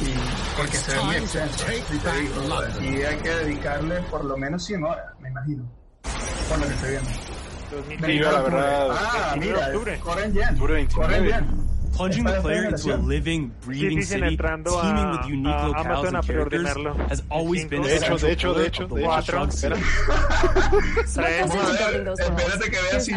Y 0.00 0.56
porque 0.56 0.76
se 0.76 0.92
ve 0.92 1.00
muy 1.02 1.16
extenso. 1.16 1.64
y 2.82 3.02
hay 3.02 3.16
que 3.16 3.28
dedicarle 3.30 4.00
por 4.02 4.24
lo 4.24 4.36
menos 4.36 4.64
100 4.64 4.84
horas, 4.84 5.04
me 5.20 5.28
imagino. 5.28 5.64
Por 6.48 6.58
lo 6.58 6.66
que 6.66 6.74
estoy 6.74 6.90
viendo. 6.90 7.10
2020. 7.70 8.06
Sí, 8.06 8.18
yo 8.18 8.32
la 8.32 8.40
verdad, 8.42 8.88
Ah, 8.92 9.30
29 9.34 9.40
de 9.40 9.46
mira, 9.54 9.66
octubre. 9.66 10.00
corren 10.00 10.32
29. 10.34 10.88
Corren 10.94 11.22
bien. 11.24 11.67
Plunging 11.98 12.24
the 12.24 12.40
player 12.40 12.64
into 12.68 12.94
a 12.94 12.96
living, 12.96 13.50
breathing 13.64 14.02
city, 14.02 14.22
entrando 14.22 14.78
a- 14.78 14.82
teeming 14.82 15.10
with 15.10 15.26
unique 15.26 15.52
a 15.52 15.68
locales 15.68 16.06
and 16.14 16.26
characters, 16.26 16.62
has 17.10 17.22
always 17.28 17.64
been 17.68 17.82
a 17.82 17.86
De 17.88 17.96
hecho, 17.96 18.16
central 18.18 18.18
de 18.18 18.32
hecho, 18.32 18.48
de 18.54 18.54
pillar 18.54 18.66
hecho, 18.68 18.82
of 18.84 18.88
the 18.90 18.94
de 18.94 19.02
hecho, 19.02 19.32
espérate 22.14 22.70
que 22.70 22.78
veas 22.92 23.08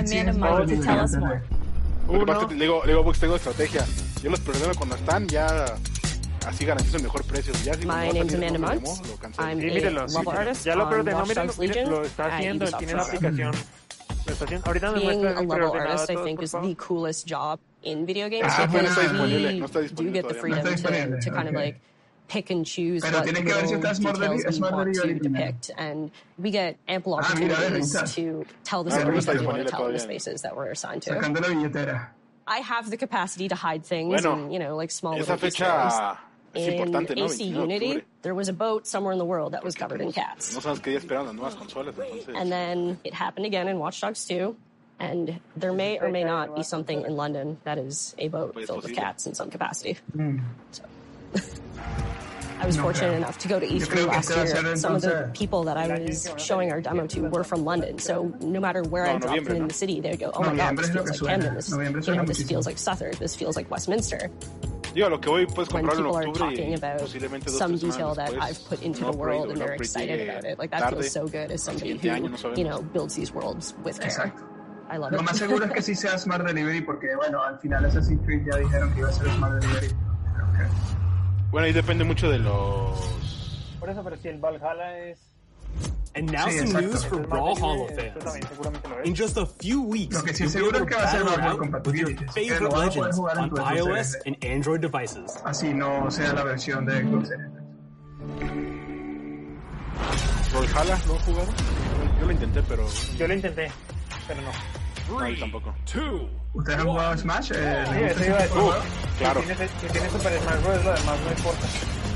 aparte, 2.24 2.56
le 2.56 2.66
digo, 2.66 2.82
le 2.84 2.92
digo, 2.92 3.04
Bux, 3.04 3.20
tengo 3.20 3.36
estrategia. 3.36 3.86
Yo 4.24 4.30
los 4.32 4.40
cuando 4.78 4.96
están, 4.96 5.28
ya 5.28 5.66
así 6.48 6.66
garantizo 6.66 6.98
el 6.98 7.04
mejor 7.04 7.24
precio. 7.26 7.54
Ya 7.64 7.74
si 7.76 7.86
My 7.86 8.10
name's 8.12 8.34
Amanda. 8.56 8.90
I'm 9.38 9.60
Sí, 9.60 9.68
a 9.86 9.90
level 10.24 10.38
artist 10.40 10.66
Ya 10.66 10.76
lo 10.76 10.84
on 10.84 10.90
preordenó, 10.90 11.18
Watch 11.20 11.28
míralo, 11.30 11.48
Dogs 11.48 11.60
mire, 11.60 11.74
Legion. 11.76 11.92
Lo 11.92 12.04
está 12.04 12.26
at 12.26 12.32
haciendo, 12.34 12.66
él 12.66 12.70
Ubisoft 12.74 12.80
tiene 12.80 12.94
la 12.96 13.04
Florida. 13.04 13.28
aplicación. 13.30 13.81
Lo 14.26 14.34
está 14.34 14.46
haciendo. 14.46 14.68
Ahorita 14.68 14.92
me 14.92 15.00
Being 15.00 15.26
a 15.26 15.42
level 15.42 15.72
artist, 15.74 16.10
I 16.10 16.16
think, 16.24 16.42
is 16.42 16.52
the 16.52 16.76
coolest 16.78 17.28
job 17.28 17.60
in 17.84 18.06
video 18.06 18.30
games 18.30 18.48
Ah, 18.50 18.68
pero 18.72 18.84
no 18.84 18.90
because 18.90 18.98
está 18.98 19.02
disponible, 19.02 19.52
we 19.54 19.60
no 19.60 19.66
está 19.66 19.74
do 19.74 19.82
disponible 19.82 20.14
get 20.14 20.28
the 20.28 20.34
freedom 20.36 20.64
No 20.66 20.76
to, 20.76 21.22
to 21.22 21.32
kind 21.32 21.48
of 21.50 21.56
like 21.56 21.80
pick 22.28 22.50
and 22.52 22.66
choose 22.66 23.02
Pero 23.04 23.18
what 23.18 23.24
tiene 23.26 23.44
que 23.44 23.54
ver 23.54 23.68
si 23.68 23.74
está 23.76 23.96
Smart 23.96 24.16
details 24.20 24.46
we 24.46 24.52
Smart 24.54 24.74
want 24.74 24.94
to 24.94 25.02
Delivery 25.02 25.20
depict, 25.20 25.72
and 25.78 26.12
we 26.38 26.52
get 26.52 26.78
ample 26.88 27.16
Ah, 27.16 27.34
mira, 27.38 27.54
opportunities 27.56 27.96
ahorita. 27.96 28.14
to 28.16 28.46
tell 28.64 28.84
the 28.84 28.92
Ah, 28.92 29.00
stories 29.00 29.26
ahorita 29.26 29.34
that 29.34 29.40
we 29.42 29.48
want 29.48 29.58
to 29.58 29.70
tell 29.72 29.86
in 29.88 29.94
the 29.94 30.00
spaces 30.00 30.42
that 30.44 30.56
we're 30.56 30.72
assigned 30.72 31.02
to. 31.04 31.12
Sacando 31.12 31.42
la 31.42 31.48
billetera. 31.50 32.08
I 32.48 32.60
have 32.60 32.90
the 32.90 32.98
capacity 32.98 33.48
to 33.48 33.56
hide 33.56 33.84
things 33.86 34.22
Bueno, 34.24 34.44
and, 34.44 34.54
you 34.54 34.60
know, 34.60 34.76
like 34.76 34.92
small 34.92 35.14
little 35.18 35.36
Easter 35.36 35.48
eggs. 35.48 35.56
fecha 35.58 36.18
es 36.54 36.68
In 36.68 36.74
importante, 36.74 37.16
¿no? 37.16 37.26
AC 37.26 37.38
29 37.38 37.54
de 37.54 37.62
Unity, 37.64 37.86
octubre. 37.88 38.06
there 38.24 38.36
was 38.36 38.48
a 38.50 38.54
boat 38.54 38.86
somewhere 38.88 39.14
in 39.14 39.20
the 39.20 39.26
world 39.26 39.54
that 39.54 39.64
was 39.64 39.76
covered 39.76 40.02
in 40.02 40.12
cats. 40.12 40.54
No 40.54 40.60
sabes 40.62 40.80
qué 40.82 40.92
día 40.92 41.00
esperan 41.00 41.26
las 41.26 41.34
nuevas 41.36 41.56
consolas, 41.56 41.96
entonces. 41.98 42.36
And 42.36 42.52
then 42.52 43.00
it 43.04 43.14
happened 43.14 43.46
again 43.46 43.68
in 43.68 43.80
Watch 43.80 44.02
Dogs 44.02 44.26
2. 44.28 44.56
And 45.00 45.40
there 45.56 45.74
may 45.74 45.98
or 46.00 46.10
may 46.10 46.24
not 46.24 46.56
be 46.56 46.62
something 46.62 47.04
in 47.06 47.16
London 47.16 47.58
that 47.64 47.80
is 47.80 48.14
a 48.20 48.28
boat 48.28 48.54
Pues 48.54 48.68
filled 48.68 48.84
with 48.84 48.94
cats 48.94 49.26
in 49.26 49.34
some 49.34 49.50
capacity. 49.50 49.98
Mm. 50.16 50.42
I 52.60 52.68
was 52.68 52.78
No 52.78 52.84
fortunate 52.84 53.14
creo. 53.14 53.18
enough 53.18 53.38
to 53.40 53.48
go 53.48 53.60
to 53.60 53.66
Yo 53.66 53.80
E3 53.84 54.06
last 54.08 54.30
este 54.30 54.54
va 54.54 54.62
year. 54.62 54.76
Some 54.76 54.94
of 54.94 55.02
the 55.02 55.32
people 55.34 55.64
that 55.64 55.78
I 55.78 55.88
was 55.88 56.30
showing 56.38 56.72
our 56.72 56.80
demo 56.82 57.08
to 57.08 57.22
were 57.30 57.44
from 57.44 57.66
London. 57.66 57.98
So 57.98 58.32
no 58.42 58.60
matter 58.60 58.84
where 58.84 59.08
I 59.08 59.14
No, 59.14 59.20
dropped 59.20 59.46
them 59.46 59.56
in 59.56 59.62
¿no? 59.64 59.68
the 59.70 59.74
city, 59.74 60.00
they'd 60.00 60.20
go, 60.20 60.30
oh 60.36 60.42
my 60.44 60.56
god, 60.56 60.78
this 60.78 60.90
feels 60.92 61.10
like. 61.22 61.32
Camden. 61.32 61.56
This, 61.56 61.72
you 62.08 62.16
know, 62.16 62.24
this 62.24 62.44
feels 62.44 62.68
like 62.68 62.78
Southwark. 62.78 63.16
This 63.18 63.36
feels 63.36 63.56
like 63.56 63.72
Westminster. 63.72 64.30
Digo, 64.94 65.10
lo 65.10 65.22
que 65.22 65.30
voy, 65.30 65.46
puedes 65.46 65.72
When 65.74 65.86
comprarlo 65.86 66.10
en 66.10 66.12
people 66.12 66.18
are 66.18 66.28
octubre 66.30 66.50
talking 66.50 66.72
y 66.72 66.76
about 66.76 67.02
posiblemente 67.02 67.50
dos 67.52 67.60
tres 67.60 67.80
semanas 67.80 67.98
detail 67.98 68.16
that 68.16 68.26
después, 68.32 68.50
I've 68.52 68.70
put 68.70 68.82
into 68.84 69.00
un 69.06 69.12
the 69.12 69.18
upgrade 69.18 69.40
world 69.40 69.52
o 69.52 69.56
they're 69.56 69.64
upgrade 69.64 69.82
excited 69.82 70.20
llegue 70.20 70.30
about 70.30 70.46
it. 70.52 70.60
Like 70.60 70.72
that 70.72 70.80
tarde, 70.82 70.96
feels 71.02 71.12
so 71.12 71.22
good 71.28 71.52
as 71.52 71.64
somebody 71.64 71.94
año, 72.00 72.22
who, 72.24 72.30
no 72.30 72.38
sabemos. 72.38 72.58
you 72.58 72.64
know, 72.66 72.82
builds 72.82 73.16
these 73.16 73.34
worlds 73.34 73.74
with 73.86 73.98
care. 74.00 74.08
Exacto. 74.10 74.44
I 74.90 74.98
love 74.98 75.12
Lo 75.14 75.20
it. 75.20 75.24
más 75.26 75.38
seguro 75.38 75.66
es 75.66 75.72
que 75.72 75.82
sí 75.82 75.96
sea 75.96 76.18
Smart 76.18 76.46
Delivery 76.46 76.82
porque, 76.82 77.16
bueno, 77.16 77.42
al 77.42 77.58
final 77.60 77.86
Assassin's 77.86 78.22
Creed 78.26 78.44
ya 78.52 78.58
dijeron 78.58 78.92
que 78.94 79.00
iba 79.00 79.08
a 79.10 79.14
ser 79.14 79.30
Smart 79.32 79.62
Delivery. 79.62 79.88
Que- 79.88 79.96
Bueno, 81.52 81.66
ahí 81.68 81.74
depende 81.74 82.04
mucho 82.04 82.30
de 82.30 82.40
los. 82.40 83.00
Por 83.80 83.90
eso, 83.90 84.04
pero 84.04 84.18
si 84.18 84.28
el 84.28 84.40
Valhalla 84.40 85.00
es... 85.00 85.31
And 86.14 86.30
now 86.30 86.46
Sí, 86.50 86.58
some 86.60 86.68
exacto. 86.72 86.82
news 86.82 87.06
for 87.06 87.22
es 87.22 87.30
Brawl 87.30 87.50
más 87.54 87.62
Hollow 87.62 87.88
fans. 87.88 88.24
también 88.24 88.48
seguramente 88.50 88.90
lo 88.90 89.00
es. 89.00 89.08
In 89.08 89.16
just 89.16 89.38
a 89.38 89.46
few 89.46 89.82
weeks, 89.82 90.16
Lo 90.18 90.24
que 90.24 90.34
sí 90.34 90.44
you'll 90.44 90.52
be 90.52 90.60
seguro 90.60 90.78
able 90.78 90.80
es 90.80 90.84
to 90.84 90.86
que 90.88 90.96
va 90.96 91.08
a 91.08 91.12
ser 91.12 91.24
battle 91.24 91.38
backwards 91.38 91.46
out 91.48 91.88
with 91.88 91.96
your 91.96 92.12
compatibility, 92.12 92.26
así 92.26 92.26
que 92.26 92.56
favorite 92.56 92.62
lo 92.64 92.70
vas 92.70 92.76
a 92.76 92.82
poder 92.82 92.96
legends 92.96 93.18
jugar 93.18 93.38
en 93.38 93.44
on 93.44 93.78
iOS 93.78 94.18
and 94.26 94.46
Android 94.46 94.80
devices. 94.82 95.42
Así 95.46 95.74
no 95.74 96.12
sea 96.12 96.34
la 96.34 96.44
versión 96.44 96.86
de 96.86 97.02
Xbox 97.02 97.28
Series. 97.30 97.50
Brawlhalla, 100.52 101.00
¿lo 101.08 101.14
han 101.14 101.20
jugado? 101.20 101.48
Yo 102.20 102.26
lo 102.26 102.32
intenté, 102.34 102.62
pero. 102.64 102.88
Yo 103.18 103.28
lo 103.28 103.34
intenté, 103.34 103.72
pero 104.28 104.42
no. 104.42 104.52
No, 105.20 105.28
yo 105.30 105.40
tampoco. 105.40 105.74
Two. 105.92 106.30
¿Ustedes 106.54 106.80
han 106.80 106.88
jugado 106.88 107.18
Smash? 107.18 107.52
Eh, 107.56 107.86
Sí, 107.88 107.94
¿les 107.94 108.12
eso 108.12 108.20
gusta 108.20 108.26
iba 108.26 108.36
a 108.38 108.40
ese 108.40 108.48
decir. 108.48 108.62
juego? 108.62 108.74
claro. 109.18 109.42
Si 109.42 109.48
tienes, 109.48 109.72
si 109.80 109.88
tienes 109.88 110.12
Super 110.12 110.40
Smash 110.42 110.62
Bros, 110.64 110.86
lo 110.86 110.94
demás 110.94 111.20
no 111.26 111.32
importa. 111.32 111.68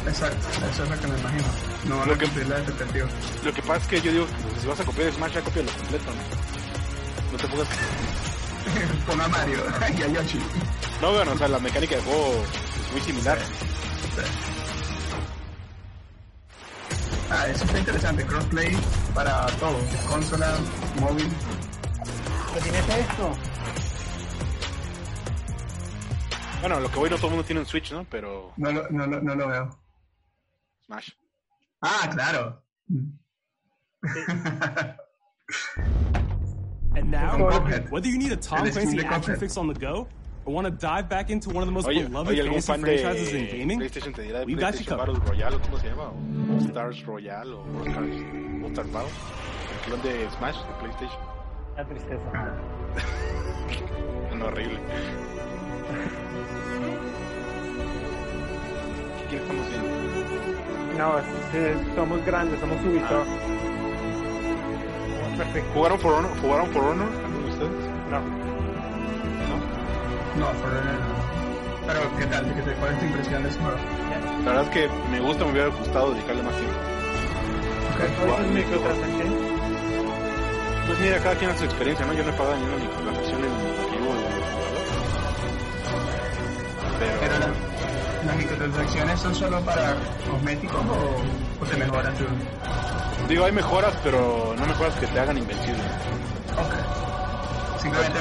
Exacto, 0.08 0.48
eso 0.72 0.84
es 0.84 0.89
lo 0.89 1.00
que 1.00 1.08
me 1.08 1.20
imagino. 1.20 1.44
No 1.86 1.98
van 1.98 2.10
a 2.10 2.12
Lo 2.13 2.18
que- 2.18 2.26
cumplir 2.26 2.48
la 2.48 2.58
expectativa. 2.60 3.08
Lo 3.44 3.54
que 3.54 3.62
pasa 3.62 3.76
es 3.78 3.88
que 3.88 4.02
yo 4.02 4.12
digo, 4.12 4.26
pues, 4.50 4.62
si 4.62 4.68
vas 4.68 4.80
a 4.80 4.86
copiar 4.86 5.12
Smash, 5.12 5.34
ya 5.34 5.41
cópialo 5.41 5.72
completo, 5.72 6.06
¿no? 6.12 7.32
No 7.32 7.38
te 7.38 7.48
pongas. 7.48 7.68
Pon 9.08 9.22
a 9.22 9.28
Mario 9.28 9.60
y 9.98 10.02
a 10.04 10.08
Yoshi. 10.08 10.39
No, 11.02 11.12
bueno, 11.13 11.32
o 11.34 11.38
sea, 11.38 11.48
la 11.48 11.60
mecánica 11.60 11.96
de 11.96 12.02
juego 12.02 12.44
es 12.86 12.91
muy 12.91 13.02
similar. 13.02 13.38
Ah, 17.30 17.48
eso 17.48 17.65
está 17.65 17.80
interesante. 17.80 18.26
Crossplay 18.26 18.78
para 19.13 19.46
todo. 19.58 19.78
Consola, 20.08 20.56
móvil. 21.00 21.30
¿Qué 22.54 22.62
tienes 22.62 22.82
esto? 22.89 23.36
Bueno, 26.62 26.80
lo 26.80 26.89
que 26.89 27.00
voy, 27.00 27.10
no 27.10 27.15
todo 27.18 27.28
el 27.28 27.32
mundo 27.34 27.46
tiene 27.46 27.60
un 27.62 27.65
Switch, 27.68 27.91
¿no? 27.91 28.06
Pero 28.10 28.54
No 28.58 28.72
lo, 28.72 28.88
no, 28.89 29.06
lo, 29.08 29.22
no 29.22 29.36
lo 29.36 29.48
veo. 29.48 29.78
Smash. 30.88 31.12
Ah, 31.84 32.10
claro. 32.13 32.56
And 36.95 37.12
now, 37.12 37.38
whether 37.89 38.08
you 38.08 38.17
need 38.17 38.32
a 38.32 38.38
Tom 38.38 38.65
El 38.65 38.71
Steam 38.71 38.88
Clancy 38.88 39.06
action 39.06 39.34
Cuphead. 39.36 39.39
fix 39.39 39.58
on 39.58 39.67
the 39.67 39.74
go, 39.74 40.08
or 40.45 40.54
want 40.54 40.65
to 40.65 40.71
dive 40.71 41.10
back 41.10 41.30
into 41.30 41.50
one 41.50 41.62
of 41.62 41.65
the 41.67 41.74
most 41.74 41.88
Oye, 41.88 42.04
beloved 42.04 42.32
oye, 42.32 42.41
fantasy 42.43 42.67
fan 42.67 42.80
franchises 42.82 43.34
in 43.34 43.45
gaming, 43.48 43.80
PlayStation 43.80 44.13
te 44.15 44.21
dirá 44.24 44.45
we've 44.45 44.58
got 44.58 44.74
you 44.80 44.86
PlayStation 44.86 44.88
covered. 44.88 45.19
Battle 45.19 45.34
Royale, 45.34 45.56
o 45.56 45.60
¿cómo 45.60 45.78
se 45.82 45.89
llama? 45.89 46.13
O 46.54 46.58
Stars 46.62 47.06
Royale, 47.06 47.54
o 47.54 47.60
All 47.60 47.88
Stars, 47.88 48.15
All 48.63 48.71
Star 48.71 48.86
Battle. 48.86 49.12
El 49.74 49.80
clon 49.86 50.02
de 50.04 50.30
Smash 50.38 50.58
de 50.58 50.74
PlayStation. 50.80 51.21
La 51.76 51.84
tristeza. 51.86 52.32
No, 54.34 54.45
horrible. 54.48 54.80
¿Qué 59.30 59.36
estamos 59.38 59.67
viendo? 59.69 60.14
No, 60.97 61.19
es- 61.19 61.25
es- 61.55 61.95
somos 61.95 62.25
grandes, 62.25 62.60
somos 62.60 62.77
Ubisoft. 62.86 63.27
Somos 65.19 65.38
perfectos. 65.38 65.73
¿Jugaron 65.73 65.99
For 65.99 66.13
Honor? 66.13 66.31
¿Jugaron 66.41 66.67
For 66.71 66.84
Honor? 66.84 67.08
¿Alguno 67.25 67.45
de 67.45 67.51
ustedes? 67.51 67.71
No. 68.12 68.19
No, 70.39 70.45
for 70.60 70.69
Pero, 71.88 71.99
¿qué 72.17 72.25
tal? 72.25 72.53
¿Qué 72.55 72.62
te, 72.62 72.73
¿Cuál 72.73 72.93
es 72.93 72.99
tu 72.99 73.05
impresión 73.05 73.43
de? 73.43 73.49
La 74.43 74.51
verdad 74.51 74.63
es 74.63 74.69
que 74.69 74.89
me 75.12 75.19
gusta, 75.21 75.45
me 75.45 75.51
hubiera 75.51 75.67
gustado 75.69 76.12
dedicarle 76.13 76.43
más 76.43 76.53
tiempo. 76.55 76.75
¿No 78.25 78.38
dices 78.38 78.51
microtransacciones? 78.51 79.34
Pues 80.88 80.99
mira, 80.99 81.17
cada 81.19 81.36
quien 81.36 81.49
hace 81.51 81.60
su 81.60 81.65
experiencia, 81.65 82.05
¿no? 82.05 82.13
Yo 82.13 82.23
no 82.23 82.29
he 82.29 82.34
pagado 82.34 82.55
ni 82.58 82.63
una 82.65 82.77
microtransacción 82.77 83.39
en 83.39 83.45
el 83.45 83.51
que 83.89 83.97
vivo 83.97 84.13
de 84.13 84.21
Pero 86.99 87.19
Pero, 87.21 87.39
la- 87.39 87.53
las 88.25 88.38
microtransacciones 88.38 89.19
son 89.19 89.35
solo 89.35 89.61
para 89.61 89.95
cosméticos 90.29 90.85
o, 90.85 91.63
o 91.63 91.65
te 91.65 91.77
mejoran 91.77 92.13
tu... 92.15 92.25
digo, 93.27 93.45
hay 93.45 93.51
mejoras, 93.51 93.95
pero 94.03 94.55
no 94.57 94.65
mejoras 94.65 94.95
que 94.95 95.07
te 95.07 95.19
hagan 95.19 95.38
invencible. 95.38 95.83
Ok. 96.53 97.79
Simplemente 97.79 98.19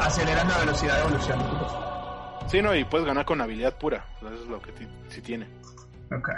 aceleran 0.00 0.48
la 0.48 0.58
velocidad 0.58 0.94
de 0.96 1.00
evolución. 1.00 1.38
Sí, 2.48 2.62
no, 2.62 2.74
y 2.74 2.84
puedes 2.84 3.06
ganar 3.06 3.24
con 3.24 3.40
habilidad 3.40 3.78
pura. 3.78 4.04
Eso 4.18 4.32
es 4.32 4.46
lo 4.46 4.60
que 4.60 4.72
sí 5.08 5.20
tiene. 5.20 5.46
Ok. 6.10 6.30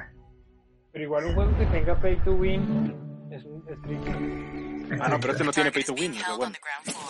Pero 0.93 1.05
igual 1.05 1.25
un 1.27 1.35
juego 1.35 1.57
que 1.57 1.67
tenga 1.67 2.01
pay 2.01 2.17
to 2.25 2.33
win 2.33 3.29
es 3.31 3.45
un 3.45 3.65
es 3.69 3.81
tricky. 3.83 5.01
Ah, 5.01 5.09
no, 5.09 5.21
pero 5.21 5.33
este 5.33 5.45
no 5.45 5.53
tiene 5.53 5.71
pay 5.71 5.85
to 5.85 5.93
win. 5.93 6.13
pero 6.13 6.37
bueno. 6.37 6.57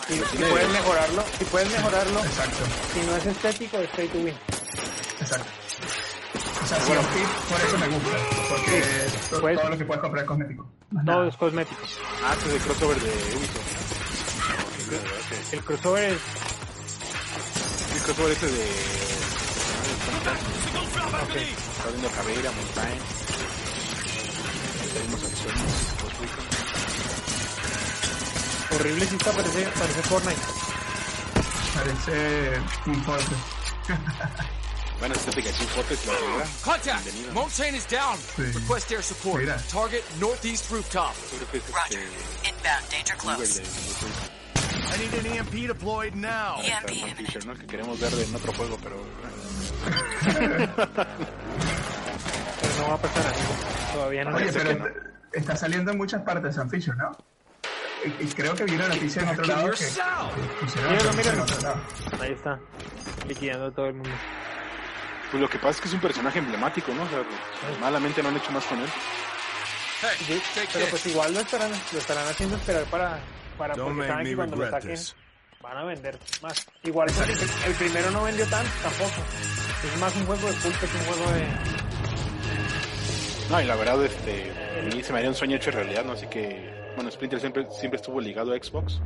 Si, 0.07 0.19
puedes 0.19 0.69
mejorarlo, 0.69 1.21
si 1.37 1.45
puedes 1.45 1.71
mejorarlo, 1.71 2.19
Exacto. 2.19 2.65
si 2.93 3.05
no 3.07 3.15
es 3.15 3.25
estético, 3.25 3.77
es 3.77 3.89
pay 3.89 4.07
to 4.07 4.17
win. 4.19 4.35
Exacto. 5.19 5.60
Sea, 6.71 7.01
sí, 7.01 7.23
por 7.49 7.59
eso 7.61 7.77
me 7.77 7.87
gusta. 7.87 8.17
Porque 8.49 8.83
Pues- 9.41 9.59
todo 9.59 9.69
lo 9.69 9.77
que 9.77 9.85
puedes 9.85 10.01
comprar 10.01 10.23
es 10.23 10.27
cosmético. 10.27 10.67
Más 10.91 11.05
Todo 11.05 11.15
nada. 11.17 11.27
es 11.29 11.37
cosmético. 11.37 11.81
Ah, 12.25 12.33
este 12.33 12.47
es 12.49 12.53
el 12.55 12.61
crossover 12.61 12.99
de 13.01 13.09
Ubisoft. 13.37 13.77
El 15.53 15.63
crossover 15.63 16.03
es 16.03 16.19
El 17.95 18.01
crossover 18.03 18.31
ese 18.31 18.47
de... 18.47 18.69
Está 21.31 21.89
viendo 21.89 22.09
Caveira, 22.09 22.51
Montaigne. 22.51 23.01
Tenemos 24.93 25.23
acciones. 25.23 25.61
Los 28.69 28.79
horrible 28.79 29.05
si 29.05 29.15
está, 29.15 29.31
parece, 29.31 29.63
parece 29.77 30.01
Fortnite. 30.03 30.41
Parece 31.75 32.59
un 32.87 33.03
fuerte. 33.03 33.35
Bueno, 35.01 35.15
este 35.15 35.31
Pikachu 35.31 35.63
la 35.65 36.13
verdad. 36.13 36.47
Contact! 36.63 37.07
Montaigne 37.33 37.75
is 37.75 37.87
down. 37.87 38.15
Sí. 38.35 38.43
Request 38.53 38.91
air 38.91 39.01
support. 39.01 39.41
Mira. 39.41 39.57
Target 39.67 40.03
northeast 40.19 40.69
rooftop. 40.69 41.15
Creo 41.31 41.49
que 41.49 41.57
es 41.57 41.63
Roger. 41.73 41.99
este... 42.03 42.49
Inbound, 42.49 42.91
danger 42.91 43.17
close. 43.17 43.61
I 44.93 44.97
need 44.99 45.13
an 45.15 45.25
EMP 45.25 45.67
deployed 45.67 46.13
now. 46.13 46.61
EMP 46.61 46.91
imminent. 46.91 47.45
¿no? 47.45 47.55
Que 47.55 47.65
queremos 47.65 47.99
ver 47.99 48.13
en 48.13 48.35
otro 48.35 48.53
juego, 48.53 48.77
pero... 48.83 49.03
Pero 52.61 52.75
no 52.77 52.87
va 52.89 52.93
a 52.93 52.97
pasar 53.01 53.25
así. 53.25 53.93
Todavía 53.93 54.23
no. 54.23 54.35
Oye, 54.35 54.53
pero 54.53 54.83
que 54.83 55.39
está 55.39 55.55
saliendo 55.55 55.91
en 55.91 55.97
muchas 55.97 56.21
partes 56.21 56.53
San 56.53 56.69
Fisher, 56.69 56.95
¿no? 56.95 57.11
Y, 58.05 58.25
y 58.25 58.27
creo 58.27 58.53
que 58.53 58.65
vi 58.65 58.75
una 58.75 58.87
noticia 58.87 59.23
en 59.23 59.29
otro 59.29 59.45
lado 59.45 59.71
que... 59.71 59.77
que 59.77 60.81
Míralo, 60.89 61.13
míralo. 61.13 61.45
Ahí 62.19 62.33
está. 62.33 62.59
Liquidando 63.27 63.65
a 63.65 63.71
todo 63.71 63.87
el 63.87 63.93
mundo. 63.95 64.11
Pues 65.31 65.41
lo 65.41 65.49
que 65.49 65.57
pasa 65.57 65.69
es 65.69 65.81
que 65.81 65.87
es 65.87 65.93
un 65.93 66.01
personaje 66.01 66.39
emblemático, 66.39 66.93
¿no? 66.93 67.03
O 67.03 67.07
sea, 67.09 67.23
malamente 67.79 68.21
no 68.21 68.29
han 68.29 68.37
hecho 68.37 68.51
más 68.51 68.65
con 68.65 68.79
él. 68.79 68.89
Sí, 70.27 70.41
pero 70.73 70.85
pues 70.87 71.05
igual 71.05 71.33
lo 71.33 71.39
estarán, 71.39 71.71
lo 71.93 71.99
estarán 71.99 72.27
haciendo 72.27 72.55
esperar 72.57 72.83
para, 72.85 73.19
para 73.57 73.75
porque 73.75 74.07
saben 74.07 74.25
que 74.25 74.35
cuando 74.35 74.55
lo 74.57 74.69
saquen 74.69 74.89
this. 74.95 75.15
van 75.61 75.77
a 75.77 75.83
vender 75.85 76.17
más. 76.41 76.65
Igual 76.83 77.09
porque 77.15 77.31
el, 77.33 77.39
el 77.67 77.73
primero 77.75 78.11
no 78.11 78.23
vendió 78.23 78.45
tanto 78.47 78.71
tampoco. 78.81 79.21
Es 79.93 79.99
más 79.99 80.15
un 80.15 80.25
juego 80.25 80.47
de 80.47 80.55
culto 80.55 80.79
que 80.79 80.97
un 80.97 81.05
juego 81.05 81.31
de... 81.31 81.47
No, 83.51 83.61
y 83.61 83.65
la 83.65 83.75
verdad, 83.75 84.03
este, 84.03 84.51
a 84.79 84.81
mí 84.95 85.03
se 85.03 85.11
me 85.13 85.19
haría 85.19 85.29
un 85.29 85.35
sueño 85.35 85.57
hecho 85.57 85.71
realidad, 85.71 86.03
¿no? 86.03 86.13
Así 86.13 86.27
que, 86.27 86.91
bueno, 86.95 87.11
Splinter 87.11 87.39
siempre, 87.39 87.67
siempre 87.69 87.97
estuvo 87.97 88.19
ligado 88.19 88.53
a 88.53 88.55
Xbox. 88.57 89.01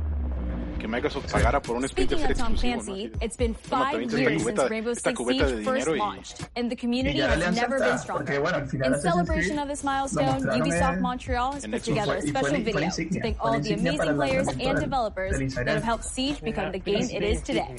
Que 0.78 0.88
Microsoft 0.88 1.30
pagara 1.32 1.60
por 1.60 1.76
un 1.76 1.82
Tom 1.82 1.86
exclusivo, 1.86 2.20
¿no? 2.50 2.56
Clancy, 2.58 3.12
it's 3.20 3.36
been 3.36 3.54
five 3.54 4.00
years 4.12 4.46
esta 4.46 4.62
since 4.62 4.68
Rainbow 4.70 4.92
esta 4.92 5.10
Six 5.10 5.16
cubeta 5.18 5.46
de 5.46 5.50
Siege 5.50 5.64
first 5.64 5.86
dinero 5.86 5.94
y 5.94 5.98
launched, 5.98 6.48
and 6.56 6.70
the 6.70 6.76
community 6.76 7.16
Y 7.18 7.20
ya 7.20 7.30
has 7.32 7.54
never 7.54 7.78
been 7.78 7.88
porque 7.88 7.98
stronger. 7.98 8.40
bueno, 8.40 8.58
al 8.58 8.68
final 8.68 8.94
In 8.94 9.00
celebration 9.00 9.58
of 9.58 9.68
this 9.68 9.84
milestone, 9.84 10.40
Ubisoft 10.42 11.00
Montreal 11.00 11.52
has 11.54 11.66
put 11.66 11.82
together 11.82 12.16
a 12.16 12.22
special 12.22 12.60
video 12.62 12.90
to 12.90 13.20
thank 13.20 13.36
all 13.40 13.58
the 13.60 13.72
amazing 13.74 14.14
players 14.16 14.48
and 14.48 14.78
developers 14.80 15.54
that 15.54 15.68
have 15.68 15.82
helped 15.84 16.04
Siege 16.04 16.40
become 16.42 16.72
the 16.72 16.78
game 16.78 17.02
it 17.10 17.22
is 17.22 17.42
today. 17.42 17.74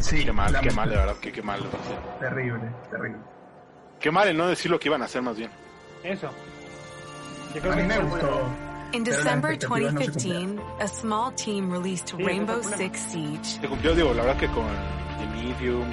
Sí, 0.00 0.24
Qué 0.24 0.32
mal, 0.32 0.52
qué 0.60 0.70
mal, 0.70 0.88
de 0.88 0.96
verdad, 0.96 1.16
que 1.20 1.32
qué 1.32 1.42
mal. 1.42 1.60
Terrible, 2.20 2.60
terrible. 2.90 3.18
Qué 4.00 4.10
mal 4.10 4.28
el 4.28 4.36
no 4.36 4.46
decir 4.48 4.70
lo 4.70 4.78
que 4.78 4.88
iban 4.88 5.02
a 5.02 5.06
hacer 5.06 5.22
más 5.22 5.36
bien. 5.36 5.50
Eso. 6.02 6.28
Yo 7.54 7.58
A 7.58 7.62
creo 7.62 7.76
mí 7.76 7.82
que 7.82 7.88
me 7.88 7.98
gustó. 7.98 8.48
Bueno. 8.94 9.04
In 9.04 9.04
December 9.04 9.52
expectativas 9.52 9.92
no 9.94 10.00
se 10.00 10.06
2015, 10.06 10.62
a 10.80 10.88
small 10.88 11.32
team 11.32 11.70
released 11.70 12.12
Rainbow 12.18 12.60
ese 12.60 12.68
fue 12.68 12.84
el 12.84 12.92
Six 12.92 13.00
Siege, 13.00 13.60
Se 13.60 13.68
cumplió, 13.68 13.94
digo, 13.94 14.14
la 14.14 14.22
verdad 14.24 14.40
que 14.40 14.48
con 14.48 14.66
The 15.18 15.26
Medium, 15.28 15.88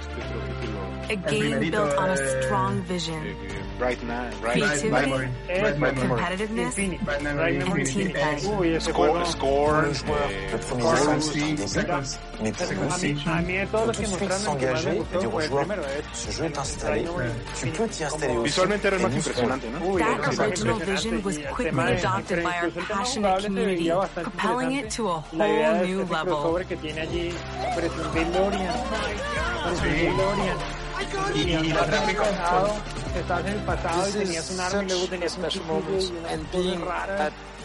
este 0.00 0.14
otro 0.16 0.40
título, 0.46 0.80
a 1.08 1.14
game 1.30 1.58
built 1.60 1.98
on 1.98 2.10
a 2.10 2.16
strong 2.16 2.82
vision, 2.88 3.22
Bright, 3.80 4.02
Man, 4.02 4.30
Bright, 4.42 4.84
Memory. 4.84 5.28
Bright 5.46 5.78
Memory. 5.78 6.20
Competitiveness. 6.20 6.74
Bright 7.02 7.22
Memory. 7.22 7.84
Team 7.86 8.12
Uy. 8.12 8.78
Score. 8.78 9.24
Score. 9.24 9.88
Visualmente 18.44 18.88
era 18.88 18.98
más 18.98 19.14
impresionante, 19.14 19.70
¿no? 19.70 19.96
That 19.96 20.38
original 20.38 20.78
vision 20.80 21.22
was 21.24 21.38
quickly 21.38 21.92
adopted 21.94 22.44
by 22.44 22.58
our 22.58 22.70
passionate 22.70 23.44
community, 23.44 23.90
propelling 24.12 24.72
it 24.72 24.90
to 24.90 25.08
a 25.08 25.20
whole 25.20 25.86
new 25.86 26.04
level. 26.04 26.60
Sí. 29.80 30.79
And 36.28 36.50
being 36.52 36.80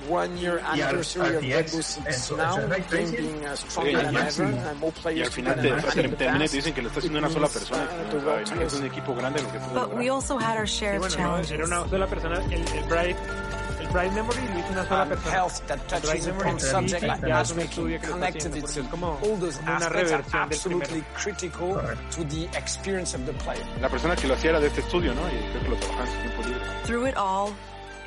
one 0.07 0.37
year 0.37 0.59
anniversary 0.59 1.35
of 1.37 1.43
Red 1.57 1.69
6 1.69 2.31
now, 2.37 2.55
game 2.91 3.09
being 3.17 3.45
uh, 3.45 3.55
stronger 3.55 3.91
than 4.03 4.13
ever, 4.17 4.43
and 4.69 4.79
more 4.79 4.91
players 4.91 5.29
than 5.45 5.69
uh, 5.69 5.75
ever. 5.75 5.87
But 9.73 9.97
we 9.97 10.09
also 10.09 10.37
had 10.37 10.57
our 10.57 10.67
share 10.67 10.93
of 10.97 11.01
challenges 11.17 11.69
era 13.99 14.11
una 14.11 14.23
sola 14.25 14.35
persona, 14.35 14.35
el, 14.35 14.35
el 14.35 14.35
Bright, 14.35 14.41
el 14.41 14.41
Bright 14.45 14.45
Memory 14.45 14.47
lo 14.47 14.59
hizo 14.59 14.71
una 14.71 14.85
sola 14.87 15.05
persona. 15.05 15.35
health 15.35 15.67
that 15.67 15.87
touches 15.87 16.25
Memory 16.27 16.49
upon 16.49 16.59
subject 16.59 17.01
sí, 17.01 17.07
like 17.07 17.27
ya 17.27 17.41
es 17.41 17.51
un 17.51 17.59
estudio 17.59 17.99
que 18.01 18.07
lo 18.07 18.13
está 18.15 18.27
connected 18.27 18.49
haciendo, 18.51 18.61
porque 18.67 18.79
es 18.79 18.87
como 18.87 19.07
all 19.21 19.39
those 19.39 19.59
una 19.61 19.75
aspects 19.77 20.11
are 20.11 20.23
reversión 20.23 20.31
del 20.31 20.41
absolutely 20.41 21.01
primero. 21.01 21.13
critical 21.15 21.97
to 22.11 22.23
the 22.25 22.43
experience 22.57 23.15
of 23.15 23.25
the 23.25 23.33
player. 23.43 23.65
La 23.81 23.89
persona 23.89 24.15
que 24.15 24.27
lo 24.27 24.33
hacía 24.33 24.49
era 24.51 24.59
de 24.59 24.67
este 24.67 24.81
estudio, 24.81 25.13
¿no? 25.13 25.21
Y 25.27 25.31
creo 25.51 25.63
que 25.63 25.69
lo 25.69 25.75
trabajaba 25.77 26.05
en 26.05 26.11
su 26.11 26.21
tiempo 26.21 26.41
libre. 26.43 26.61
Through 26.85 27.07
it 27.07 27.17
all, 27.17 27.53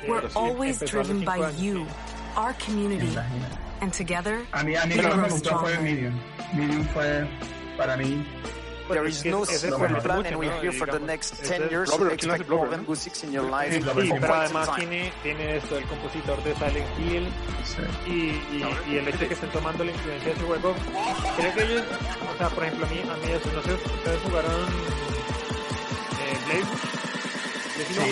we're 0.07 0.29
sí, 0.29 0.33
always 0.35 0.81
empezó 0.81 0.97
a 0.97 0.99
los 0.99 1.07
driven 1.07 1.25
by 1.25 1.39
años, 1.43 1.59
you, 1.59 1.85
our 2.37 2.53
community, 2.65 3.17
and 3.81 3.91
together 3.93 4.45
A 4.53 4.63
mí, 4.63 4.75
a 4.75 4.85
mí 4.85 4.95
we 4.95 5.01
lo 5.01 5.09
que 5.09 5.15
me 5.15 5.23
grow 5.23 5.29
gustó 5.31 5.59
fue 5.59 5.71
stronger. 5.71 5.81
Medium. 5.81 6.19
Medium 6.53 6.85
fue 6.93 7.27
para 7.77 7.97
mí. 7.97 8.25
There 8.89 9.05
is 9.07 9.23
no 9.23 9.45
plan, 9.45 10.25
and 10.25 10.35
we're 10.39 10.59
here 10.61 10.71
for 10.71 10.87
the 10.87 10.99
next 10.99 11.33
ese 11.33 11.49
10 11.49 11.63
es- 11.63 11.71
years. 11.71 11.89
Glover, 11.89 12.09
so 12.11 12.17
¿quién 12.17 12.31
hace 12.31 12.41
expect 12.41 12.49
more 12.49 12.95
Six 12.95 13.23
in 13.23 13.31
your 13.31 13.43
life. 13.45 13.79
Pero 14.19 14.33
además 14.33 14.75
tiene, 14.75 15.13
tiene 15.21 15.57
esto, 15.57 15.77
el 15.77 15.85
compositor 15.85 16.43
de 16.43 16.55
Silent 16.55 16.99
Hill 16.99 17.27
y, 18.07 18.11
y, 18.11 18.65
y 18.89 18.97
el 18.97 19.07
hecho 19.07 19.19
de 19.19 19.27
que 19.27 19.33
estén 19.35 19.51
tomando 19.51 19.83
la 19.83 19.91
influencia 19.91 20.29
de 20.29 20.35
ese 20.35 20.43
juego. 20.45 20.75
Creo 21.37 21.53
que 21.53 21.63
ellos, 21.63 21.83
o 22.33 22.37
sea, 22.37 22.49
por 22.49 22.63
ejemplo, 22.63 22.85
a 22.85 22.89
mí, 22.89 22.99
a 23.01 23.15
mí 23.25 23.31
eso, 23.31 23.49
no 23.53 23.61
sé, 23.61 23.73
ustedes 23.73 24.19
jugaron 24.23 24.51
eh, 26.19 26.37
Blade. 26.45 26.89
Yo 27.79 27.85
sí. 27.85 28.11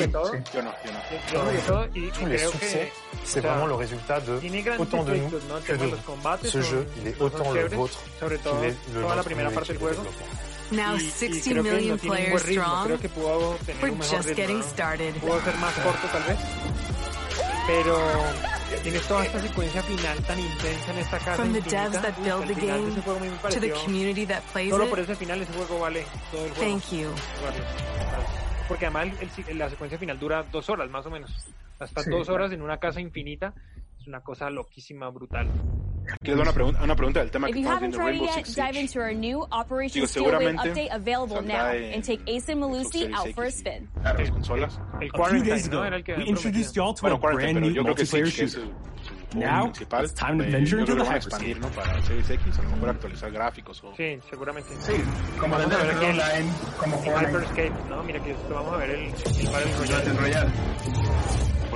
Yo 0.54 0.62
no, 0.62 0.72
yo 0.86 0.92
no. 0.94 1.00
Yo, 1.12 1.34
yo 1.34 1.40
jugué 1.42 1.58
todo 1.68 1.88
y, 1.94 2.00
y 2.06 2.12
Tous 2.12 2.26
les 2.26 2.38
creo 2.42 2.52
succès, 2.52 2.86
que. 2.86 2.92
c'est 3.26 3.42
vraiment 3.42 3.68
le 3.68 3.74
résultat 3.76 4.22
de 4.22 4.40
autant 4.80 5.04
de 5.04 5.16
nous 5.16 5.30
que 5.66 5.74
de 5.74 5.86
vous. 5.86 5.98
Ce 6.48 6.62
jeu, 6.62 6.88
il 7.02 7.08
est 7.08 7.22
autant 7.22 7.52
le 7.52 7.68
vôtre 7.68 8.00
qu'il 8.20 8.32
est 8.32 8.76
le 8.94 9.02
nôtre 9.02 9.30
Now 10.72 10.96
Y- 10.98 11.04
y 11.04 11.10
60 11.10 11.50
creo 11.52 11.64
que 11.64 11.72
million 11.72 11.90
no 11.96 11.98
tiene 12.02 12.16
un 12.18 12.24
players 12.24 12.46
ritmo. 12.46 12.64
strong, 12.64 12.86
Creo 12.86 13.00
que 13.00 13.10
pudo 13.10 13.56
tener 13.66 13.82
we're 13.84 13.92
un 13.94 14.00
mejor 14.00 14.18
just 14.18 14.30
ritmo, 14.30 14.42
getting 14.42 14.60
¿no? 14.60 14.64
started. 14.68 15.16
Pudo 15.16 15.42
ser 15.42 15.56
más 15.58 15.74
corto 15.76 16.08
tal 16.08 16.24
vez. 16.24 16.38
Pero 17.68 17.98
tienes 18.84 19.02
toda 19.08 19.26
esta 19.26 19.42
secuencia 19.42 19.82
final 19.84 20.18
tan 20.24 20.40
intensa 20.40 20.92
en 20.94 20.98
esta 21.00 21.18
casa 21.20 21.36
From 21.36 21.52
the 21.52 21.58
infinita. 21.60 21.84
devs 21.90 22.02
that 22.02 22.18
build 22.24 22.48
the 22.48 22.54
game 22.66 22.96
to 23.54 23.60
the 23.60 23.72
community 23.72 24.26
that 24.26 24.42
plays 24.54 24.70
Solo 24.72 24.88
por 24.90 25.00
it, 25.00 25.06
ese 25.06 25.16
final 25.16 25.42
ese 25.42 25.54
juego 25.54 25.80
vale 25.80 26.06
todo 26.32 26.46
el 26.46 26.52
juego. 26.52 26.80
thank 26.80 26.92
you. 26.92 27.10
Porque 28.68 28.86
además 28.86 29.08
el- 29.22 29.30
el- 29.48 29.58
la 29.58 29.70
secuencia 29.70 29.98
final 29.98 30.20
dura 30.20 30.44
dos 30.52 30.70
horas 30.70 30.90
más 30.90 31.06
o 31.06 31.10
menos. 31.10 31.32
Hasta 31.80 32.04
Sí, 32.04 32.10
dos 32.10 32.28
horas 32.30 32.52
en 32.52 32.62
una 32.62 32.78
casa 32.78 33.00
infinita. 33.00 33.54
Es 34.08 34.10
una 34.10 34.22
cosa 34.22 34.50
loquísima, 34.50 35.10
brutal. 35.10 35.50
Doy 36.22 36.34
una 36.36 36.54
pregunta, 36.54 36.82
una 36.82 36.96
pregunta 36.96 37.20
del 37.20 37.30
tema 37.30 37.50
If 37.50 37.56
que 37.56 37.60
estamos 37.60 37.78
haven't 37.78 37.92
viendo, 37.92 38.08
Rainbow 38.08 38.26
yet, 38.28 38.46
Six 38.46 38.56
dive 38.56 38.68
Siege. 38.72 38.80
into 38.80 39.00
our 39.02 39.14
new 39.14 39.44
Operation 39.52 39.94
Digo, 39.96 40.08
seguramente 40.08 40.70
update 40.70 40.90
available 40.94 41.36
saldrá 41.36 41.58
now 41.58 41.72
en 41.76 41.94
and 41.96 42.04
take 42.06 42.22
Ace 42.26 42.50
and 42.54 42.62
Malusi 42.62 43.00
Series 43.00 43.14
out 43.18 43.36
for 43.36 43.44
a 43.44 43.52
spin. 43.52 43.90
las 44.02 44.32
consolas. 44.32 44.80
El 44.80 44.96
A 44.96 45.00
few 45.02 45.12
Quarantine, 45.12 45.50
days 45.50 45.68
¿no? 45.70 45.78
ago, 45.80 45.86
Era 45.88 45.96
el 45.98 46.04
que 46.06 46.14
we 46.16 46.24
introduced 46.24 46.74
y'all 46.74 46.94
to 46.96 47.02
Bueno, 47.02 47.18
a 47.18 47.20
Quarantine, 47.20 47.52
brand 47.52 47.56
pero 47.60 47.66
new 47.66 47.76
yo 47.76 47.84
creo 47.84 47.96
que 47.96 48.04
multiplayer 48.04 48.32
Siege 48.32 48.46
es 48.46 48.54
shooter. 48.56 48.74
Now, 49.36 49.64
principal. 49.66 50.04
it's 50.06 50.14
time 50.14 50.38
to 50.38 50.44
Eh, 50.46 50.52
venture 50.52 50.70
yo 50.72 50.80
into 50.80 50.86
creo 50.86 50.86
que 50.86 50.92
the 50.94 50.96
lo 50.96 51.04
van 51.04 51.12
a 51.12 51.18
hyperscape. 51.18 51.52
expandir, 51.52 51.60
¿no? 51.60 51.68
Para 51.76 52.02
Series 52.04 52.30
X, 52.30 52.60
a 52.60 52.62
lo 52.64 52.70
mejor 52.70 52.90
actualizar 52.90 53.32
gráficos 53.34 53.84
o... 53.84 53.94
Sí, 53.98 54.20
seguramente. 54.30 54.70
Sí, 54.80 54.94
como 55.38 55.58
Vamos 55.58 55.70
desde 55.70 55.76
a 55.76 55.84
ver 55.84 55.92
el 55.92 55.98
aquí 55.98 56.06
el- 56.06 56.12
online, 56.22 56.54
como 56.80 56.96
el 56.96 57.04
Fortnite. 57.04 57.28
Hyperscape, 57.28 57.90
¿no? 57.90 58.04
Mira 58.04 58.24
que 58.24 58.32
esto 58.32 58.54
vamos 58.56 58.74
a 58.74 58.78
ver 58.78 58.90
el, 58.92 59.00
el 59.04 59.12
Battle 59.52 59.72
Battle 59.92 60.14
Royale. 60.14 60.52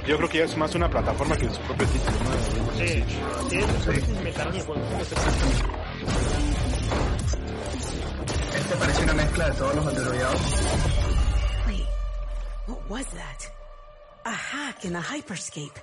Porque 0.02 0.12
yo 0.14 0.18
creo 0.18 0.30
que 0.30 0.38
ya 0.40 0.44
es 0.46 0.58
más 0.58 0.74
una 0.74 0.90
plataforma 0.90 1.38
que 1.38 1.48
su 1.48 1.62
propio 1.62 1.86
título, 1.88 2.18
¿no? 2.24 2.74
Sí, 2.74 3.04
sí, 3.50 4.14
inventaron 4.18 4.56
el 4.56 4.62
juego. 4.64 4.82
Este 8.56 8.76
parece 8.80 9.04
una 9.04 9.14
mezcla 9.14 9.50
de 9.50 9.56
todos 9.58 9.76
los. 9.76 9.86
Wait, 11.68 11.86
what 12.68 12.80
was 12.90 13.06
that? 13.10 13.46
A 14.26 14.32
hack 14.32 14.86
in 14.86 14.96
a 14.96 15.02
hyperscape. 15.04 15.80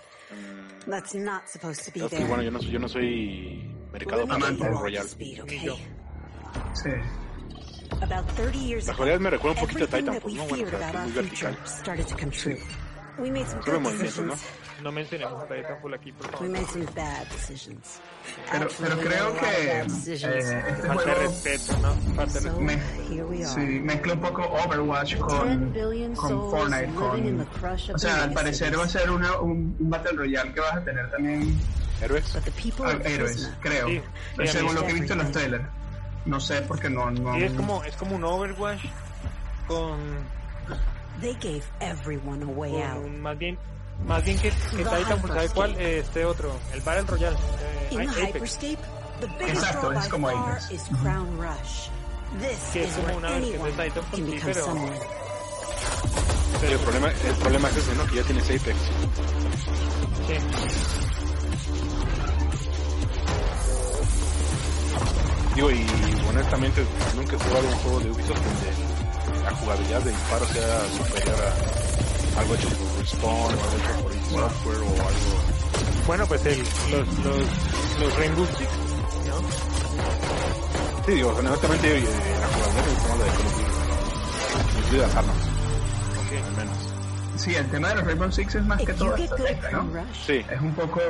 That's 0.89 1.15
not 1.15 1.49
supposed 1.49 1.85
to 1.85 1.93
be 1.93 2.01
there. 2.09 2.25
bueno, 2.27 2.43
yo 2.43 2.51
no, 2.51 2.59
soy- 2.61 2.71
yo 2.73 2.79
no 2.81 2.89
soy 2.89 3.73
mercado 3.93 4.27
yo. 5.63 5.77
Sí. 6.75 6.91
About 8.03 8.27
30 8.37 8.59
years 8.59 8.87
La 8.87 8.93
ago, 8.95 9.05
realidad 9.05 9.21
me 9.21 9.31
recuerda 9.31 9.61
un 9.61 9.67
poquito 9.69 9.85
a 9.85 9.87
Titanfall, 9.87 10.33
we 10.33 10.37
¿no? 10.39 10.45
Bueno, 10.49 10.57
feared 10.57 10.75
o 10.75 10.79
sea, 10.79 10.89
about 10.89 11.07
que 11.07 11.11
es 11.11 11.17
our 11.17 11.23
muy 11.23 11.31
future 11.31 12.51
vertical. 12.51 12.88
Solo 13.19 13.79
good 13.79 13.83
movimientos, 13.83 14.19
¿no? 14.19 14.33
decisions. 14.35 14.43
No 14.83 14.93
mencionemos 14.93 15.43
a 15.43 15.47
Titanfall 15.49 15.95
aquí, 15.95 16.13
por 16.13 16.27
We 16.27 16.33
favor. 16.33 16.49
made 16.51 16.67
some 16.67 16.85
bad 16.95 17.27
decisions. 17.29 18.01
Pero, 18.53 18.69
pero 18.81 18.99
creo 18.99 19.35
que 19.35 19.41
bad 19.41 19.53
eh, 19.55 19.85
decisions. 19.89 20.35
este 20.45 20.83
Falta 20.87 21.05
de 21.05 21.13
juego 21.15 21.21
respeto, 21.23 21.79
¿no? 21.79 21.95
Falta 22.15 22.33
respeto. 22.35 22.61
me- 22.61 22.75
here 23.11 23.25
we 23.25 23.45
are. 23.45 23.55
sí, 23.55 23.61
mezcla 23.81 24.13
un 24.15 24.21
poco 24.21 24.43
Overwatch 24.43 25.09
10 25.15 25.21
con, 25.21 25.73
billion 25.73 26.15
con 26.15 26.29
souls 26.29 26.51
Fortnite. 26.53 26.87
living 26.87 27.29
in 27.29 27.37
Con, 27.39 27.47
the 27.47 27.59
crush 27.61 27.91
of 27.91 27.97
o 27.97 27.99
sea, 27.99 28.23
al 28.23 28.33
parecer 28.33 28.79
va 28.79 28.85
a 28.85 28.89
ser 28.89 29.11
una, 29.11 29.39
un, 29.41 29.77
un 29.79 29.91
Battle 29.91 30.13
Royale 30.17 30.53
que 30.53 30.61
vas 30.61 30.77
a 30.77 30.85
tener 30.85 31.11
también 31.11 31.59
¿Héroes? 32.01 32.33
But 32.33 32.45
the 32.45 32.53
people 32.53 32.87
ah, 32.87 32.97
héroes, 33.05 33.51
creo. 33.61 33.89
Sí, 33.89 34.01
Pero 34.37 34.49
sí, 34.53 34.57
según 34.59 34.75
lo 34.77 34.83
que 34.85 34.91
he 34.91 34.95
visto 34.95 35.15
en 35.15 35.19
los 35.19 35.33
trailers. 35.33 35.65
No 36.27 36.39
sé 36.39 36.63
porque 36.63 36.89
no... 36.89 37.11
no 37.11 37.35
Sí, 37.35 37.43
es 37.43 37.53
como, 37.55 37.83
es 37.83 37.97
como 37.97 38.15
un 38.15 38.23
Overwatch 38.23 38.85
con, 39.67 39.99
They 41.21 41.35
gave 41.35 41.63
everyone 41.81 42.43
a 42.43 42.47
way 42.47 42.81
out. 42.83 43.07
más 43.09 43.37
bien 43.39 43.59
más 44.07 44.25
bien 44.25 44.39
que, 44.39 44.51
que 44.51 44.77
Titanfall, 44.85 45.31
¿sabe 45.33 45.49
cuál? 45.51 45.75
Este 45.81 46.25
otro, 46.25 46.53
el 46.73 46.81
Battle 46.83 47.03
Royale. 47.03 47.37
eh, 47.37 47.89
In 47.91 47.99
the 47.99 48.05
Apex. 48.23 48.29
hyperscape, 48.29 48.79
the 49.21 49.27
biggest 49.39 49.59
Exacto, 49.65 49.81
draw 49.89 49.93
es 49.93 49.99
by 49.99 50.09
como 50.11 50.29
far 50.31 50.51
Apex. 50.53 50.71
is 50.71 50.83
Crown 51.03 51.39
Rush. 51.41 51.89
This 52.41 52.59
Que 52.73 52.85
es 52.85 52.91
is 52.91 52.97
como 52.97 53.17
una 53.17 53.31
versión 53.31 53.65
de 53.65 53.73
sí, 53.73 54.23
become 54.23 54.43
pero- 54.45 54.67
el 56.73 56.79
problema, 56.81 57.09
el 57.11 57.35
problema 57.37 57.69
es 57.71 57.77
ese, 57.77 57.95
¿no? 57.97 58.07
Que 58.07 58.17
ya 58.17 58.23
tienes 58.23 58.45
Apex. 58.45 58.77
Sí. 60.29 60.35
Digo, 65.55 65.71
y 65.73 65.87
honestamente 66.29 66.85
nunca 67.17 67.35
he 67.35 67.39
jugado 67.39 67.67
un 67.69 67.75
juego 67.79 68.01
de 68.01 68.11
Ubisoft 68.11 68.39
donde 68.41 68.98
la 69.43 69.51
jugabilidad 69.57 70.01
de 70.03 70.11
disparo 70.11 70.47
sea 70.47 70.81
superior 70.97 71.37
a 72.37 72.41
algo 72.41 72.55
hecho 72.55 72.69
por 72.69 72.99
Respawn 72.99 73.33
o 73.33 73.49
algo 73.49 73.77
hecho 73.79 74.03
por 74.03 74.13
Software 74.13 74.79
o 74.79 74.91
algo... 75.09 75.31
Bueno, 76.07 76.27
pues 76.27 76.47
el, 76.47 76.59
los, 76.91 77.09
los, 77.25 77.37
los 78.01 78.17
Rainbow 78.17 78.47
Six, 78.47 78.69
¿no? 79.27 79.39
Sí, 81.07 81.13
digo, 81.13 81.35
honestamente 81.37 81.89
la 81.89 82.49
jugabilidad 82.49 82.91
gusta 82.91 83.09
más 83.09 83.19
la 83.19 83.25
de 83.25 83.31
Call 83.31 83.47
of 83.47 83.57
Duty. 84.91 85.03
Armas. 85.17 85.37
Al 86.47 86.57
menos 86.57 86.88
sí, 87.39 87.55
el 87.55 87.67
tema 87.69 87.89
de 87.89 87.95
los 87.97 88.05
Rainbow 88.05 88.31
Six 88.31 88.55
es 88.57 88.65
más 88.65 88.81
que 88.83 88.93
todo 88.93 89.17
¿no? 89.73 90.05
Sí. 90.27 90.45
Es 90.51 90.61
un 90.61 90.75
poco 90.75 91.01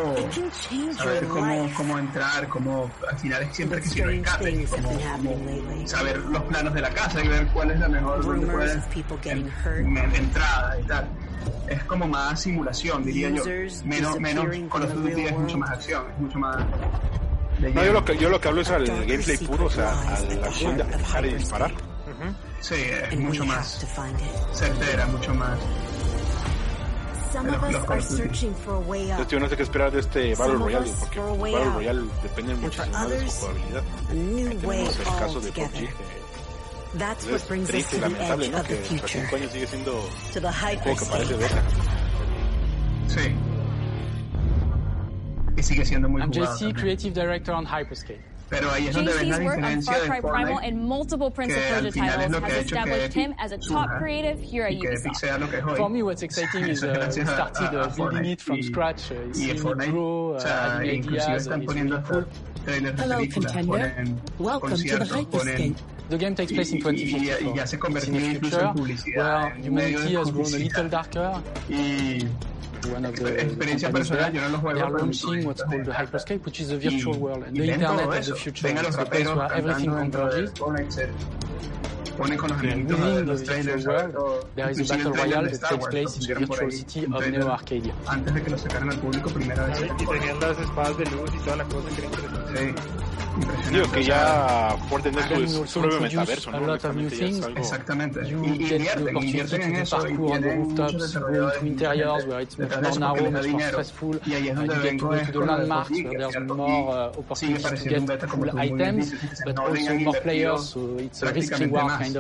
saber 0.96 1.26
cómo, 1.26 1.70
cómo 1.76 1.98
entrar, 1.98 2.48
cómo 2.48 2.90
al 3.08 3.18
final 3.18 3.42
es 3.42 3.56
siempre 3.56 3.80
que 3.80 3.88
si 3.88 4.02
rescate, 4.02 4.66
como, 4.66 4.90
como 4.90 5.88
saber 5.88 6.18
los 6.18 6.42
planos 6.44 6.74
de 6.74 6.80
la 6.80 6.90
casa 6.90 7.24
y 7.24 7.28
ver 7.28 7.46
cuál 7.48 7.70
es 7.70 7.80
la 7.80 7.88
mejor 7.88 8.24
dónde 8.24 8.46
puedes, 8.46 8.78
en, 9.24 9.96
en, 9.96 10.14
entrada 10.14 10.78
y 10.80 10.84
tal. 10.84 11.08
Es 11.66 11.82
como 11.84 12.06
más 12.06 12.40
simulación, 12.40 13.04
diría 13.04 13.30
yo. 13.30 13.44
Menos, 13.84 14.20
menos 14.20 14.46
con 14.68 14.82
los 14.82 14.94
Duty 14.94 15.26
es 15.26 15.32
mucho 15.32 15.58
más 15.58 15.70
acción, 15.70 16.04
es 16.12 16.18
mucho 16.18 16.38
más 16.38 16.64
no, 17.60 17.84
yo 17.84 17.92
lo 17.92 18.04
que, 18.04 18.16
yo 18.16 18.28
lo 18.28 18.40
que 18.40 18.48
hablo 18.48 18.60
es 18.60 18.70
al 18.70 18.86
gameplay 18.86 19.36
puro, 19.38 19.64
o 19.64 19.70
sea, 19.70 19.90
a 19.90 20.20
la 20.20 20.46
acción 20.46 20.76
de 20.76 20.84
y 21.28 21.34
disparar. 21.34 21.72
Uh 21.72 21.74
-huh. 21.74 22.34
Sí, 22.60 22.74
es 23.10 23.18
mucho 23.18 23.44
más 23.44 23.84
certera, 24.52 25.06
mucho 25.06 25.34
más 25.34 25.58
Entonces 29.10 29.32
yo 29.32 29.40
no 29.40 29.48
sé 29.48 29.56
qué 29.56 29.62
esperar 29.62 29.92
de 29.92 30.00
este 30.00 30.34
Battle 30.34 30.54
Royale, 30.54 30.90
porque 30.98 31.20
pues, 31.20 31.52
Battle 31.52 31.70
Royale 31.72 32.02
depende 32.22 32.54
muchísimo 32.54 33.08
de 33.08 33.28
su 33.28 33.40
jugabilidad. 33.40 33.82
El 34.10 35.18
caso 35.18 35.40
de 35.40 35.52
PUBG. 35.52 35.88
what 37.30 37.46
brings 37.48 37.72
us 37.74 37.90
to 37.90 37.98
the 37.98 38.06
edge 38.06 38.54
of 38.54 38.68
the 38.68 38.76
future. 38.76 39.26
sigue 39.50 39.66
siendo 39.66 39.92
un. 39.94 40.08
Sí. 43.08 43.34
Y 45.56 45.62
sigue 45.62 45.84
siendo 45.84 46.08
muy 46.08 46.22
I'm 46.22 46.32
jugado. 46.32 46.56
I'm 46.60 46.72
JC, 46.72 46.80
Creative 46.80 47.14
Director 47.14 47.54
on 47.54 47.66
Hyperscape. 47.66 48.37
Pero 48.50 48.70
ahí 48.70 48.86
es 48.88 48.94
donde 48.94 49.12
ven 49.12 49.28
la 49.28 49.38
diferencia 49.38 49.98
de 49.98 50.08
Primal 50.08 50.58
and 50.62 50.76
multiple 50.78 51.30
Prince 51.30 51.54
of 51.54 51.62
Persia 51.68 51.92
titles 51.92 52.42
has 52.42 52.64
established 52.64 53.12
him 53.12 53.34
as 53.38 53.52
a 53.52 53.58
top 53.58 53.88
creative 53.98 54.40
here 54.40 54.64
at 54.64 54.74
Ubisoft. 54.74 55.76
For 55.76 55.90
me, 55.90 56.02
what's 56.02 56.22
exciting 56.22 56.64
is 56.68 56.82
uh, 56.82 57.10
started 57.10 57.78
uh, 57.78 57.88
building 57.94 58.24
it 58.24 58.40
from 58.40 58.62
scratch, 58.62 59.12
uh, 59.12 59.16
it 59.34 59.60
grow, 59.90 60.34
uh, 60.34 60.46
having 60.46 61.04
ideas, 61.04 61.48
uh, 61.48 61.58
it's 61.58 63.36
Welcome 64.38 64.76
to 64.76 64.98
the 64.98 65.04
Hyperscape. 65.04 65.76
The 66.08 66.16
game 66.16 66.34
takes 66.34 66.52
place 66.52 66.72
in 66.72 66.80
2024. 66.80 67.48
In 68.06 68.14
the 68.14 68.40
future, 68.40 68.72
where 69.14 69.50
humanity 69.56 70.14
has 70.14 70.30
grown 70.30 70.46
a 70.46 70.58
little 70.58 70.88
darker. 70.88 71.42
one 72.86 73.04
of 73.04 73.14
the, 73.16 73.40
experiencia 73.40 73.90
personal, 73.90 74.32
yo 74.32 74.40
no 74.42 74.48
los 74.48 74.60
juego. 74.60 75.46
what's 75.46 75.62
called 75.62 75.88
which 76.44 76.60
is 76.60 76.68
the 76.68 76.78
virtual 76.78 77.14
y, 77.14 77.18
world, 77.18 77.44
and 77.44 77.56
the 77.56 77.72
Internet 77.72 78.08
of 78.08 78.26
the 78.26 78.34
future, 78.34 78.68
Venga 78.68 78.82
los 78.82 78.96
the 78.96 79.06
everything 79.54 79.90
converges. 79.90 80.52
The 80.52 80.64
virtual. 80.64 81.10
Antes 88.06 88.34
de 88.34 88.42
que 88.42 88.50
lo 88.50 88.58
sacaran 88.58 88.90
al 88.90 88.98
público 88.98 89.30
primera 89.30 89.66
vez. 89.66 89.80
Y 90.00 90.06
tenían 90.06 90.40
las 90.40 90.58
espadas 90.58 90.98
de 90.98 91.04
luz 91.06 91.30
y 91.34 91.38
toda 91.38 91.56
la 91.56 91.64
cosa 91.64 91.88
que 91.90 91.98
era 91.98 92.06
interesante. 92.06 92.74
Sí. 92.74 93.07
Digo 93.70 93.90
que 93.92 94.02
ya 94.02 94.74
por 94.88 95.02
tener 95.02 95.22
su, 95.48 95.66
su 95.66 95.80
propio 95.80 96.00
metaverso. 96.00 96.50
Exactamente. 97.56 98.20
Y 98.26 98.30
invierten, 98.32 99.62
en 99.62 99.76
eso 99.76 100.08
y 100.08 100.14
where 100.16 100.40
it's 102.42 102.58
more 103.48 103.62
stressful, 103.62 104.20
y 104.26 104.34
ahí 104.34 104.48
es 104.48 104.56
landmarks, 104.56 105.90
where 105.90 106.18
there's 106.18 106.36
more 106.48 107.12
items, 108.58 109.12
but 109.44 109.58
also 109.58 109.94
more 109.94 110.20
players, 110.20 110.62
so 110.64 110.98
it's 110.98 111.22
a. 111.22 111.26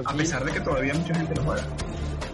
A 0.04 0.12
pesar 0.14 0.44
de 0.44 0.52
que 0.52 0.60
todavía 0.60 0.94
mucha 0.94 1.14
gente 1.14 1.34
lo 1.34 1.42
juega. 1.44 1.62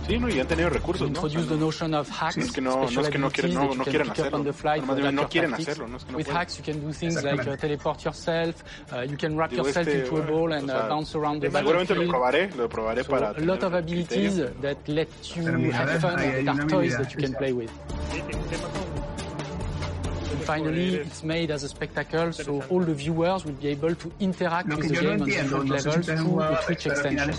Sí, 0.06 0.18
no, 0.18 0.28
y 0.28 0.38
han 0.38 0.46
tenido 0.46 0.68
recursos, 0.68 1.10
¿no? 1.10 1.22
O 1.22 1.28
sea, 1.28 1.40
no, 1.40 1.46
no, 1.88 2.00
es 2.02 2.52
que 2.52 2.60
no, 2.60 2.90
no 2.90 3.00
es 3.00 3.08
que 3.08 3.18
no 3.18 3.30
quieren, 3.30 3.54
no, 3.54 3.74
no 3.74 3.84
quieren 3.84 4.10
hacerlo. 4.10 4.38
No, 4.38 5.12
no 5.12 5.28
quieren 5.28 5.54
hacerlo, 5.54 5.88
no 5.88 5.96
es 5.96 6.04
que 6.04 6.12
no 6.12 6.18
pueden. 6.18 6.36
hacks 6.36 6.58
you 6.58 6.64
can 6.64 6.80
do 6.80 6.92
things 6.92 7.22
like 7.22 7.46
uh, 7.46 7.56
teleport 7.56 8.04
yourself, 8.04 8.62
uh, 8.92 9.00
you 9.00 9.16
can 9.16 9.36
wrap 9.36 9.50
Digo 9.50 9.64
yourself 9.64 9.88
este, 9.88 10.04
into 10.04 10.16
a 10.18 10.26
ball 10.26 10.52
and 10.52 10.70
uh, 10.70 10.88
bounce 10.88 11.14
around 11.14 11.40
the 11.40 11.48
battlefield. 11.48 11.88
Seguramente 11.88 11.94
lo 11.94 12.06
probaré, 12.06 12.50
lo 12.56 12.68
probaré 12.68 13.04
so 13.04 13.10
para 13.10 13.30
a 13.30 13.40
lot 13.40 13.62
of 13.62 13.74
abilities 13.74 14.36
that 14.60 14.76
let 14.88 15.08
you 15.36 15.72
have 15.72 16.00
fun 16.00 16.18
and 16.18 16.48
are 16.48 16.66
toys 16.66 16.96
that 16.96 17.14
you 17.14 17.20
can 17.20 17.34
play 17.34 17.52
with 17.52 17.70
finally, 20.44 20.96
it's 20.96 21.22
made 21.22 21.50
as 21.50 21.62
a 21.62 21.68
spectacle, 21.68 22.32
so 22.32 22.62
all 22.70 22.80
the 22.80 22.94
viewers 22.94 23.44
will 23.44 23.52
be 23.52 23.68
able 23.68 23.94
to 23.94 24.12
interact 24.20 24.68
with 24.68 24.88
the 24.88 24.94
game 25.00 25.22
on 25.22 25.28
different 25.28 25.68
levels 25.68 26.06
through 26.06 26.36
the 26.36 26.60
Twitch 26.64 26.86
extension. 26.86 27.32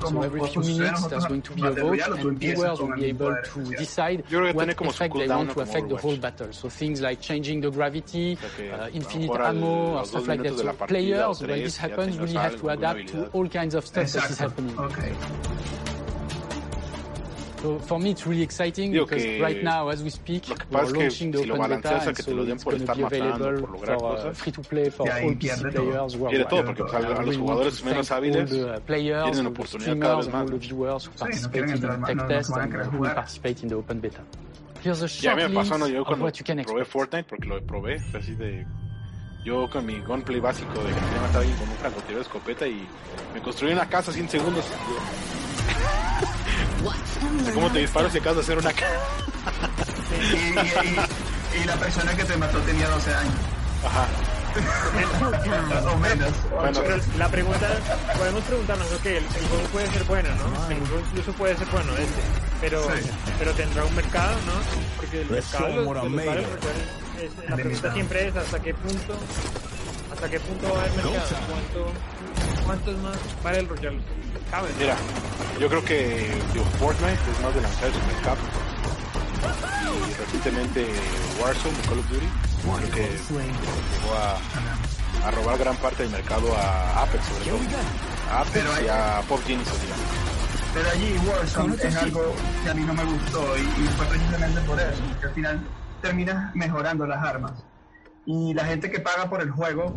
So 0.00 0.22
every 0.22 0.46
few 0.48 0.62
minutes, 0.62 1.06
there's 1.06 1.26
going 1.26 1.42
to 1.42 1.52
be 1.52 1.62
a 1.66 1.70
vote, 1.70 2.00
and 2.08 2.38
viewers 2.38 2.80
will 2.80 2.94
be 2.94 3.04
able 3.06 3.36
to 3.42 3.64
decide 3.76 4.24
what 4.54 4.68
effect 4.68 5.14
they 5.14 5.28
want 5.28 5.50
to 5.50 5.60
affect 5.60 5.88
the 5.88 5.96
whole 5.96 6.16
battle. 6.16 6.52
So 6.52 6.68
things 6.68 7.00
like 7.00 7.20
changing 7.20 7.60
the 7.60 7.70
gravity, 7.70 8.38
uh, 8.72 8.88
infinite 8.92 9.30
ammo, 9.40 9.98
or 9.98 10.04
stuff 10.04 10.28
like 10.28 10.42
that. 10.42 10.58
So 10.58 10.72
players, 10.72 11.40
when 11.40 11.62
this 11.62 11.76
happens, 11.76 12.18
really 12.18 12.34
have 12.34 12.58
to 12.60 12.68
adapt 12.70 13.08
to 13.08 13.26
all 13.28 13.48
kinds 13.48 13.74
of 13.74 13.86
stuff 13.86 14.10
that 14.12 14.30
is 14.30 14.38
happening. 14.38 14.76
So 17.64 17.78
for 17.78 17.98
me 17.98 18.10
it's 18.10 18.26
really 18.26 18.42
exciting 18.42 18.92
Digo 18.92 19.06
because 19.06 19.24
que 19.24 19.40
right 19.40 19.62
now 19.64 19.88
as 19.88 20.02
we 20.02 20.10
speak 20.10 20.44
we're 20.70 20.84
launching 20.84 21.30
the 21.30 21.38
open 21.38 21.70
lo 21.70 21.80
data 21.80 22.12
que 22.12 22.22
so 22.22 22.30
te 22.30 22.36
lo 22.36 22.44
den 22.44 22.58
por 22.58 22.74
estar 22.74 22.94
for. 22.94 24.28
Uh, 24.28 24.34
free 24.34 24.52
to 24.52 24.60
play 24.60 24.90
for 24.90 25.08
all 25.10 25.34
PC 25.34 25.72
players 25.72 26.14
worldwide. 26.14 26.44
Pierde 26.44 26.48
todo 26.50 26.64
porque 26.66 26.82
pues, 26.82 26.94
a, 26.94 27.22
los 27.22 27.36
jugadores 27.38 27.82
menos 27.82 28.10
hábiles 28.10 28.50
tienen 28.50 29.46
oportunidad 29.46 29.98
cada 29.98 30.16
vez 30.16 30.28
más. 30.28 30.50
Sí, 30.52 31.40
no 31.42 31.50
quieren 31.50 31.70
entrar 31.70 31.98
más, 31.98 32.50
no, 32.50 32.66
no 32.66 32.90
jugar. 32.90 33.14
Participate 33.14 33.62
in 33.62 33.68
the 33.70 33.74
open 33.76 34.00
beta. 34.02 34.20
Here's 34.84 35.02
a 35.02 35.06
ya 35.06 35.34
me 35.34 35.48
pasó 35.48 35.78
no 35.78 35.88
yo 35.88 36.04
cuando 36.04 36.30
probé 36.66 36.84
Fortnite 36.84 37.24
porque 37.24 37.46
lo 37.46 37.62
probé 37.64 37.96
así 38.12 38.34
de 38.34 38.66
yo 39.42 39.70
con 39.70 39.86
mi 39.86 40.00
gunplay 40.00 40.38
básico 40.38 40.74
de 40.84 40.92
que 40.92 41.00
me 41.00 41.20
mataba 41.22 41.44
con 41.44 41.68
un 41.70 41.76
francotirador 41.76 42.16
de 42.16 42.20
escopeta 42.20 42.66
y 42.66 42.86
me 43.32 43.40
construí 43.40 43.72
una 43.72 43.88
casa 43.88 44.12
100 44.12 44.28
segundos. 44.28 44.66
¿Cómo 47.54 47.70
te 47.70 47.78
disparo 47.80 48.10
si 48.10 48.18
acabas 48.18 48.36
de 48.36 48.42
hacer 48.42 48.58
una 48.58 48.72
y, 50.14 51.60
y, 51.60 51.64
la 51.64 51.74
persona 51.76 52.14
que 52.14 52.24
te 52.24 52.36
mató 52.36 52.58
tenía 52.60 52.88
12 52.88 53.14
años. 53.14 53.34
Ajá. 53.84 54.06
o 55.90 55.96
menos. 55.98 56.32
La 57.18 57.28
pregunta, 57.28 57.68
podemos 58.16 58.42
preguntarnos, 58.44 58.86
ok, 58.92 59.06
el, 59.06 59.16
el, 59.16 59.24
juego 59.24 59.64
puede 59.72 59.86
ser 59.88 60.04
bueno, 60.04 60.28
¿no? 60.36 60.70
El 60.70 60.78
juego 60.78 61.02
incluso 61.10 61.32
puede 61.32 61.56
ser 61.56 61.66
bueno 61.68 61.92
este, 61.96 62.20
pero, 62.60 62.86
pero 63.38 63.52
tendrá 63.52 63.84
un 63.84 63.94
mercado, 63.96 64.36
¿no? 64.46 64.52
Porque 64.96 65.22
el 65.22 65.30
mercado 65.30 65.66
de 65.68 65.76
los, 65.76 66.02
de 66.02 66.46
pues, 67.14 67.48
la 67.48 67.56
pregunta 67.56 67.92
siempre 67.92 68.28
es 68.28 68.36
hasta 68.36 68.60
qué 68.60 68.74
punto, 68.74 69.14
hasta 70.12 70.30
qué 70.30 70.40
punto 70.40 70.72
va 70.72 70.78
a 70.78 70.82
haber 70.82 70.96
mercado, 70.96 71.92
¿Cuántos 72.64 72.98
más 72.98 73.16
Battle 73.42 73.62
Royale 73.62 74.00
caben? 74.50 74.72
Mira, 74.78 74.96
yo 75.60 75.68
creo 75.68 75.84
que 75.84 76.30
digo, 76.52 76.64
Fortnite 76.78 77.12
es 77.12 77.40
más 77.42 77.54
de 77.54 77.60
lanzar 77.60 77.88
el 77.88 78.14
mercado. 78.14 78.38
Y 80.08 80.14
recientemente 80.14 80.86
Warzone, 81.40 81.76
de 81.76 81.82
Call 81.88 81.98
of 81.98 82.08
Duty, 82.08 82.26
creo 82.78 82.90
que 82.90 83.02
llegó 83.02 84.14
a, 85.24 85.30
robar 85.30 85.58
gran 85.58 85.76
parte 85.76 86.02
del 86.04 86.12
mercado 86.12 86.54
a 86.56 87.02
Apple, 87.02 87.20
sobre 87.22 87.44
todo. 87.44 87.58
A 88.30 88.82
y 88.82 88.88
a 88.88 89.22
Pop 89.28 89.40
pero 90.74 90.90
allí 90.90 91.16
Warzone 91.28 91.74
es 91.76 91.84
este 91.84 91.98
algo 92.00 92.34
que 92.64 92.70
a 92.70 92.74
mí 92.74 92.82
no 92.82 92.94
me 92.94 93.04
gustó 93.04 93.56
y, 93.56 93.60
y, 93.60 93.86
fue 93.96 94.06
precisamente 94.06 94.60
por 94.62 94.80
eso, 94.80 95.02
que 95.20 95.26
al 95.26 95.32
final 95.32 95.60
terminas 96.02 96.54
mejorando 96.56 97.06
las 97.06 97.22
armas. 97.24 97.64
Y 98.26 98.54
la 98.54 98.64
gente 98.64 98.90
que 98.90 98.98
paga 98.98 99.30
por 99.30 99.40
el 99.40 99.52
juego 99.52 99.94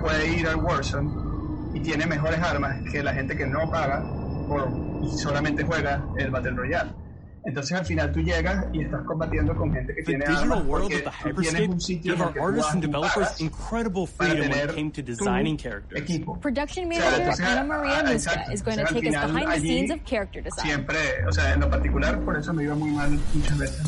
puede 0.00 0.28
ir 0.28 0.48
al 0.48 0.56
Warzone 0.56 1.10
y 1.74 1.82
tiene 1.82 2.06
mejores 2.06 2.40
armas 2.40 2.82
que 2.90 3.02
la 3.02 3.12
gente 3.12 3.36
que 3.36 3.46
no 3.46 3.70
paga 3.70 4.02
por, 4.48 4.72
y 5.00 5.08
solamente 5.18 5.64
juega 5.64 6.06
el 6.16 6.30
Battle 6.30 6.52
Royale. 6.52 6.90
Entonces 7.44 7.78
al 7.78 7.86
final 7.86 8.12
tú 8.12 8.20
llegas 8.20 8.66
y 8.72 8.82
estás 8.82 9.02
combatiendo 9.04 9.54
con 9.56 9.72
gente 9.72 9.94
que 9.94 10.02
the 10.02 10.12
tiene 10.12 10.26
digital 10.26 10.66
world 10.66 10.92
of 10.92 11.02
the 11.02 11.10
our 12.40 12.60
and 12.70 12.82
developers 12.82 13.40
incredible 13.40 14.06
freedom 14.06 14.50
when 14.50 14.68
it 14.68 14.74
came 14.74 14.90
to 14.90 15.02
designing 15.02 15.56
characters. 15.56 16.00
Equipo. 16.00 16.38
Production 16.40 16.88
manager 16.88 17.42
Ana 17.42 17.64
María 17.64 18.02
is 18.52 18.62
going 18.62 18.76
to 18.78 18.84
take 18.84 19.06
us 19.06 19.14
behind 19.14 19.52
the 19.52 19.60
scenes 19.60 19.90
of 19.90 20.04
character 20.04 20.40
design. 20.40 20.86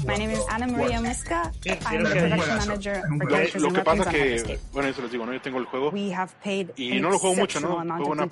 My 0.07 0.17
name 0.17 0.31
is 0.31 0.41
Ana 0.49 0.67
María 0.67 1.01
Muska. 1.01 1.53
Sí, 1.61 1.71
I'm 1.87 2.05
the 2.05 2.11
production 2.11 2.57
manager 2.59 3.03
for 3.19 3.27
characters 3.29 3.63
que 3.73 3.83
pasa 3.83 4.11
que, 4.11 4.59
bueno. 4.73 4.93
We 5.93 6.11
have 6.11 6.35
paid 6.43 6.71
y 6.77 7.01
no 7.01 7.11
lo 7.11 7.19
juego 7.19 7.37
mucho, 7.37 7.61
¿no? 7.61 7.83
Juego 7.97 8.13
una 8.13 8.29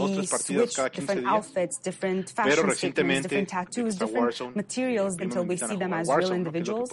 we 0.00 0.26
switch 0.26 0.74
different 0.76 1.22
días, 1.22 1.26
outfits, 1.26 1.78
different 1.78 2.30
fashion 2.30 2.70
statements, 2.70 3.22
different 3.22 3.48
tattoos, 3.48 3.96
different 3.96 4.34
Warzone, 4.34 4.56
materials 4.56 5.16
until 5.20 5.44
we 5.44 5.56
see 5.56 5.76
them 5.76 5.92
as 5.92 6.08
Warzone, 6.08 6.18
real 6.18 6.32
individuals. 6.32 6.92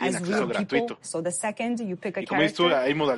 As 0.00 0.20
real 0.20 0.48
people, 0.50 0.96
so 1.02 1.20
the 1.20 1.32
second 1.32 1.80
you 1.80 1.96
pick 1.96 2.16
a 2.16 2.24
character, 2.24 2.68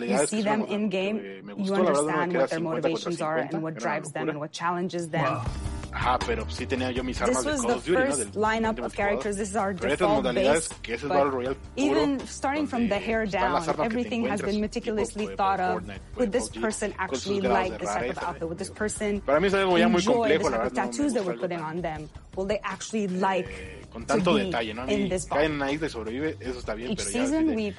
you 0.03 0.27
see 0.27 0.41
them 0.41 0.63
in 0.65 0.89
game, 0.89 1.53
you 1.59 1.75
understand 1.75 2.33
what 2.33 2.49
their 2.49 2.61
motivations 2.61 3.21
are 3.21 3.37
and 3.37 3.63
what 3.63 3.75
drives 3.77 4.13
them 4.13 4.31
and 4.31 4.41
what 4.41 4.51
challenges 4.51 5.11
them. 5.11 5.25
Wow. 5.25 5.45
Ajá, 5.93 6.19
pero 6.27 6.49
sí 6.49 6.67
tenía 6.67 6.91
yo 6.93 7.03
mis 7.03 7.21
armas 7.21 7.45
de 7.45 7.57
Call 7.57 7.71
of 7.71 7.85
Duty, 7.85 8.03
¿no? 8.09 8.17
Del 8.17 8.31
lineup 8.35 8.79
of 8.81 8.95
characters. 8.95 9.37
This 9.37 9.51
is 9.51 9.57
our 9.57 9.75
pero 9.75 9.93
estas 9.93 10.09
modalidades 10.09 10.69
base, 10.69 10.81
que 10.83 10.95
es 10.95 11.03
el 11.03 11.09
Battle 11.09 11.31
Royale 11.31 11.55
puro, 11.55 11.77
even 11.77 12.21
starting 12.27 12.67
from 12.67 12.89
the 12.89 12.99
hair 12.99 13.27
down, 13.27 13.63
everything 13.81 14.25
has 14.27 14.41
been 14.41 14.61
meticulously 14.61 15.27
thought 15.37 15.61
of. 15.61 15.83
Would 16.17 16.33
this 16.33 16.49
person 16.49 16.95
actually 16.99 17.41
like 17.41 17.79
this 17.79 17.89
type 17.89 18.11
of 18.11 18.19
outfit? 18.23 18.49
Would 18.49 18.59
this 18.59 18.71
person 18.71 19.21
Para 19.21 19.41
mí 19.41 19.47
es 19.47 19.55
algo 19.55 19.79
ya 19.79 19.89
muy 19.89 20.03
complejo, 20.03 20.51
la 20.51 20.59
verdad. 20.59 20.75
Tattoos 20.75 21.13
that 21.15 21.25
we're 21.25 21.37
putting 21.37 21.61
on 21.61 21.83
them. 21.83 22.09
Will 22.37 22.47
they 22.47 22.61
actually 22.63 23.05
eh, 23.05 23.19
like 23.19 23.81
con 23.91 24.07
tanto 24.07 24.37
detalle, 24.37 24.75
¿no? 24.75 24.83
A 24.83 24.87
mí 24.87 25.11
Caen 25.29 25.59
Knight 25.59 25.81
de 25.81 25.89
sobrevive, 25.89 26.37
eso 26.41 26.61
está 26.61 26.75
bien, 26.75 26.95
pero 26.97 27.11
ya 27.11 27.27
pide, 27.27 27.73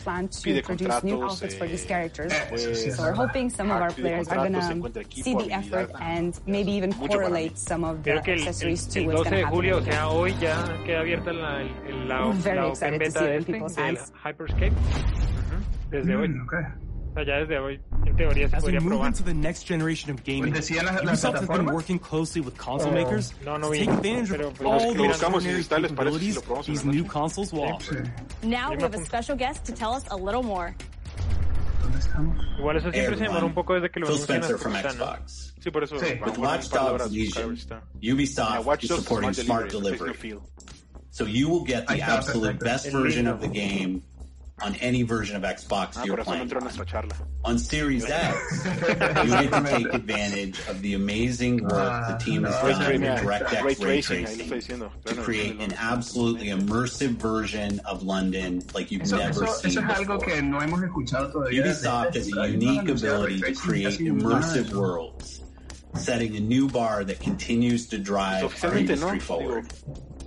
pide 0.44 0.62
contratos, 0.62 1.42
eh, 1.42 2.92
so 2.92 3.04
we're 3.04 3.14
hoping 3.14 3.50
some 3.50 3.72
of 3.72 3.82
our 3.82 3.92
players 3.94 4.28
are 4.28 4.38
going 4.38 4.54
to 4.54 5.04
see 5.10 5.34
the 5.34 5.52
effort 5.52 5.90
and 6.02 6.40
maybe 6.46 6.72
even 6.72 6.92
correlate 6.94 7.58
some 7.58 7.84
of 7.86 8.01
Creo 8.04 8.22
que 8.24 8.34
el, 8.34 8.46
12 8.46 9.36
de 9.36 9.44
julio, 9.44 9.78
o 9.78 9.82
sea, 9.82 10.10
hoy 10.10 10.36
ya 10.42 10.66
queda 10.86 11.00
abierta 11.02 11.32
la, 11.32 11.64
la, 12.08 12.26
la 12.56 12.66
de 13.26 13.38
este, 13.38 13.60
Hyperscape. 14.24 14.72
Desde 15.90 16.16
mm, 16.18 16.20
hoy. 16.22 16.28
Ya 17.28 17.36
desde 17.40 17.60
hoy, 17.60 17.82
en 18.06 18.16
teoría, 18.16 18.48
se 18.48 18.56
podría 18.62 18.80
probar. 18.80 19.08
decían 20.54 20.86
las, 20.86 20.96
las 21.04 21.22
plataformas? 21.32 21.74
No, 23.46 23.58
no 23.60 23.70
vi, 23.70 23.80
pero... 24.30 24.52
Pues 25.08 25.20
parece 25.96 26.16
si 26.20 26.34
lo 26.36 26.42
probamos? 26.42 26.66
Sí. 26.66 26.72
Pues, 26.72 28.04
Now 28.44 28.72
we 28.72 28.78
have 28.82 28.96
a 28.96 29.06
special 29.06 29.38
guest 29.38 29.66
to 29.66 29.74
tell 29.74 29.92
us 29.94 30.06
a 30.10 30.16
little 30.16 30.42
more. 30.42 30.74
Estamos? 31.98 32.38
Igual 32.58 32.78
eso 32.78 32.92
siempre 32.92 33.00
Everyone. 33.02 33.18
se 33.18 33.24
demora 33.24 33.46
un 33.46 33.54
poco 33.54 33.74
desde 33.76 33.90
que 33.90 34.00
lo 34.00 34.08
Phil 34.08 34.18
Spencer 34.18 34.58
from 34.58 34.74
Xbox. 34.74 35.54
Sí, 35.60 35.72
por 35.72 35.84
eso. 35.84 36.00
Sí. 36.00 36.20
With 36.26 36.38
Watch 36.38 36.70
Dogs 36.70 37.12
Legion, 37.12 37.58
Ubisoft 38.02 38.66
yeah, 38.66 38.78
is 38.82 38.88
supporting 38.90 39.34
smart 39.34 39.70
delivery. 39.70 39.98
Smart 39.98 40.20
delivery. 40.20 40.42
So 41.12 41.26
you 41.26 41.50
will 41.50 41.64
get 41.66 41.88
the 41.88 42.02
absolute 42.02 42.60
best 42.60 42.88
version 42.88 43.28
of 43.28 43.42
the 43.42 43.48
game 43.48 44.02
on 44.62 44.76
any 44.76 45.04
version 45.04 45.36
of 45.36 45.44
Xbox 45.44 45.98
ah, 45.98 46.04
you're 46.04 46.18
playing. 46.18 46.52
On. 46.54 47.12
on. 47.44 47.58
Series 47.58 48.10
X, 48.10 48.66
you 48.66 48.72
get 48.72 49.52
to 49.52 49.64
take 49.68 49.94
advantage 49.94 50.60
of 50.68 50.82
the 50.82 50.94
amazing 50.94 51.64
work 51.64 52.08
the 52.08 52.18
team 52.24 52.44
has 52.44 52.56
done 52.78 52.92
in 52.92 53.02
DirectX 53.02 53.84
ray 53.84 54.02
tracing 54.02 54.78
to 55.06 55.16
create 55.16 55.60
an 55.60 55.74
absolutely 55.74 56.48
immersive 56.48 57.12
version 57.12 57.80
of 57.86 58.04
London 58.04 58.64
like 58.74 58.92
you've 58.92 59.04
eso, 59.04 59.18
never 59.18 59.44
eso, 59.44 59.54
seen 59.54 59.78
eso 59.78 60.18
before. 60.18 60.42
No 60.42 60.60
Ubisoft 60.60 62.16
has 62.16 62.28
a 62.28 62.50
unique 62.50 62.90
ability 62.90 63.42
to 63.42 63.54
create 63.54 64.00
immersive 64.00 64.74
worlds, 64.74 65.42
setting 65.96 66.36
a 66.36 66.40
new 66.40 66.68
bar 66.68 67.04
that 67.04 67.20
continues 67.20 67.88
to 67.88 67.98
drive 67.98 68.64
our 68.64 68.78
industry 68.78 69.20
forward. 69.20 69.72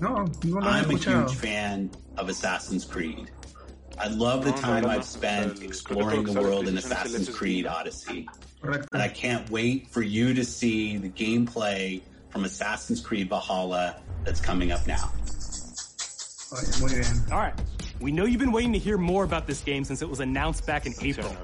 No, 0.01 0.26
no 0.45 0.61
I'm 0.61 0.91
a 0.91 0.99
huge 0.99 1.35
fan 1.35 1.91
of 2.16 2.28
Assassin's 2.28 2.85
Creed. 2.85 3.30
I 3.99 4.09
love 4.09 4.45
the 4.45 4.53
time 4.53 4.84
I've 4.86 5.05
spent 5.05 5.62
exploring 5.62 6.24
the 6.24 6.40
world 6.40 6.68
in 6.68 6.76
Assassin's 6.76 7.28
Creed 7.28 7.66
Odyssey. 7.66 8.28
And 8.92 9.03
I 9.03 9.09
can't 9.09 9.49
wait 9.51 9.88
for 9.88 10.03
you 10.03 10.34
to 10.34 10.45
see 10.45 10.97
the 10.99 11.09
gameplay 11.09 12.03
from 12.30 12.45
Assassin's 12.45 13.01
Creed 13.01 13.28
Valhalla 13.28 13.97
that's 14.24 14.40
coming 14.40 14.72
up 14.72 14.86
now. 14.86 15.12
All 17.32 17.38
right. 17.38 17.55
We 18.01 18.11
know 18.12 18.24
you've 18.24 18.40
been 18.40 18.53
waiting 18.53 18.72
to 18.72 18.78
hear 18.78 18.99
more 18.99 19.24
about 19.24 19.47
this 19.47 19.61
game 19.61 19.84
since 19.84 20.03
it 20.03 20.09
was 20.09 20.20
announced 20.20 20.66
back 20.66 20.86
in 20.86 20.92
April. 21.01 21.34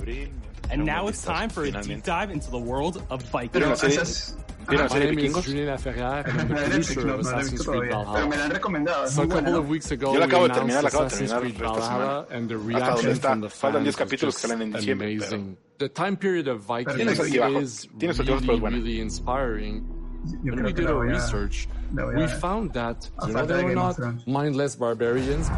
And 0.71 0.85
now 0.85 1.09
it's 1.09 1.23
time 1.23 1.51
for 1.51 1.65
a 1.65 1.71
deep 1.71 2.03
dive 2.03 2.31
into 2.31 2.51
the 2.51 2.59
world 2.59 3.03
of 3.11 3.23
Vikings. 3.23 4.37
Vieron 4.67 4.85
ah, 4.85 4.89
serie 4.89 5.17
Vikingos? 5.17 5.45
Julian 5.45 5.79
Ferrer 5.79 6.23
and 6.27 6.51
the 6.51 6.55
producer 6.55 7.09
of 7.09 7.21
Assassin's 7.21 7.67
Creed 7.67 7.91
Valhalla. 7.91 9.09
So 9.09 9.23
a 9.23 9.27
couple 9.27 9.57
of 9.57 9.69
weeks 9.69 9.91
ago, 9.91 10.13
Yo 10.13 10.21
la 10.21 10.27
acabo 10.27 10.49
de 10.49 11.53
Valhalla, 11.53 12.27
and 12.31 12.49
the 12.49 12.59
reaction 12.59 13.15
from 13.17 13.41
the 13.41 13.49
fans 13.49 13.97
10 13.97 14.07
capítulos. 14.07 14.93
Amazing. 14.93 15.57
The 15.79 15.89
time 15.89 16.17
period 16.17 16.47
of 16.47 16.61
Vikings 16.61 17.19
is 17.19 17.89
really, 17.99 18.61
really 18.61 19.01
inspiring. 19.01 20.00
When 20.43 20.63
we 20.63 20.73
did 20.73 20.87
our 20.87 21.01
research, 21.01 21.69
we 21.93 22.27
found 22.27 22.73
that 22.75 23.09
whether 23.33 23.65
or 23.65 23.75
not 23.75 24.27
mindless 24.27 24.77
barbarians, 24.77 25.49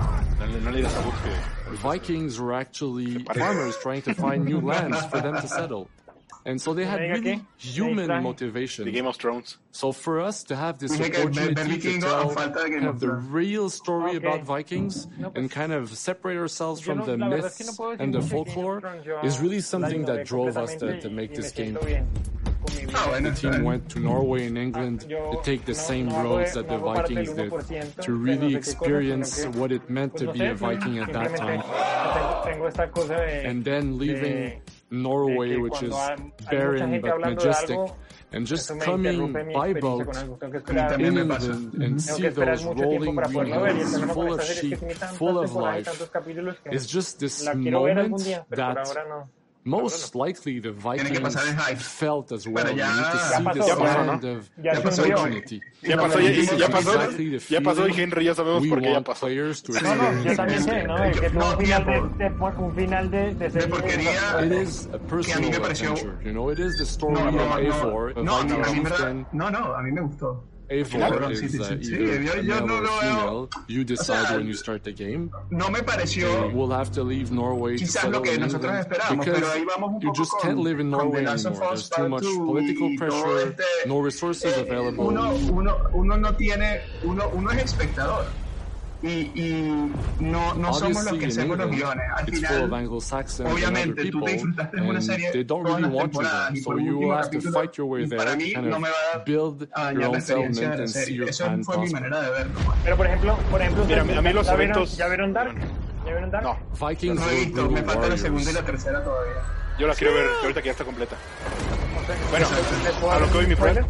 Vikings 1.83 2.39
were 2.39 2.53
actually 2.55 3.25
farmers 3.25 3.77
trying 3.79 4.03
to 4.03 4.15
find 4.15 4.45
new 4.45 4.61
lands 4.61 5.05
for 5.07 5.21
them 5.21 5.41
to 5.41 5.49
settle. 5.49 5.89
And 6.45 6.61
so 6.61 6.75
they 6.75 6.85
had 6.85 7.01
really 7.01 7.41
human 7.57 8.09
motivation. 8.23 8.85
The 8.85 8.91
Game 8.91 9.07
of 9.07 9.17
Thrones. 9.17 9.59
So 9.71 9.93
for 9.93 10.21
us 10.21 10.43
to 10.45 10.57
have 10.57 10.79
this 10.79 10.93
opportunity 11.01 11.79
to 11.79 12.01
tell 12.01 12.35
kind 12.35 12.85
of 12.87 12.99
the 12.99 13.13
real 13.13 13.71
story 13.71 14.17
about 14.17 14.43
Vikings 14.43 15.07
and 15.37 15.51
kind 15.51 15.73
of 15.73 15.97
separate 15.97 16.37
ourselves 16.37 16.81
from 16.81 17.05
the 17.05 17.17
myths 17.17 17.79
and 17.99 18.13
the 18.13 18.23
folklore 18.23 18.83
is 19.23 19.39
really 19.41 19.61
something 19.61 20.05
that 20.07 20.27
drove 20.27 20.57
us 20.57 20.75
to, 20.77 21.01
to 21.01 21.11
make 21.11 21.35
this 21.35 21.53
game. 21.53 21.79
Oh, 22.95 23.13
and 23.15 23.27
the 23.27 23.33
team 23.33 23.65
went 23.65 23.89
to 23.91 23.99
Norway 23.99 24.47
and 24.47 24.57
England 24.57 25.01
to 25.01 25.41
take 25.43 25.65
the 25.65 25.75
same 25.75 26.09
roads 26.11 26.55
that 26.55 26.69
the 26.69 26.79
Vikings 26.79 27.33
did 27.33 28.03
to 28.03 28.13
really 28.13 28.55
experience 28.55 29.45
what 29.47 29.73
it 29.73 29.89
meant 29.91 30.17
to 30.19 30.33
be 30.33 30.45
a 30.47 30.55
Viking 30.55 30.99
at 30.99 31.13
that 31.13 31.37
time. 31.37 31.63
And 33.45 33.65
then 33.65 33.99
leaving 33.99 34.63
Norway, 34.91 35.57
which 35.57 35.83
is 35.83 35.95
barren 36.51 37.01
but 37.01 37.21
majestic, 37.21 37.79
and 38.33 38.47
just 38.47 38.79
coming 38.81 39.33
by 39.53 39.73
boat 39.73 40.17
in 40.99 41.01
England 41.01 41.75
and 41.83 42.01
see 42.01 42.29
those 42.29 42.65
rolling 42.65 43.19
hills 43.33 44.01
full 44.13 44.35
of 44.35 44.45
sheep, 44.45 44.79
full 45.19 45.39
of 45.39 45.55
life, 45.55 46.11
is 46.71 46.87
just 46.87 47.19
this 47.19 47.53
moment 47.55 48.19
that 48.51 49.27
Most 49.65 50.15
likely 50.17 50.59
the 50.61 50.73
Vikings 50.73 51.37
felt 51.81 52.33
as 52.33 52.47
well. 52.49 52.65
Pero 52.65 52.77
ya, 52.77 52.87
ya 53.31 53.41
pasó, 53.45 55.05
ya 55.87 55.97
pasó, 55.97 56.21
ya 56.59 56.69
pasó, 56.71 57.09
ya 57.49 57.61
pasó, 57.61 57.87
Henry 57.87 58.25
ya 58.25 58.35
sabemos 58.35 58.67
por 58.67 58.81
qué. 58.83 58.89
No, 59.83 59.95
no, 59.95 60.23
yo 60.25 60.35
también 60.37 60.63
sé, 60.65 60.83
¿no? 60.83 60.97
Que 60.97 61.27
este, 61.27 61.39
un 61.39 62.75
final 62.75 63.11
de, 63.11 63.35
de. 63.35 63.47
It 63.47 64.53
is 64.53 64.89
a 64.93 64.99
personal 64.99 65.51
you 66.25 66.33
know. 66.33 66.51
It 66.51 66.59
is 66.59 66.77
the 66.79 66.85
story 66.85 67.15
No, 68.17 68.43
no, 68.43 68.57
no, 69.33 69.51
no, 69.51 69.75
a 69.75 69.83
mí 69.83 69.93
me 69.93 70.01
gustó. 70.03 70.45
No 73.11 73.49
No 75.51 75.71
me 75.71 75.83
pareció. 75.83 76.51
We'll 76.53 76.73
have 76.73 76.91
to 76.93 77.05
leave 77.05 77.31
Norway 77.31 77.77
quizás 77.77 78.11
lo 78.11 78.23
que 78.23 78.39
nosotros 78.39 78.73
esperábamos, 78.79 79.27
pero 79.27 79.51
ahí 79.51 79.65
vamos 79.65 79.91
un 79.95 80.01
poco 80.01 80.39
can't 80.43 80.59
live 80.59 80.81
in 80.81 80.91
too 80.91 82.09
much 82.09 82.23
political 82.23 82.97
pressure, 82.97 83.49
este 83.49 83.65
no, 83.87 84.03
resources 84.03 84.57
eh, 84.57 84.61
available. 84.61 85.05
Uno, 85.05 86.17
no 86.17 86.35
tiene, 86.35 86.81
uno 87.05 87.51
es 87.51 87.65
espectador 87.65 88.42
y, 89.03 89.31
y 89.35 89.93
no, 90.21 90.55
no 90.55 90.73
somos 90.73 91.05
los 91.05 91.19
que 91.19 91.27
hacemos 91.27 91.59
los 91.59 91.71
guiones. 91.71 92.05
Al 92.15 92.27
final, 92.27 92.73
obviamente, 92.73 94.11
tú 94.11 94.23
te 94.23 94.33
disfrutaste 94.33 94.77
de 94.77 94.83
una 94.83 95.01
serie 95.01 95.31
they 95.33 95.45
don't 95.45 95.67
really 95.67 95.85
want. 95.85 96.13
Para 98.17 98.37
mí 98.37 98.53
no 98.55 98.79
me 98.79 98.89
va 98.89 98.97
a 99.15 99.19
build 99.19 99.69
your 99.95 100.05
own 100.05 100.21
settlement 100.21 100.81
and 100.81 100.89
see 100.89 101.15
your 101.17 101.29
Eso 101.29 101.47
fue 101.63 101.79
mi 101.79 101.91
manera 101.91 102.23
de 102.23 102.31
verlo. 102.31 102.53
Pero 102.85 102.97
por 102.97 103.07
ejemplo, 103.07 103.37
por 103.51 103.61
ejemplo, 103.61 103.85
mira, 103.85 104.03
a 104.19 104.23
mí 104.23 104.33
los 104.33 104.49
eventos 104.49 104.97
¿Ya 104.97 105.09
vieron 105.09 105.33
Dark? 105.33 105.55
Mm. 105.55 106.07
¿Ya 106.07 106.13
vieron 106.13 106.31
Dark? 106.31 106.45
No, 106.45 106.59
Vikings 106.89 107.21
no 107.21 107.31
he 107.31 107.45
visto, 107.45 107.71
me 107.71 107.83
falta 107.83 108.09
la 108.09 108.17
segunda 108.17 108.51
y 108.51 108.55
la 108.55 108.65
tercera 108.65 109.03
todavía. 109.03 109.43
Yo 109.79 109.87
la 109.87 109.95
quiero 109.95 110.15
ver, 110.15 110.27
ahorita 110.43 110.61
que 110.61 110.67
ya 110.67 110.73
está 110.73 110.85
completa. 110.85 111.17
Bueno, 112.31 112.47
a 113.11 113.19
lo 113.19 113.31
que 113.31 113.39
hoy 113.39 113.47
mi 113.47 113.57
problema. 113.57 113.87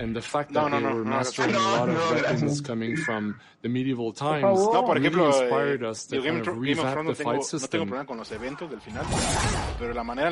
And 0.00 0.16
the 0.16 0.22
fact 0.22 0.52
that 0.54 0.70
no, 0.70 0.78
they 0.78 0.82
no, 0.82 0.94
were 0.94 1.04
mastering 1.04 1.54
a 1.54 1.58
lot 1.58 1.88
of 1.90 2.10
weapons 2.10 2.62
coming 2.62 2.96
from 2.96 3.38
the 3.60 3.68
medieval 3.68 4.14
times 4.14 4.42
no, 4.42 4.82
ejemplo, 4.94 5.28
really 5.28 5.42
inspired 5.42 5.84
us 5.84 6.06
to 6.06 6.22
kind 6.22 6.48
of 6.48 6.56
revamp 6.56 7.06
the 7.06 7.14
fight 7.14 7.44
system. 7.44 7.90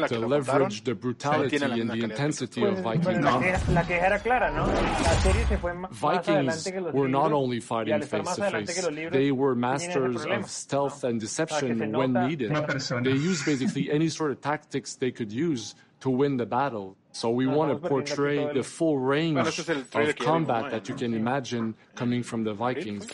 To 0.09 0.19
leverage 0.27 0.85
the 0.85 0.95
brutality 0.95 1.57
and 1.57 1.91
the 1.91 2.03
intensity 2.03 2.64
of 2.64 2.79
Viking 2.79 3.21
Vikings 5.91 6.69
were 6.95 7.09
not 7.09 7.33
only 7.33 7.61
fighting 7.61 8.01
face 8.01 8.35
to 8.37 8.51
face, 8.51 8.89
they 9.11 9.33
were 9.33 9.55
masters 9.55 10.25
of 10.25 10.49
stealth 10.49 11.05
and 11.05 11.21
deception 11.21 11.93
when 11.93 12.14
needed. 12.14 12.55
They 13.05 13.12
used 13.12 13.45
basically 13.45 13.93
any 13.93 14.09
sort 14.09 14.31
of 14.31 14.41
tactics 14.41 14.95
they 14.95 15.11
could 15.11 15.31
use 15.31 15.75
to 16.01 16.09
win 16.09 16.39
the 16.39 16.47
battle. 16.47 16.97
So 17.19 17.31
we 17.31 17.49
want 17.49 17.73
to 17.73 17.89
portray 17.89 18.47
the 18.53 18.62
full 18.62 18.97
range 18.97 19.59
of 19.59 20.16
combat 20.19 20.71
that 20.71 20.89
you 20.89 20.95
can 20.95 21.14
imagine 21.14 21.75
coming 21.97 22.23
from 22.23 22.45
the 22.45 22.55
Vikings. 22.55 23.09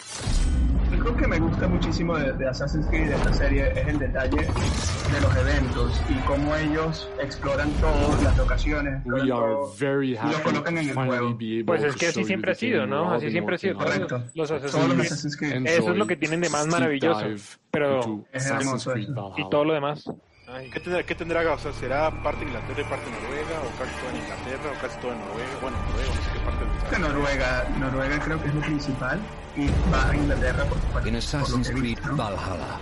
algo 0.92 1.16
que 1.16 1.26
me 1.26 1.38
gusta 1.38 1.66
muchísimo 1.68 2.18
de, 2.18 2.34
de 2.34 2.46
Assassin's 2.46 2.86
Creed 2.88 3.08
de 3.08 3.14
esta 3.14 3.32
serie 3.32 3.72
es 3.74 3.88
el 3.88 3.98
detalle 3.98 4.36
de 4.36 5.20
los 5.22 5.36
eventos 5.36 6.02
y 6.10 6.14
cómo 6.26 6.54
ellos 6.54 7.08
exploran 7.18 7.70
todas 7.80 8.22
las 8.22 8.36
locaciones. 8.36 9.02
We 9.06 9.22
are 9.22 9.30
todo, 9.30 9.74
very 9.78 10.10
y 10.10 10.14
lo 10.14 10.20
happy 10.20 10.42
colocan 10.42 10.76
en 10.76 10.90
el 10.90 10.94
juego. 10.94 11.38
Pues 11.64 11.82
es 11.84 11.96
que 11.96 12.08
así 12.08 12.24
siempre 12.24 12.52
ha 12.52 12.54
sido, 12.54 12.86
¿no? 12.86 13.10
Así 13.10 13.30
siempre 13.30 13.54
ha 13.54 13.58
sido. 13.58 13.78
Todos 13.78 14.22
los 14.34 14.50
Assassin's 14.50 15.36
Creed. 15.38 15.66
Eso 15.66 15.92
es 15.92 15.96
lo 15.96 16.06
que 16.06 16.16
tienen 16.16 16.42
de 16.42 16.50
más 16.50 16.66
maravilloso. 16.66 17.24
Pero 17.70 18.26
Es 18.32 18.50
hermoso 18.50 18.94
eso. 18.94 19.34
Y 19.38 19.48
todo 19.48 19.64
lo 19.64 19.72
demás. 19.72 20.04
¿Qué 20.44 20.78
tendrá, 20.78 21.02
¿Qué 21.02 21.14
tendrá? 21.14 21.52
O 21.54 21.58
sea, 21.58 21.72
¿será 21.72 22.10
parte 22.22 22.44
Inglaterra 22.44 22.80
y 22.82 22.84
parte 22.84 23.10
Noruega? 23.10 23.60
¿O 23.62 23.78
casi 23.78 23.94
toda 23.96 24.10
en 24.10 24.16
Inglaterra? 24.18 24.72
¿O 24.76 24.80
casi 24.82 24.98
toda 24.98 25.14
en 25.14 25.20
Noruega? 25.20 25.50
Bueno, 25.62 25.76
Noruega, 25.88 26.08
no 26.08 26.22
sé 26.22 26.30
qué 26.32 26.40
parte 26.40 26.64
de 26.64 26.90
Que 26.90 26.98
Noruega, 26.98 27.68
Noruega 27.80 28.18
creo 28.20 28.42
que 28.42 28.48
es 28.48 28.54
lo 28.54 28.60
principal 28.60 29.20
y 29.56 29.66
va 29.90 30.10
a 30.10 30.16
Inglaterra 30.16 30.64
por, 30.64 31.08
In 31.08 31.16
Assassin's 31.16 31.70
Creed. 31.70 31.98
Valhalla, 32.12 32.78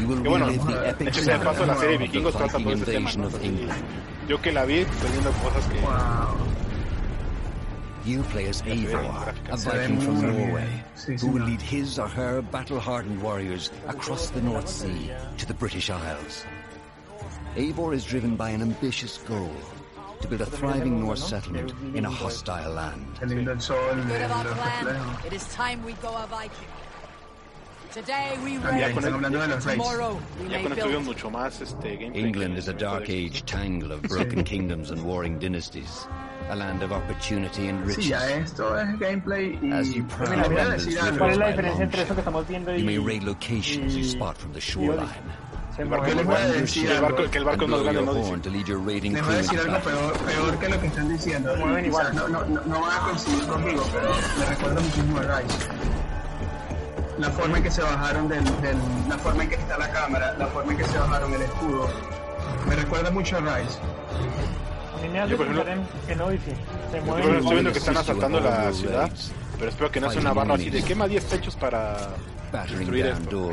you 0.00 0.08
will 0.08 0.22
Que 0.22 0.28
bueno, 0.28 0.46
relive 0.46 0.66
the 0.66 0.80
de 0.80 0.88
epic 0.90 1.08
hecho, 1.08 1.20
de 1.22 1.38
paso, 1.38 1.66
la 1.66 1.74
saga 1.74 1.80
serie 1.80 1.98
Vikingos 1.98 2.36
trata 2.36 2.58
todo 2.58 2.72
ese 2.72 2.84
tema. 2.84 3.12
¿no? 3.12 3.28
Yo 4.26 4.42
que 4.42 4.52
la 4.52 4.64
vi, 4.64 4.78
estoy 4.78 5.10
viendo 5.12 5.30
cosas 5.30 5.66
que... 5.66 5.78
You 8.04 8.22
play 8.22 8.48
as 8.48 8.62
Eivor, 8.66 9.34
a 9.50 9.56
Se 9.56 9.70
Viking 9.70 10.00
from. 10.00 10.22
Norway, 10.22 10.82
who 11.20 11.28
will 11.28 11.44
lead 11.44 11.60
his 11.60 11.98
or 11.98 12.08
her 12.08 12.40
battle-hardened 12.40 13.22
warriors 13.22 13.70
across 13.86 14.30
the 14.30 14.40
North 14.40 14.66
Sea 14.66 15.12
to 15.36 15.46
the 15.46 15.52
British 15.52 15.90
Isles. 15.90 16.46
Eivor 17.56 17.94
is 17.94 18.04
driven 18.04 18.36
by 18.36 18.50
an 18.50 18.62
ambitious 18.62 19.18
goal 19.18 19.50
to 20.20 20.28
build 20.28 20.40
a 20.40 20.46
thriving 20.46 21.00
Norse 21.00 21.26
settlement 21.28 21.72
in 21.94 22.04
a 22.04 22.10
hostile 22.10 22.72
land. 22.72 23.06
Qué 23.20 23.26
lindo 23.28 23.52
el 23.52 23.60
sol, 23.60 23.76
Good 23.94 24.10
el- 24.20 24.24
of 24.24 24.32
our 24.32 24.44
los 24.44 24.54
plan. 24.54 24.84
reflejos. 24.86 25.26
It 25.26 25.32
is 25.32 25.44
time 25.54 25.84
we 25.84 25.92
go 25.94 26.08
a 26.08 26.26
Viking. 26.26 26.68
Today 27.92 28.36
we 28.44 28.58
También 28.58 28.94
reign. 28.94 29.14
hablando 29.14 29.40
de 29.40 29.48
los 29.48 29.64
reyes. 29.64 29.78
Tomorrow 29.82 30.20
we 30.40 30.44
Ya 30.48 30.58
may 30.58 30.62
con 30.64 30.72
esto 30.72 30.88
build. 30.88 31.04
mucho 31.04 31.30
más 31.30 31.60
este 31.62 31.96
gameplay. 31.96 32.22
England 32.24 32.58
is 32.58 32.68
a 32.68 32.72
dark 32.74 33.08
age 33.08 33.44
tangle 33.46 33.92
of 33.92 34.02
broken 34.02 34.44
kingdoms 34.44 34.90
and 34.90 35.02
warring 35.04 35.38
dynasties, 35.38 36.06
a 36.50 36.54
land 36.56 36.82
of 36.82 36.92
opportunity 36.92 37.68
and 37.68 37.80
Sí, 37.86 37.96
riches. 37.96 38.08
ya 38.08 38.28
esto 38.28 38.76
es 38.76 38.98
gameplay 38.98 39.58
y 39.62 39.72
As 39.72 39.88
you 39.94 40.02
Mira, 40.02 40.16
prowl 40.16 40.28
voy 40.28 40.36
a 40.36 40.64
London's 40.64 40.84
decir 40.84 41.18
¿Cuál 41.18 41.30
es 41.30 41.38
la 41.38 41.48
diferencia 41.48 41.84
entre 41.84 42.02
eso 42.02 42.14
que 42.14 42.20
estamos 42.20 42.46
viendo 42.46 42.76
you 42.76 42.84
may 42.84 42.98
raid 42.98 43.22
locations 43.22 43.94
you 43.96 44.04
spot 44.04 44.36
from 44.36 44.52
the 44.52 44.60
shoreline. 44.60 45.08
Barco 45.86 46.06
voy 46.24 46.34
a 46.34 46.46
decir 46.48 46.90
el 46.90 47.00
barco, 47.00 47.18
algo. 47.18 47.30
que 47.30 47.38
el 47.38 47.44
barco 47.44 47.66
no 47.68 47.78
dice. 47.80 48.74
raiding 48.84 49.12
Les 49.14 49.24
voy 49.24 49.34
a 49.34 49.36
decir 49.38 49.60
algo 49.60 49.78
peor, 49.78 50.12
peor 50.18 50.58
que 50.58 50.68
lo 50.68 50.80
que 50.80 50.86
están 50.88 51.08
diciendo. 51.08 51.56
mueven 51.56 51.84
igual. 51.86 52.06
o 52.08 52.10
sea, 52.12 52.20
no, 52.20 52.28
no, 52.28 52.44
no, 52.46 52.60
no 52.64 52.80
van 52.80 52.96
a 52.98 53.00
coincidir 53.04 53.46
conmigo, 53.46 53.84
pero 53.92 54.10
me 54.38 54.44
recuerda 54.46 54.80
muchísimo 54.80 55.18
a 55.18 55.22
Rise. 55.40 55.58
La 57.18 57.30
forma 57.30 57.56
en 57.58 57.62
que 57.64 57.70
se 57.70 57.82
bajaron 57.82 58.28
del, 58.28 58.44
del, 58.60 58.76
la 59.08 59.18
forma 59.18 59.42
en 59.44 59.48
que 59.48 59.54
está 59.56 59.78
la 59.78 59.90
cámara, 59.90 60.34
la 60.38 60.46
forma 60.48 60.72
en 60.72 60.78
que 60.78 60.84
se 60.84 60.98
bajaron 60.98 61.32
el 61.34 61.42
escudo, 61.42 61.88
me 62.68 62.76
recuerda 62.76 63.10
mucho 63.10 63.36
a 63.36 63.40
Rise. 63.40 63.78
A 64.96 65.02
mí 65.02 65.08
me 65.08 65.20
hace 65.20 65.30
Yo, 65.30 65.36
por 65.36 65.46
ejemplo- 65.46 65.64
pensar 65.64 65.88
en, 66.06 66.12
en 66.12 66.20
Odyssey. 66.20 66.54
Se 66.90 67.00
mueven 67.02 67.36
estoy 67.36 67.52
viendo 67.52 67.72
que 67.72 67.78
están 67.78 67.96
asaltando 67.96 68.40
la 68.40 68.72
ciudad, 68.72 69.10
pero 69.58 69.70
espero 69.70 69.90
que 69.92 70.00
no 70.00 70.10
sea 70.10 70.20
una 70.20 70.32
barra 70.32 70.54
así 70.54 70.70
de 70.70 70.82
quema 70.82 71.06
10 71.06 71.24
techos 71.26 71.54
para 71.56 72.08
destruir 72.52 73.06
esto. 73.06 73.50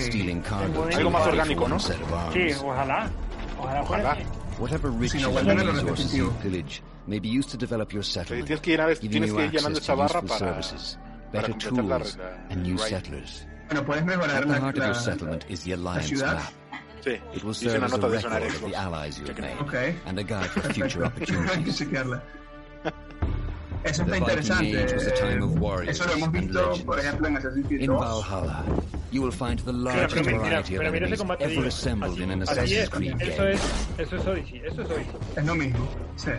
sí. 0.00 0.42
Algo 0.94 1.10
más 1.10 1.26
orgánico, 1.26 1.68
¿no? 1.68 1.78
Sí, 1.78 1.92
ojalá. 2.62 3.10
Ojalá. 3.58 3.82
ojalá. 3.82 4.16
Si 5.08 5.20
no, 5.20 5.30
bueno, 5.30 5.54
no 5.54 5.72
lo 5.72 5.96
sí, 5.96 6.20
tienes 8.42 8.60
que 8.60 8.70
llenar, 8.70 8.96
tienes 8.96 9.32
que 9.32 9.44
ir 9.44 9.50
llenando 9.50 9.78
esta 9.78 9.94
barra 9.94 10.22
para, 10.22 10.60
para 11.32 11.48
completar 11.48 11.84
la, 11.84 11.98
la 11.98 13.02
Bueno, 13.66 13.84
puedes 13.86 14.04
mejorar 14.04 14.46
la, 14.46 14.58
la, 14.58 15.76
la 15.76 16.02
ciudad. 16.02 16.40
Sí, 17.02 17.18
hice 17.66 17.78
una 17.78 17.88
nota 17.88 18.08
de 18.08 18.18
eso 18.18 18.28
en 18.28 19.58
okay. 19.60 20.00
for 20.48 20.62
future 20.72 21.10
chequearla. 21.72 22.22
Eso 23.84 24.02
está 24.02 24.16
interesante. 24.16 24.84
Eso 25.88 26.06
lo 26.06 26.12
hemos 26.12 26.30
visto, 26.30 26.72
por 26.86 27.00
ejemplo, 27.00 27.26
en 27.26 27.36
Assassin's 27.36 27.66
Creed 27.66 27.86
2. 27.88 28.26
You 29.12 29.20
will 29.20 29.30
find 29.30 29.58
the 29.60 29.72
largest 29.72 30.14
pero 30.14 30.24
mira, 30.24 30.38
variety 30.38 30.74
of 30.74 30.80
pero 30.80 30.90
mira 30.90 31.06
enemies 31.06 31.20
ever 31.40 31.66
assembled 31.66 32.18
in 32.18 32.30
an 32.30 32.42
Assassin's 32.42 32.88
Creed 32.88 33.20
eso 33.20 33.42
game. 33.42 33.52
es, 33.52 33.60
eso 33.98 34.16
es 34.16 34.26
Odyssey, 34.26 34.62
eso 34.64 34.82
es 34.82 34.90
Odyssey. 34.90 35.14
Es 35.36 35.44
lo 35.44 35.54
mismo. 35.54 35.86
Sí. 36.16 36.30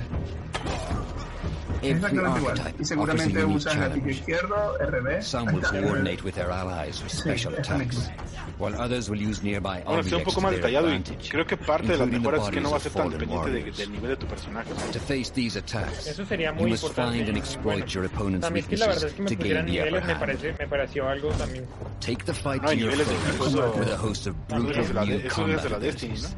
Exactamente 1.83 2.39
igual. 2.39 2.75
Y 2.79 2.85
seguramente 2.85 3.45
usas 3.45 3.75
el 3.91 4.09
izquierdo, 4.09 4.77
RB. 4.79 5.21
Some 5.21 5.51
will 5.53 5.61
coordinate 5.61 6.23
with 6.23 6.33
their 6.33 6.49
allies 6.51 6.99
for 6.99 7.09
special 7.09 7.53
eso 7.53 7.77
mismo. 7.77 8.01
attacks, 8.01 8.11
while 8.59 8.75
others 8.79 9.09
will 9.09 9.21
use 9.21 9.41
nearby 9.43 9.81
Bueno, 9.83 9.91
un 9.91 9.99
objects 9.99 10.23
poco 10.25 10.35
to 10.35 10.41
más 10.41 10.51
detallado 10.51 10.93
y 10.93 11.03
creo 11.29 11.45
que 11.45 11.57
parte 11.57 11.87
de 11.87 11.97
las 11.97 12.07
mejoras 12.07 12.43
es 12.45 12.49
que 12.51 12.61
no 12.61 12.71
va 12.71 12.77
a 12.77 12.79
ser 12.79 12.91
of 12.91 12.97
tan 12.97 13.09
dependiente 13.09 13.49
de- 13.51 13.71
del 13.71 13.91
nivel 13.91 14.09
de 14.11 14.17
tu 14.17 14.27
personaje. 14.27 14.69
To 14.91 14.99
face 14.99 15.31
these 15.33 15.57
attacks, 15.59 16.07
Eso 16.07 16.25
sería 16.25 16.49
you 16.51 16.61
muy 16.61 16.71
must 16.71 16.83
importante. 16.83 17.17
find 17.17 17.29
and 17.29 17.37
y 17.37 17.39
exploit 17.39 17.63
bueno, 17.79 17.85
your 17.87 18.05
opponent's 18.05 18.41
también 18.45 18.63
es 18.65 18.69
que 18.69 18.77
la 18.77 18.87
verdad 18.87 19.03
es 19.05 19.13
que 19.13 19.21
me 19.21 19.29
to 19.29 19.35
pusieran 19.37 19.65
gain 19.65 19.75
the 19.75 19.81
upper 19.81 19.91
niveles 19.91 20.05
me, 20.05 20.11
hand. 20.13 20.19
parece, 20.19 20.53
me 20.59 20.67
pareció 20.67 21.07
algo 21.09 21.29
también. 21.31 21.65
Take 21.99 22.23
the 22.25 22.33
fight 22.33 22.61
No, 22.61 22.67
to 22.69 22.73
your 22.75 22.89
niveles 22.91 23.07
de 23.09 23.15
foes 23.33 23.55
with 23.55 23.91
a 23.91 23.97
host 23.97 24.27
of 24.27 24.35
Eso 24.35 24.57
es 24.57 24.63
brutal 24.63 25.07
new 25.07 25.29
combat 25.29 25.65
abilities. 25.65 26.35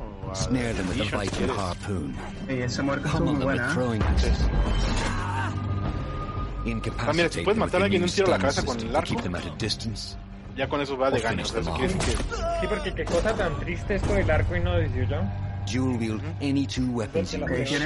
with 1.41 1.49
a 1.49 1.53
harpoon. 1.53 2.15
Mira, 7.13 7.29
si 7.29 7.41
puedes 7.41 7.59
matar 7.59 7.81
a 7.81 7.85
alguien 7.85 8.03
un 8.03 8.09
tiro 8.09 8.27
a 8.27 8.31
la 8.31 8.39
cabeza 8.39 8.65
con 8.65 8.79
el 8.79 8.95
arco, 8.95 9.15
ya 10.55 10.69
con 10.69 10.81
eso 10.81 10.97
va 10.97 11.11
de. 11.11 11.17
O 11.17 11.19
sea, 11.19 11.35
que 11.35 11.89
Sí, 11.89 12.67
porque 12.69 12.93
qué 12.93 13.05
cosa 13.05 13.33
tan 13.35 13.59
triste 13.59 13.95
esto 13.95 14.13
del 14.13 14.29
arco 14.29 14.55
y 14.55 14.61
no 14.61 14.77
decir 14.77 15.07
yo. 15.07 15.17
Dual 15.65 15.97
wield 15.97 16.21
any 16.41 16.67
two 16.67 16.85
weapons 16.91 17.33
you 17.33 17.43
wish 17.43 17.71
to 17.71 17.79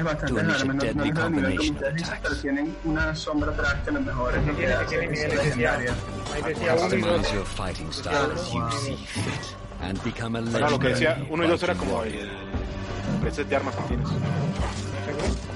deadly 0.80 1.12
combination 1.12 1.78
of 1.78 1.84
attacks. 1.84 2.42
tienen 2.42 2.76
una 2.84 3.16
sombra 3.16 3.52
atrás 3.54 3.76
que 3.86 3.92
lo 3.92 4.02
mejor 4.02 4.34
es. 4.36 4.44
Customize 6.60 7.34
your 7.34 7.46
fighting 7.46 7.92
style 7.92 8.32
as 8.34 8.54
you 8.54 8.72
see 8.72 8.96
fit 8.96 9.56
and 9.82 10.04
become 10.04 10.36
a 10.36 10.42
Bueno, 10.42 10.70
lo 10.72 10.80
que 10.80 10.90
decía, 10.90 11.12
legendary 11.12 11.34
uno 11.34 11.46
y 11.46 11.48
dos 11.48 11.64
era 11.64 11.74
como 11.76 12.04
el, 12.04 12.30
el 13.26 13.32
set 13.32 13.48
de 13.48 13.56
armas 13.56 13.76
que 13.76 13.84
tienes. 13.84 14.10
Porque 14.10 15.49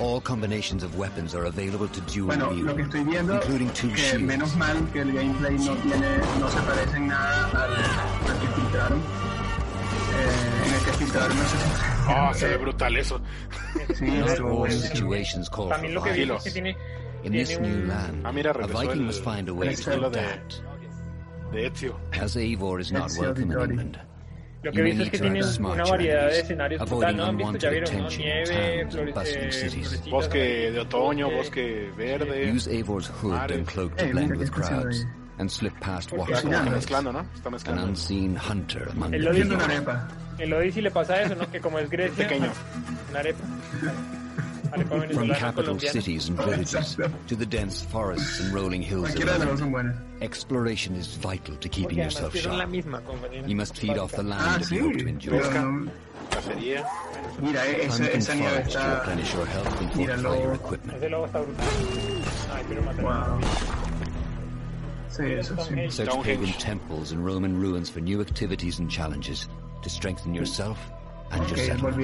All 0.00 0.20
combinations 0.20 0.84
of 0.84 0.96
weapons 0.96 1.34
are 1.34 1.46
available 1.46 1.88
to 1.88 2.00
dual 2.02 2.28
Bueno, 2.28 2.50
wield, 2.50 2.66
lo 2.66 2.76
que 2.76 2.82
estoy 2.82 3.02
viendo, 3.04 3.34
including 3.34 3.68
two 3.70 3.88
que 3.88 3.96
shields. 3.96 4.22
menos 4.24 4.54
mal 4.56 4.76
que 4.92 5.00
el 5.00 5.12
gameplay 5.12 5.58
no 5.58 5.74
tiene, 5.76 6.18
no 6.38 6.48
se 6.48 6.60
parece 6.60 6.96
en 6.98 7.08
nada 7.08 7.46
al, 7.50 7.74
al 7.74 8.40
que 8.40 8.46
filtraron. 8.46 8.98
Eh, 8.98 10.66
en 10.66 10.74
el 10.74 10.80
que 10.84 10.92
filtraron 10.92 11.36
no 11.36 11.44
sé 11.44 11.56
si... 11.58 11.64
Ah, 12.10 12.32
se 12.32 12.46
ve 12.48 12.56
brutal 12.58 12.96
eso. 12.96 13.20
Sí, 13.94 14.04
Not 14.06 14.28
estuvo 14.28 14.62
all 14.64 14.70
situations 14.70 15.50
call 15.50 15.68
También 15.70 15.94
lo 15.94 16.02
que 16.02 16.12
vi 16.12 16.22
es 16.22 16.42
que 16.44 16.50
tiene, 16.52 16.76
In 17.24 17.32
this 17.32 17.48
tiene 17.48 17.68
new 17.68 17.76
un... 17.82 17.88
land, 17.88 18.22
Ah, 18.26 18.32
mira, 18.32 18.50
a 18.50 18.54
regresó 18.54 18.80
Viking 18.80 19.00
el- 19.00 19.06
must 19.06 19.24
find 19.24 19.48
a 19.48 19.52
way 19.52 19.68
el 19.68 19.74
to 19.74 19.80
estilo 19.80 20.10
de- 20.10 20.20
adapt. 20.20 20.54
De 21.52 21.66
Ezio. 21.66 21.98
As 22.12 22.36
Eivor 22.36 22.80
is 22.80 22.92
not 22.92 23.06
Ezio 23.10 23.22
welcome 23.22 23.42
in 23.52 23.70
England, 23.70 23.98
Lo 24.62 24.70
you 24.70 24.74
que 24.74 24.80
he 24.80 24.82
may 24.82 24.92
visto 24.92 25.02
es 25.04 25.06
need 25.06 25.12
que 25.12 25.18
tiene 25.18 25.42
smart 25.44 25.74
una 25.76 25.84
variedad 25.84 26.26
de 26.28 26.40
escenarios 26.40 26.82
avoiding 26.82 27.16
¿no? 27.16 27.24
¿Han 27.26 27.36
visto? 27.36 27.56
Ya 27.58 27.68
unwanted 27.68 27.70
vieron, 27.70 27.92
¿no? 27.98 28.06
attention 28.06 28.20
in 28.20 28.26
Nieve, 28.26 28.44
towns 28.82 28.94
flores, 28.94 29.16
and 29.16 29.24
bustling 29.52 29.84
eh, 30.06 30.10
Bosque 30.10 30.70
de 30.72 30.78
otoño, 30.80 31.30
bosque- 31.30 31.92
verde. 31.96 32.52
Use 32.52 32.66
Eivor's 32.68 33.08
hood 33.08 33.50
and 33.52 33.66
cloak 33.66 33.96
to 33.96 34.06
blend 34.06 34.36
with 34.36 34.50
crowds 34.50 35.06
and 35.38 35.48
slip 35.50 35.72
past 35.80 36.08
Está 36.10 36.16
watchers. 36.18 36.40
Cocinando. 36.42 36.70
mezclando, 36.72 37.12
¿no? 37.12 37.20
Está 37.34 37.48
An 37.48 37.52
mezclando. 37.52 37.84
unseen 37.84 38.36
hunter 38.36 38.88
among 38.90 39.14
El 39.14 39.24
the 39.24 39.30
people. 39.30 39.94
el 40.40 40.52
Odyssey 40.52 40.82
le 40.82 40.90
pasa 40.90 41.22
eso, 41.22 41.34
¿no? 41.36 41.48
Que 41.50 41.60
como 41.60 41.78
es 41.78 41.88
Grecia, 41.88 42.26
Pequeño. 42.26 42.50
una 43.10 43.20
arepa. 43.20 43.44
From 44.68 45.28
capital 45.34 45.78
cities 45.78 46.28
and 46.28 46.38
villages 46.38 46.96
to 47.26 47.36
the 47.36 47.46
dense 47.46 47.82
forests 47.82 48.40
and 48.40 48.52
rolling 48.52 48.82
hills 48.82 49.14
exploration 50.20 50.94
is 50.94 51.14
vital 51.16 51.56
to 51.56 51.68
keeping 51.68 51.98
yourself 51.98 52.36
sharp. 52.36 52.72
You 53.46 53.56
must 53.56 53.76
feed 53.78 53.98
off 53.98 54.12
the 54.12 54.22
land 54.22 54.62
if 54.62 54.70
you 54.72 54.90
hope 54.90 54.98
to 54.98 55.06
enjoy. 55.06 55.88
Mira, 57.40 57.60
esa, 57.60 58.16
esa 58.16 58.34
nieve 58.34 58.66
está... 58.66 58.98
replenish 58.98 59.32
your 59.32 59.46
health 59.46 59.80
and 59.80 59.92
fortify 59.92 60.36
equipment. 60.54 61.02
Search 65.92 66.22
pagan 66.22 66.52
temples 66.58 67.12
and 67.12 67.24
Roman 67.24 67.58
ruins 67.58 67.88
for 67.88 68.00
new 68.00 68.20
activities 68.20 68.78
and 68.78 68.90
challenges 68.90 69.48
to 69.82 69.88
strengthen 69.88 70.34
yourself 70.34 70.78
and 71.30 71.48
your 71.48 71.58
settlement. 71.58 71.96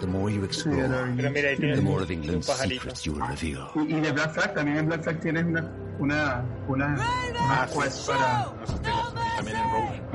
The 0.00 0.06
more 0.06 0.30
you 0.30 0.44
explore, 0.44 0.84
el 0.84 0.94
Origins. 0.94 1.16
Pero 1.16 1.30
mira, 1.30 1.48
ahí 1.50 1.56
tienes 1.56 1.76
the 1.76 1.82
more 1.82 2.02
of 2.02 2.10
England's 2.10 2.46
secrets 2.46 3.04
you 3.04 3.12
will 3.14 3.26
reveal. 3.26 3.68
Y, 3.74 3.94
y 3.94 4.00
de 4.00 4.12
Black 4.12 4.32
Flag, 4.32 4.54
también 4.54 4.78
en 4.78 4.86
Black 4.86 5.02
Flag 5.02 5.20
tienes 5.20 5.44
una, 5.44 5.70
una, 5.98 6.44
una, 6.68 6.96
una 7.44 7.66
quest 7.66 8.06
para... 8.06 8.52
Las 8.60 8.82
también 9.36 9.56
en 9.56 9.70
Rogue. 9.72 10.13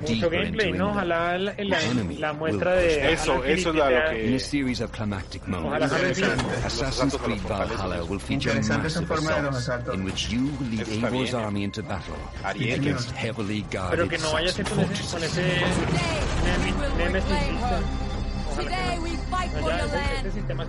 Mucho 0.00 0.30
gameplay, 0.30 0.72
¿no? 0.72 0.90
Ojalá 0.90 1.38
la, 1.38 1.54
la, 1.58 1.82
enemy 1.82 2.16
la 2.18 2.32
will 2.32 2.38
muestra 2.38 2.74
de 2.74 3.12
Eso, 3.12 3.44
eso 3.44 3.68
es 3.70 3.74
lo 3.74 3.84
que- 3.86 4.26
In 4.28 4.34
a 4.34 4.38
series 4.38 4.80
of 4.80 4.90
climactic 4.90 5.46
moments, 5.46 5.92
Ojalá. 5.92 6.66
Assassin's 6.66 7.16
Creed 7.16 7.40
Valhalla 7.42 8.04
will 8.04 8.20
feature 8.20 8.54
massive 8.54 9.06
forma 9.06 9.30
de 9.32 9.42
los 9.42 9.56
assaults 9.56 9.68
asaltos. 9.68 9.94
in 9.94 10.04
which 10.04 10.28
you 10.30 10.40
will 10.58 10.68
lead 10.70 10.86
Eivor's 11.04 11.34
army 11.34 11.64
into 11.64 11.82
battle 11.82 12.14
against 12.44 13.10
heavily 13.12 13.64
Pero 13.70 13.82
guarded 13.82 14.08
que 14.10 14.18
no 14.18 14.32
vaya 14.32 14.48
a 14.48 14.52
ser 14.52 14.64
con 14.66 14.78
ese, 14.80 14.86
con 14.86 14.94
fortresses. 14.94 15.38
ese 15.38 15.42
Nemi- 16.44 16.96
Nemesis 16.98 17.28
system. 17.28 17.84
Ojalá 18.50 18.68
Today 18.70 18.98
we 19.02 19.10
fight 19.30 19.50
for 19.52 19.60
your 19.60 19.72
ese 19.72 19.94
land. 19.94 20.26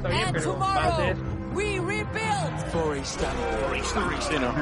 bien, 0.10 0.24
And 0.26 0.34
pero 0.34 0.51
tomorrow 0.53 1.16
we 1.55 1.80
rebuild. 1.80 2.53
For 2.72 2.95
a 2.95 3.03
stand. 3.03 3.38
Sí, 4.22 4.36
¿no? 4.39 4.53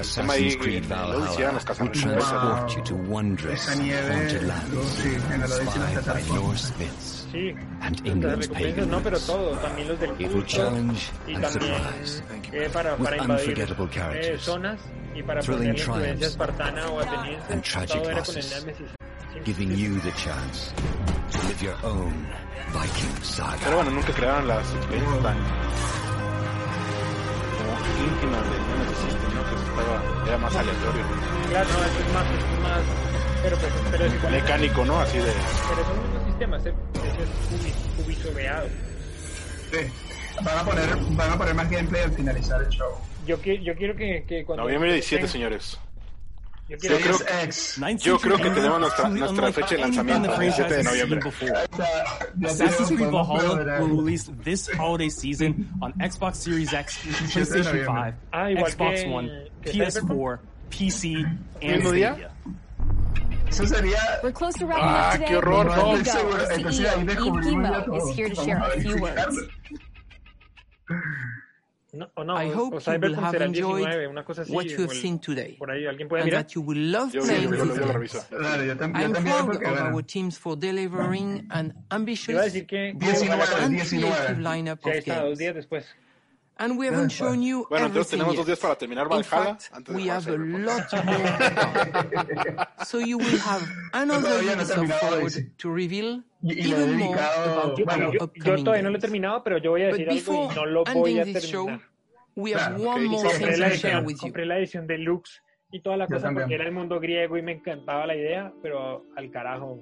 Assassin's 0.00 0.56
Creed 0.56 0.84
Valhalla. 0.84 1.58
Will 1.80 1.88
transport 1.88 2.76
you 2.76 2.82
to 2.84 2.94
wondrous 2.94 3.66
haunted 3.68 4.42
lands 4.44 5.04
inspired 5.04 6.04
by 6.06 6.22
Norse 6.34 6.78
myths 6.78 7.26
and 7.34 8.06
England's 8.06 8.46
pagan 8.48 8.90
myths. 8.90 9.28
It 9.28 10.32
will 10.32 10.42
challenge 10.42 11.10
and 11.26 11.44
surprise 11.46 12.22
with 12.52 12.76
unforgettable 12.76 13.88
characters, 13.88 14.48
thrilling 15.42 15.74
triumphs 15.74 16.36
and 17.48 17.64
tragic 17.64 18.04
losses, 18.04 18.66
giving 19.44 19.72
you 19.72 19.98
the 20.00 20.12
chance 20.12 20.72
to 21.32 21.46
live 21.46 21.62
your 21.62 21.76
own 21.82 22.26
Viking 22.70 23.22
saga. 23.22 23.64
Íntimas 28.02 28.42
del 28.50 28.60
Nemesis 28.68 28.98
System, 29.04 29.34
¿no? 29.34 29.42
Que 29.48 29.54
eso 29.54 29.64
estaba, 29.64 30.02
era 30.26 30.38
más 30.38 30.54
aleatorio. 30.56 31.04
Claro, 31.48 31.68
no, 31.68 31.84
eso 31.84 31.98
es 31.98 32.12
más, 32.14 32.26
es 32.26 32.60
más, 32.62 32.80
pero, 33.42 33.56
pues, 33.56 33.72
pero 33.90 34.04
es 34.06 34.14
igual. 34.14 34.32
Mecánico, 34.32 34.84
¿no? 34.84 35.00
Así 35.00 35.18
de... 35.18 35.24
Pero 35.24 35.84
son 35.86 35.98
unos 36.10 36.24
sistemas, 36.26 36.60
ese 36.60 36.70
es 36.70 37.30
cubi, 37.58 37.72
cubisobeado. 38.02 38.68
Sí. 39.70 39.78
Van 40.44 40.58
a 40.58 40.64
poner, 40.64 40.96
van 41.10 41.30
a 41.32 41.38
poner 41.38 41.54
más 41.54 41.70
gameplay 41.70 42.02
al 42.02 42.12
finalizar 42.12 42.62
el 42.62 42.68
show. 42.68 42.90
Yo, 43.26 43.40
qui- 43.42 43.62
yo 43.62 43.74
quiero 43.74 43.94
que, 43.96 44.24
que 44.26 44.44
cuando... 44.44 44.62
Noviembre 44.64 44.92
17, 44.92 45.22
tenga- 45.24 45.32
señores. 45.32 45.78
Yo, 46.68 46.76
yo, 46.76 46.98
creo, 46.98 47.96
yo 47.96 48.18
creo, 48.18 48.36
que 48.36 48.50
tenemos 48.50 48.80
nuestra, 48.80 49.08
nuestra 49.08 49.52
fecha 49.52 49.74
de 49.74 49.78
lanzamiento, 49.78 50.38
el 50.38 50.68
de 50.68 50.82
noviembre. 50.84 51.20
Assassin's 52.44 52.88
Creed 52.88 53.10
Valhalla 53.10 53.80
will 53.80 53.96
release 53.96 54.30
this 54.44 54.68
holiday 54.76 55.08
season 55.08 55.66
on 55.80 55.94
Xbox 55.94 56.34
Series 56.36 56.74
X, 56.74 56.98
PlayStation 57.32 57.86
5, 57.86 58.14
Xbox 58.32 59.10
One, 59.10 59.48
PS4, 59.64 60.38
PC, 60.68 61.38
and 61.62 61.82
Stadia. 61.82 62.30
Eso 63.48 63.64
sería. 63.64 64.20
We're 64.22 64.30
close 64.30 64.54
to 64.56 64.66
wrapping 64.66 64.84
ah, 64.84 65.08
up 65.08 65.12
today. 65.14 65.26
qué 65.26 65.36
horror, 65.36 65.64
no. 65.64 65.94
El 65.94 66.04
CEO, 66.04 67.00
Eve 67.02 67.40
Kimo, 67.42 67.96
is 67.96 68.14
here 68.14 68.28
to 68.28 68.34
share 68.34 68.58
a 68.58 68.78
few 68.78 69.00
words. 69.00 69.40
No, 71.90 72.10
o 72.16 72.22
no, 72.24 72.34
I 72.36 72.50
o 72.50 72.54
hope 72.54 72.84
you 72.84 72.98
will 73.00 73.14
have 73.16 73.34
enjoyed 73.40 73.86
19, 73.86 74.08
una 74.08 74.22
cosa 74.22 74.42
así. 74.42 74.52
what 74.52 74.66
you 74.66 74.76
have 74.82 74.92
el- 74.92 75.00
seen 75.00 75.18
today, 75.18 75.56
Por 75.58 75.70
ahí, 75.70 75.86
¿alguien 75.86 76.06
puede 76.06 76.20
and 76.22 76.30
mirar? 76.30 76.44
that 76.44 76.52
you 76.54 76.60
will 76.60 76.90
love 76.92 77.14
Yo, 77.14 77.22
playing 77.22 77.44
yo, 77.44 77.56
yo, 77.56 77.62
with 77.64 77.70
I'm 78.82 78.92
proud 79.14 79.54
of 79.54 79.60
bueno. 79.62 79.94
our 79.96 80.02
teams 80.02 80.36
for 80.38 80.54
delivering 80.54 81.46
an 81.50 81.72
ambitious 81.90 82.36
decir 82.44 82.66
que... 82.66 82.92
19, 82.92 83.30
and 83.62 83.72
19. 83.72 84.02
creative 84.02 84.38
lineup 84.38 84.72
of 84.84 84.92
dos 84.92 85.04
games. 85.06 85.38
días 85.38 85.54
después. 85.54 85.84
And 86.60 86.76
we 86.76 86.86
haven't 86.88 87.10
shown 87.12 87.40
you 87.40 87.66
Bueno, 87.70 87.86
entonces 87.86 88.12
everything 88.12 88.18
tenemos 88.18 88.36
dos 88.36 88.46
yet. 88.46 88.46
días 88.46 88.58
para 88.58 88.74
terminar 88.76 89.04
In 89.04 89.10
Valhalla 89.10 89.24
fact, 89.54 89.62
antes 89.72 89.94
de 89.94 90.02
we 90.02 90.10
have 90.10 90.26
a 90.26 90.36
lot 90.36 91.04
more. 91.04 92.66
so 92.84 92.98
you 92.98 93.16
will 93.18 93.38
have 93.38 93.62
another 93.92 94.42
no 94.44 94.88
forward 94.98 95.32
to 95.56 95.72
reveal 95.72 96.24
Y- 96.42 96.54
y 96.54 96.72
even 96.72 96.96
more 96.96 97.16
about 97.18 97.78
Yo, 97.78 97.84
Bueno, 97.84 98.12
yo- 98.12 98.18
yo 98.18 98.24
upcoming 98.24 98.64
todavía 98.64 98.82
no 98.82 98.90
lo 98.90 98.96
he 98.96 99.00
terminado, 99.00 99.42
pero 99.44 99.58
yo 99.58 99.70
voy 99.70 99.82
a 99.82 99.90
But 99.90 99.98
decir 99.98 100.08
algo 100.10 100.32
before 100.32 100.52
y 100.52 100.56
no 100.56 100.66
lo 100.66 100.84
voy 100.84 101.18
a 101.18 101.22
ending 101.22 101.34
this 101.34 101.44
show, 101.44 101.66
terminar. 101.66 101.88
we 102.34 102.54
have 102.54 102.74
Claro, 102.76 102.90
one 102.90 103.04
ok. 103.06 103.10
more 103.12 103.28
compré 103.28 103.56
la 103.56 103.68
to 103.68 103.74
share 103.76 103.92
edición, 103.94 104.06
with 104.06 104.14
you. 104.14 104.20
compré 104.20 104.46
la 104.46 104.58
edición 104.58 104.86
deluxe 104.88 105.42
y 105.70 105.80
toda 105.80 105.96
la 105.96 106.04
Yo 106.06 106.14
cosa 106.16 106.22
también. 106.26 106.44
porque 106.44 106.54
era 106.56 106.64
el 106.64 106.72
mundo 106.72 106.98
griego 106.98 107.36
y 107.38 107.42
me 107.42 107.52
encantaba 107.52 108.04
la 108.06 108.16
idea, 108.16 108.52
pero 108.62 109.04
al 109.16 109.30
carajo. 109.30 109.78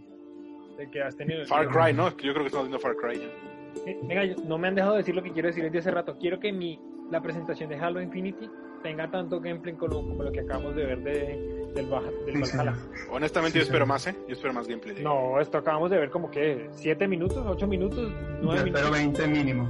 Te 0.77 0.91
quedaste 0.91 1.23
en 1.23 1.31
el... 1.31 1.47
Far 1.47 1.69
Cry, 1.71 1.95
¿no? 1.95 2.11
Yo 2.19 2.33
creo 2.35 2.41
que 2.43 2.47
estamos 2.49 2.69
viendo 2.69 2.79
Far 2.79 2.97
Cry 2.97 3.19
ya. 3.21 3.56
Venga, 4.03 4.25
yo- 4.25 4.35
no 4.47 4.59
me 4.59 4.69
han 4.69 4.75
dejado 4.75 4.97
decir 4.97 5.15
lo 5.15 5.23
que 5.23 5.31
quiero 5.33 5.49
decir 5.49 5.65
desde 5.65 5.79
hace 5.79 5.91
rato. 5.91 6.17
Quiero 6.19 6.39
que 6.41 6.53
mi, 6.53 6.81
la 7.11 7.21
presentación 7.21 7.69
de 7.71 7.77
Halo 7.77 8.01
Infinity 8.03 8.49
tenga 8.83 9.11
tanto 9.11 9.41
gameplay 9.41 9.75
como, 9.75 9.95
como 10.07 10.23
lo 10.23 10.33
que 10.33 10.41
acabamos 10.41 10.75
de 10.77 10.85
ver 10.85 10.99
de, 11.03 11.69
del, 11.75 11.87
Baja- 11.87 12.11
del 12.25 12.37
Sí, 12.37 12.45
sí. 12.51 12.57
Valhalla. 12.57 12.77
Honestamente, 13.11 13.53
Sí, 13.53 13.59
yo 13.59 13.65
espero 13.65 13.85
sí. 13.85 13.89
más, 13.89 14.07
¿eh? 14.09 14.17
Yo 14.29 14.35
espero 14.35 14.53
más 14.55 14.67
gameplay. 14.69 14.97
De... 14.97 15.03
No, 15.03 15.41
esto 15.41 15.59
acabamos 15.59 15.91
de 15.91 15.99
ver 15.99 16.11
como 16.11 16.31
que 16.31 16.69
7 16.73 17.07
minutos, 17.09 17.45
8 17.47 17.67
minutos, 17.67 18.13
9 18.43 18.43
Yo 18.43 18.67
espero 18.67 18.91
minutos. 18.91 18.91
20 18.91 19.27
mínimo. 19.29 19.69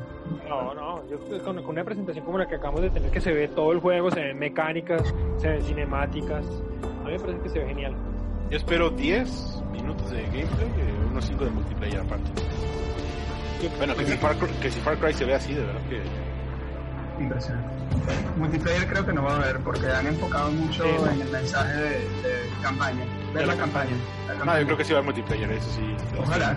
No, 0.49 0.75
no, 0.75 1.09
yo 1.09 1.19
con, 1.45 1.57
con 1.63 1.71
una 1.71 1.85
presentación 1.85 2.25
como 2.25 2.39
la 2.39 2.47
que 2.49 2.55
acabamos 2.57 2.81
de 2.83 2.91
tener, 2.91 3.11
que 3.11 3.21
se 3.21 3.33
ve 3.33 3.49
todo 3.49 3.73
el 3.73 3.81
juego, 3.81 4.11
se 4.11 4.21
ven 4.21 4.39
mecánicas, 4.39 5.15
se 5.39 5.49
ven 5.49 5.63
cinemáticas. 5.63 6.47
A 7.03 7.07
mí 7.07 7.13
me 7.13 7.19
parece 7.21 7.41
que 7.41 7.49
se 7.51 7.59
ve 7.61 7.67
genial. 7.69 7.95
Yo 8.51 8.57
espero 8.57 8.91
10 8.91 9.63
minutos 9.73 10.11
de 10.11 10.23
gameplay 10.23 10.69
y 10.79 11.11
unos 11.11 11.25
5 11.25 11.45
de 11.45 11.51
multiplayer 11.51 12.01
aparte. 12.01 12.31
Bueno, 13.79 13.95
que 13.97 14.07
si, 14.07 14.17
Far 14.17 14.37
Cry, 14.37 14.49
que 14.61 14.71
si 14.71 14.81
Far 14.81 14.99
Cry 14.99 15.13
se 15.15 15.25
ve 15.25 15.35
así, 15.35 15.55
de 15.55 15.63
verdad 15.63 15.81
que... 15.89 16.03
Impresionante. 17.23 17.69
Multiplayer 18.37 18.87
creo 18.87 19.07
que 19.07 19.13
no 19.13 19.23
va 19.23 19.33
a 19.33 19.37
haber 19.37 19.59
porque 19.61 19.87
han 19.91 20.07
enfocado 20.07 20.51
mucho 20.51 20.83
Sí. 20.85 20.91
en 21.15 21.21
el 21.23 21.29
mensaje 21.31 21.75
de, 21.75 21.89
de 21.91 22.51
campaña. 22.63 23.05
Ver 23.33 23.47
la 23.47 23.57
campaña. 23.57 23.91
la 24.29 24.33
No, 24.35 24.39
campaña. 24.41 24.61
yo 24.61 24.67
creo 24.67 24.77
que 24.79 24.85
sí 24.85 24.93
va 24.93 24.99
a 24.99 25.03
haber 25.03 25.15
multiplayer, 25.15 25.51
eso 25.53 25.71
sí. 25.71 25.97
Ojalá. 26.19 26.57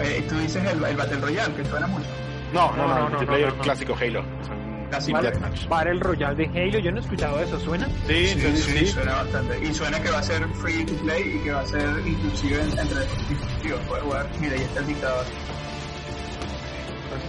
Eh, 0.00 0.24
tú 0.28 0.38
dices 0.38 0.64
el, 0.64 0.84
el 0.84 0.96
Battle 0.96 1.16
Royale, 1.20 1.54
que 1.54 1.64
suena 1.64 1.86
mucho. 1.88 2.06
No, 2.52 2.70
no, 2.72 2.76
no, 2.76 2.86
No, 2.88 2.88
no, 2.94 3.00
no, 3.04 3.10
multiplayer 3.10 3.48
no, 3.48 3.56
no. 3.56 3.62
clásico 3.62 3.96
Halo. 4.00 4.20
O 4.20 4.44
sea, 4.44 4.54
un 4.54 4.86
Casi 4.90 5.06
Team 5.06 5.16
vale. 5.22 5.30
Deathmatch. 5.30 5.66
Para 5.68 5.90
el 5.90 6.00
Royal 6.00 6.36
de 6.36 6.44
Halo, 6.46 6.78
yo 6.78 6.92
no 6.92 6.98
he 6.98 7.00
escuchado 7.00 7.40
eso, 7.40 7.58
¿suena? 7.58 7.86
Sí, 8.06 8.26
Sí, 8.28 8.40
sí, 8.40 8.56
sí, 8.56 8.78
sí. 8.78 8.86
suena 8.88 9.14
bastante. 9.14 9.64
Y 9.66 9.74
suena 9.74 10.00
que 10.00 10.10
va 10.10 10.18
a 10.18 10.22
ser 10.22 10.46
free 10.60 10.84
to 10.84 10.94
play 11.02 11.36
y 11.36 11.38
que 11.42 11.50
va 11.50 11.60
a 11.62 11.66
ser 11.66 11.88
inclusive 12.06 12.60
en- 12.62 12.78
entre 12.78 13.00
dispositivos. 13.28 13.80
Puedes 13.88 14.04
jugar. 14.04 14.26
Mira, 14.38 14.52
ahí 14.54 14.60
está 14.60 14.80
el 14.80 14.86
dictador. 14.86 15.24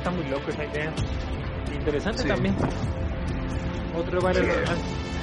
Está 0.03 0.11
muy 0.11 0.25
loco 0.29 0.49
esa 0.49 0.65
idea. 0.65 0.91
Interesante 1.73 2.23
Sí. 2.23 2.27
también. 2.27 2.53
Otro 3.95 4.19
Battle. 4.19 4.41
Royale. 4.41 4.65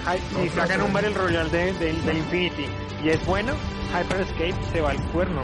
Hi- 0.06 0.48
Otro 0.48 0.62
sacan 0.62 0.82
un. 0.82 0.92
Battle 0.94 1.10
Royale 1.10 1.50
de, 1.50 1.72
de, 1.74 1.92
de 1.92 2.14
Infinity 2.14 2.66
y 3.04 3.08
es 3.10 3.26
bueno, 3.26 3.52
Hyper 3.92 4.20
Escape 4.22 4.54
se 4.72 4.80
va 4.80 4.92
al 4.92 5.00
cuerno. 5.10 5.42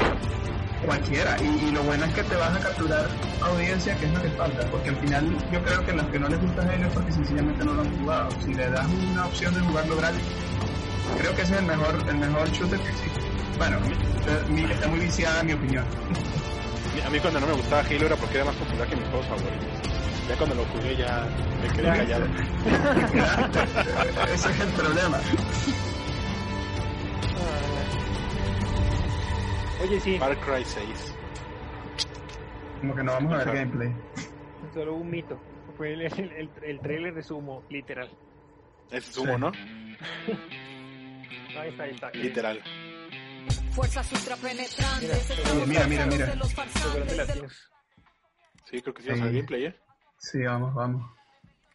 Cualquiera. 0.87 1.37
Y, 1.43 1.67
y 1.69 1.71
lo 1.71 1.83
bueno 1.83 2.07
es 2.07 2.15
que 2.15 2.23
te 2.23 2.35
vas 2.37 2.57
a 2.57 2.61
capturar 2.61 3.07
audiencia, 3.43 3.95
que 3.99 4.07
es 4.07 4.13
lo 4.15 4.23
que 4.23 4.31
falta. 4.31 4.67
Porque 4.71 4.89
al 4.89 4.97
final 4.97 5.37
yo 5.53 5.63
creo 5.63 5.85
que 5.85 5.93
los 5.93 6.07
que 6.07 6.19
no 6.19 6.29
les 6.29 6.41
gusta 6.41 6.63
Halo 6.63 6.87
es 6.87 6.95
porque 6.95 7.13
sencillamente 7.13 7.63
no 7.63 7.75
lo 7.75 7.83
han 7.83 7.99
jugado. 7.99 8.29
Si 8.43 8.55
le 8.55 8.71
das 8.71 8.87
una 8.89 9.27
opción 9.27 9.53
de 9.55 9.61
jugarlo 9.61 9.97
gratis, 9.99 10.23
creo 11.19 11.35
que 11.37 11.43
ese 11.43 11.53
es 11.53 11.59
el 11.61 11.67
mejor, 11.67 11.95
el 12.09 12.17
mejor 12.17 12.51
shooter 12.53 12.81
que 12.81 12.89
existe. 12.89 13.21
Bueno, 13.59 13.77
está 14.71 14.89
muy 14.89 15.01
viciada 15.01 15.41
en 15.43 15.47
mi 15.47 15.53
opinión. 15.53 15.85
A 17.05 17.11
mí 17.11 17.19
cuando 17.21 17.41
no 17.41 17.47
me 17.47 17.53
gustaba 17.55 17.83
Halo 17.83 18.07
era 18.07 18.17
porque 18.17 18.37
era 18.37 18.45
más 18.45 18.57
popular 18.57 18.89
que 18.89 18.97
mis 18.97 19.09
juegos 19.09 19.27
favoritos. 19.27 19.67
Ya 20.29 20.37
cuando 20.37 20.55
lo 20.57 20.65
jugué 20.67 20.97
ya 20.97 21.29
me 21.63 21.69
quedé 21.69 21.89
callado. 21.89 22.27
Ese 24.33 24.51
es 24.51 24.61
el 24.61 24.69
problema. 24.73 25.19
Oye, 29.83 30.01
sí, 30.01 30.19
Far 30.19 30.37
Cry 30.41 30.65
6. 30.65 31.15
Como 32.81 32.95
que 32.95 33.03
no 33.03 33.13
vamos 33.13 33.33
a 33.33 33.37
ver 33.45 33.55
gameplay. 33.55 33.95
solo 34.75 34.95
un 34.95 35.11
mito. 35.11 35.39
Fue 35.77 35.93
el, 35.93 36.03
el, 36.03 36.13
el, 36.33 36.51
el 36.63 36.81
trailer 36.81 37.15
de 37.15 37.23
Sumo, 37.23 37.63
literal. 37.69 38.11
Ese 38.91 39.11
es 39.11 39.19
humo, 39.19 39.37
¿no? 39.39 39.53
Ahí 41.59 41.71
está, 41.71 41.85
ahí 41.85 41.91
está. 41.93 42.11
Literal. 42.11 42.63
Fuerzas 43.77 44.11
ultrapenetrantes. 44.11 45.67
Mira, 45.67 45.87
mira, 45.87 46.07
mira. 46.07 46.35
latinos. 46.35 47.71
Sí, 48.65 48.81
creo 48.81 48.95
que 48.95 49.03
sí 49.03 49.11
Sí. 49.13 49.21
gameplay, 49.21 49.67
¿eh? 49.67 49.77
Sí, 50.17 50.43
vamos, 50.43 50.75
vamos. 50.75 51.11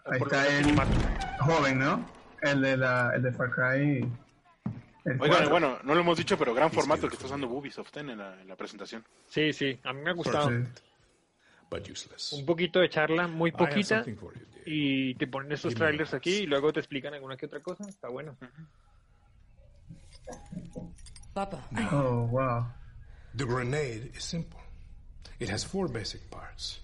Ahí 0.06 0.20
está 0.20 0.48
el 0.58 0.76
joven, 1.40 1.78
¿no? 1.78 2.04
El 2.42 2.60
de, 2.62 2.76
la, 2.76 3.12
el 3.14 3.22
de 3.22 3.32
Far 3.32 3.52
Cry. 3.52 4.12
El 5.06 5.22
Oigan, 5.22 5.48
bueno, 5.50 5.78
no 5.84 5.94
lo 5.94 6.02
hemos 6.02 6.18
dicho, 6.18 6.40
pero 6.40 6.56
gran 6.56 6.72
formato 6.72 7.08
que 7.08 7.14
está 7.14 7.28
usando 7.28 7.48
Ubisoft 7.48 7.96
en 7.98 8.18
la, 8.18 8.42
en 8.42 8.48
la 8.48 8.56
presentación. 8.56 9.06
Sí, 9.28 9.54
sí, 9.54 9.80
a 9.84 9.94
mí 9.94 10.02
me 10.02 10.10
ha 10.10 10.14
gustado. 10.14 10.50
Sí. 10.50 10.56
but 11.70 11.88
useless. 11.88 12.34
Un 12.34 12.48
poquito 12.48 12.80
de 12.80 12.90
charla, 12.90 13.28
muy 13.28 13.52
poquita, 13.52 14.04
y 14.66 15.14
te 15.16 15.28
ponen 15.28 15.52
estos 15.52 15.76
trailers 15.76 16.16
aquí 16.16 16.32
y 16.32 16.46
luego 16.48 16.74
te 16.74 16.80
explican 16.80 17.14
alguna 17.14 17.38
que 17.38 17.46
otra 17.46 17.60
cosa. 17.62 17.88
Está 17.88 18.10
bueno. 18.10 18.36
Papa. 21.34 21.60
Oh, 21.92 22.28
wow. 22.32 22.66
The 23.36 23.46
grenade 23.46 24.12
is 24.16 24.24
simple. 24.24 24.60
It 25.40 25.50
has 25.50 25.64
four 25.64 25.88
basic 25.88 26.30
parts. 26.30 26.80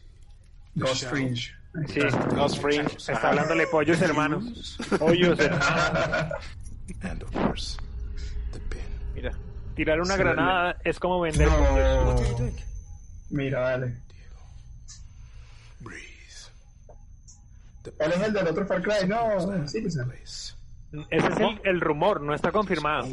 The 0.75 0.85
Ghost 0.85 1.01
shell, 1.01 1.09
Fringe. 1.09 1.53
Sí. 1.87 2.35
Ghost 2.35 2.59
Fringe. 2.59 2.87
está 2.97 3.29
hablándole 3.29 3.67
pollos 3.67 4.01
hermanos. 4.01 4.77
Pollos 4.97 5.37
hermanos. 5.39 6.31
and 7.03 7.21
of 7.21 7.31
course, 7.33 7.77
the 8.53 8.59
pin. 8.69 8.81
Mira, 9.13 9.33
tirar 9.75 9.99
una 9.99 10.15
Sí, 10.15 10.19
granada 10.19 10.77
es 10.85 10.97
como 10.97 11.19
vender. 11.19 11.47
No. 11.47 12.15
Mira, 13.29 13.59
dale. 13.59 14.07
Él 17.99 18.11
es 18.11 18.21
el 18.21 18.33
del 18.33 18.47
otro 18.47 18.65
Far 18.65 18.81
Cry, 18.81 19.07
no, 19.07 19.67
sí, 19.67 19.81
pues, 19.81 20.55
ese 21.09 21.27
es 21.27 21.39
el, 21.39 21.61
el, 21.63 21.81
rumor, 21.81 22.21
no 22.21 22.33
está 22.33 22.51
confirmado. 22.51 23.07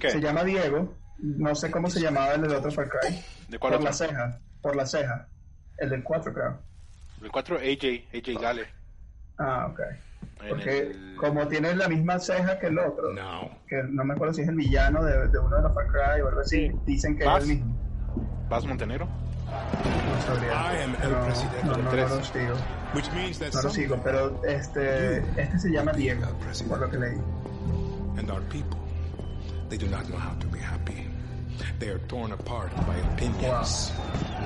¿Qué? 0.00 0.10
Se 0.10 0.20
llama 0.20 0.44
Diego. 0.44 0.94
No 1.18 1.54
sé 1.54 1.70
cómo 1.70 1.88
se 1.88 2.00
llamaba 2.00 2.34
el 2.34 2.42
del 2.42 2.54
otro 2.54 2.70
Far 2.70 2.88
Cry. 2.88 3.22
¿De 3.48 3.58
cuál 3.58 3.72
por 3.72 3.80
otro? 3.80 3.90
la 3.90 3.92
ceja. 3.92 4.38
Por 4.60 4.76
la 4.76 4.86
ceja. 4.86 5.28
El 5.78 5.90
del 5.90 6.02
4, 6.02 6.32
creo. 6.32 6.58
El 7.22 7.30
4 7.30 7.56
AJ, 7.56 8.04
AJ 8.14 8.40
Gale. 8.40 8.66
Ah, 9.38 9.68
ok. 9.70 9.80
Porque 10.48 10.78
el... 10.78 11.16
como 11.16 11.46
tiene 11.48 11.74
la 11.74 11.88
misma 11.88 12.18
ceja 12.18 12.58
que 12.58 12.66
el 12.66 12.78
otro, 12.78 13.12
no. 13.12 13.50
que 13.66 13.82
no 13.88 14.04
me 14.04 14.14
acuerdo 14.14 14.34
si 14.34 14.42
es 14.42 14.48
el 14.48 14.56
villano 14.56 15.02
de, 15.02 15.28
de 15.28 15.38
uno 15.38 15.56
de 15.56 15.62
los 15.62 15.74
Far 15.74 15.86
Cry 15.88 16.20
o 16.20 16.28
algo 16.28 16.40
así, 16.40 16.70
dicen 16.84 17.16
que 17.16 17.24
¿Vas? 17.24 17.44
es 17.44 17.50
el 17.50 17.56
mismo. 17.56 17.76
¿Vas 18.48 18.66
Montenegro? 18.66 19.06
No 19.06 20.22
sabría. 20.22 20.50
I 20.50 20.82
am 20.82 20.96
el 21.02 21.12
no, 21.12 21.24
presidente 21.24 21.64
no, 21.64 21.76
del 21.76 21.88
3. 21.88 22.32
No 23.52 23.62
lo 23.62 23.70
sigo, 23.70 24.00
pero 24.02 24.42
este, 24.44 25.18
este 25.36 25.58
se 25.58 25.70
llama 25.70 25.92
Diego, 25.92 26.26
por 26.68 26.80
lo 26.80 26.90
que 26.90 26.98
leí. 26.98 27.16
and 28.18 28.30
our 28.30 28.40
people, 28.48 28.78
they 29.68 29.76
do 29.76 29.86
not 29.88 30.08
know 30.08 30.16
how 30.16 30.34
to 30.40 30.46
be 30.46 30.58
happy. 30.58 31.06
They 31.78 31.88
are 31.88 31.98
torn 32.08 32.32
apart 32.32 32.74
by 32.86 32.96
opinions, 33.12 33.92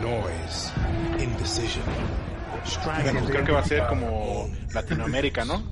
noise, 0.01 0.71
indecision. 1.19 1.85
Creo 3.27 3.45
que 3.45 3.53
va 3.53 3.61
a 3.61 3.65
ser 3.65 3.87
como 3.89 4.49
Latinoamérica, 4.75 5.45
¿no? 5.45 5.63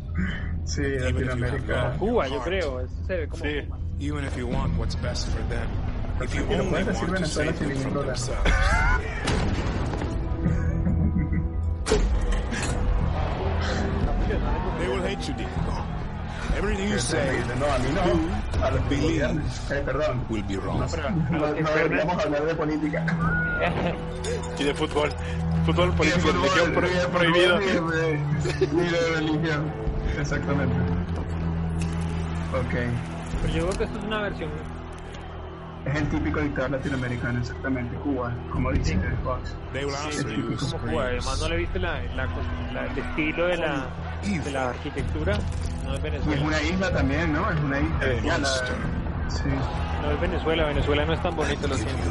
Sí, 0.65 0.83
Latinoamérica. 0.83 1.97
Cuba, 1.99 2.29
yo 2.29 2.41
creo. 2.43 2.81
Eso 2.81 2.95
se 3.07 3.17
ve 3.17 3.29
como 3.29 3.45
Sí. 3.45 3.63
Cuba. 3.67 3.79
Even 4.01 4.25
if 4.25 4.37
you 4.37 4.47
want 4.47 4.79
what's 4.79 4.95
best 4.97 5.27
for 5.29 5.43
them, 5.49 5.69
if 6.23 6.33
you 6.35 6.43
only 6.45 6.71
want 6.71 6.87
to 7.19 7.27
save 7.27 7.59
them 7.59 7.77
from 7.79 7.95
themselves. 8.07 8.51
They 14.79 14.89
will 14.89 15.03
hate 15.03 15.21
you, 15.29 15.35
Diego. 15.35 15.85
Everything 16.57 16.89
you 16.89 16.99
say. 16.99 17.43
No, 17.59 17.67
a 17.67 17.79
mí 17.79 17.89
no. 17.95 18.65
A 18.65 18.71
los 18.71 18.85
bolivianos. 18.89 19.71
Eh, 19.71 19.83
perdón. 19.85 20.25
will 20.31 20.43
be 20.45 20.57
wrong. 20.57 20.81
No, 21.31 21.39
no 21.39 21.53
deberíamos 21.55 22.25
hablar 22.25 22.45
de 22.45 22.55
política. 22.55 23.05
Y 24.59 24.65
de 24.65 24.75
fútbol. 24.75 25.11
Fútbol, 25.67 25.89
Ni 25.99 26.07
de 26.07 26.17
política, 26.17 26.21
fútbol, 26.21 26.75
religión 26.75 27.07
fútbol, 27.07 27.21
prohibido. 27.21 27.59
Ni 27.59 27.67
de, 27.67 28.69
ni 28.73 28.89
de 28.91 29.11
religión. 29.17 29.73
Exactamente. 30.19 30.75
Ok. 32.55 32.75
Pero 33.43 33.53
yo 33.55 33.67
creo 33.67 33.79
que 33.79 33.85
esto 33.85 33.99
es 33.99 34.05
una 34.05 34.23
versión. 34.23 34.51
Es 35.85 35.95
el 35.97 36.09
típico 36.09 36.41
dictador 36.41 36.71
latinoamericano, 36.73 37.39
exactamente. 37.39 37.97
Cuba, 37.99 38.33
como 38.53 38.73
dice 38.73 38.95
el 38.95 39.17
Fox. 39.25 39.55
They 39.73 39.85
will 39.85 39.95
Sí, 40.11 40.67
Como 40.73 40.83
Cuba. 40.91 41.05
Además, 41.05 41.41
no 41.41 41.49
le 41.49 41.57
viste 41.57 41.79
la, 41.79 42.01
la, 42.17 42.27
la- 42.75 42.87
el 42.87 42.99
estilo 42.99 43.47
de 43.47 43.57
la, 43.59 43.87
de 44.25 44.51
la 44.51 44.71
arquitectura. 44.71 45.39
No 45.85 45.95
es 45.95 46.01
Y 46.03 46.07
es 46.07 46.13
Venezuela. 46.13 46.43
una 46.47 46.63
isla 46.63 46.91
también, 46.93 47.33
¿no? 47.33 47.51
Es 47.51 47.61
una 47.61 47.81
isla. 47.81 47.99
Eh, 48.03 48.21
la-. 48.25 48.45
Sí. 49.31 49.43
No 50.03 50.11
es 50.13 50.21
Venezuela. 50.21 50.65
Venezuela 50.67 51.05
no 51.07 51.13
es 51.15 51.23
tan 51.23 51.37
bonito, 51.37 51.67
lo 51.69 51.75
siento. 51.77 52.03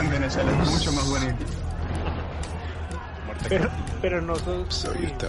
En 0.00 0.10
Venezuela 0.10 0.50
es 0.62 0.70
mucho 0.70 0.92
más 0.92 1.08
bonito. 1.08 1.44
Pero, 3.48 3.68
pero 4.02 4.20
no. 4.20 4.34
So. 4.36 4.92
Está 4.94 5.28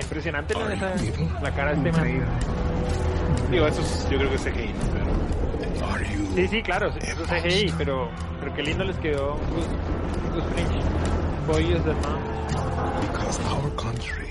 impresionante. 0.00 0.54
Esa- 0.54 1.40
la 1.42 1.50
cara 1.52 1.74
de 1.74 1.88
este 1.88 1.92
man. 1.92 2.22
Digo, 3.50 3.66
eso 3.66 3.82
es, 3.82 4.08
yo 4.10 4.16
creo 4.18 4.30
que 4.30 4.36
es 4.36 4.42
CGI, 4.42 4.72
¿no? 4.72 4.80
Pero 4.92 6.34
Sí, 6.34 6.48
sí, 6.48 6.62
claro, 6.62 6.88
eso 6.88 7.22
es 7.24 7.42
CGI, 7.42 7.74
pero, 7.76 8.08
pero 8.40 8.54
qué 8.54 8.62
lindo 8.62 8.84
les 8.84 8.96
quedó 8.96 9.34
Gus 10.34 10.44
Fringe. 10.54 10.80
Boy 11.46 11.72
is 11.76 11.82
the 11.84 11.92
man. 11.92 12.18
because 13.02 13.38
our 13.50 13.70
country 13.76 14.28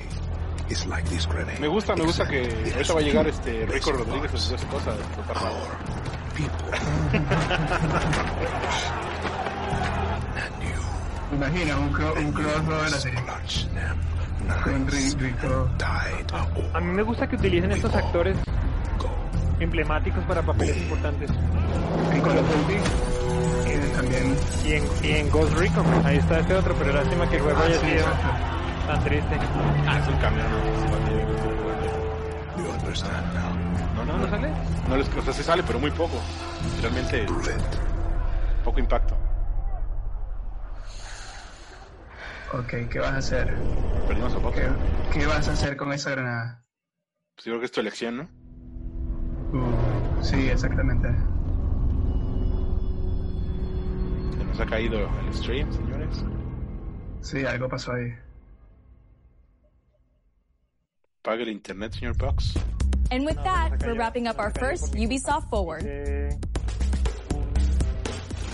is 0.71 0.85
like 0.87 1.07
this 1.09 1.25
grenade. 1.27 1.59
me 1.59 1.67
gusta, 1.67 1.95
me 1.95 2.03
gusta 2.05 2.27
que 2.27 2.41
ahorita 2.73 2.93
va 2.93 2.99
a 2.99 3.03
llegar 3.03 3.27
este 3.27 3.65
Rico 3.65 3.91
Rodríguez 3.91 4.33
a 4.51 4.55
esa 4.55 4.67
cosa. 4.67 4.91
Imagina 11.33 11.77
un, 11.77 11.89
cro 11.93 12.13
un 12.13 12.31
crossover 12.33 12.85
así. 12.93 13.09
Con 14.63 14.87
Ri- 14.87 15.17
Rico. 15.17 15.69
A 16.73 16.79
mí 16.79 16.87
me 16.93 17.03
gusta 17.03 17.27
que 17.27 17.35
utilicen 17.35 17.71
estos 17.71 17.93
actores 17.95 18.37
emblemáticos 19.59 20.23
para 20.25 20.41
papeles 20.41 20.75
importantes. 20.77 21.29
En 21.29 22.21
Call 22.21 22.37
of 22.37 22.45
Duty. 22.55 22.73
eh, 23.67 23.91
también. 23.95 24.35
Y 24.65 24.73
en, 24.73 24.83
y 25.03 25.11
en 25.19 25.29
Ghost 25.29 25.53
Recon, 25.57 25.85
ahí 26.05 26.17
está 26.17 26.39
este 26.39 26.55
otro, 26.55 26.75
pero 26.77 26.91
lástima 26.93 27.29
que 27.29 27.35
el 27.37 27.41
juego 27.43 27.59
Ah, 27.61 27.65
haya 27.65 27.79
sido. 27.79 28.05
Tan 28.91 29.03
triste. 29.05 29.35
Ah, 29.87 29.99
es 29.99 30.07
un 30.07 30.17
camión. 30.17 30.47
No, 33.95 34.05
no, 34.05 34.17
no 34.17 34.29
sale. 34.29 34.49
No 34.89 34.97
les, 34.97 35.07
o 35.15 35.21
sea, 35.21 35.33
sí 35.33 35.43
sale, 35.43 35.63
pero 35.63 35.79
muy 35.79 35.91
poco. 35.91 36.19
Realmente 36.81 37.25
poco 38.63 38.79
impacto. 38.79 39.15
Ok, 42.53 42.89
¿qué 42.89 42.99
vas 42.99 43.13
a 43.13 43.17
hacer? 43.17 43.55
Perdimos 44.07 44.33
a 44.33 44.39
poco. 44.39 44.51
¿Qué, 44.51 44.67
qué 45.13 45.25
vas 45.25 45.47
a 45.47 45.53
hacer 45.53 45.77
con 45.77 45.93
esa 45.93 46.11
granada? 46.11 46.65
Pues 47.35 47.45
yo 47.45 47.51
creo 47.51 47.59
que 47.61 47.65
es 47.67 47.71
tu 47.71 47.79
elección, 47.79 48.17
¿no? 48.17 48.23
Uh, 49.53 50.21
sí, 50.21 50.49
exactamente. 50.49 51.07
Se 54.37 54.43
nos 54.43 54.59
ha 54.59 54.65
caído 54.65 54.99
el 54.99 55.33
stream, 55.33 55.71
señores. 55.71 56.25
Sí, 57.21 57.45
algo 57.45 57.69
pasó 57.69 57.93
ahí. 57.93 58.13
Pague 61.23 61.43
el 61.43 61.49
internet, 61.49 61.91
señor 61.93 62.17
Box. 62.17 62.55
And 63.11 63.25
with 63.25 63.35
that, 63.43 63.85
we're 63.85 63.93
wrapping 63.93 64.25
up 64.27 64.39
our 64.39 64.49
first 64.51 64.93
Ubisoft 64.93 65.49
Forward. 65.51 65.81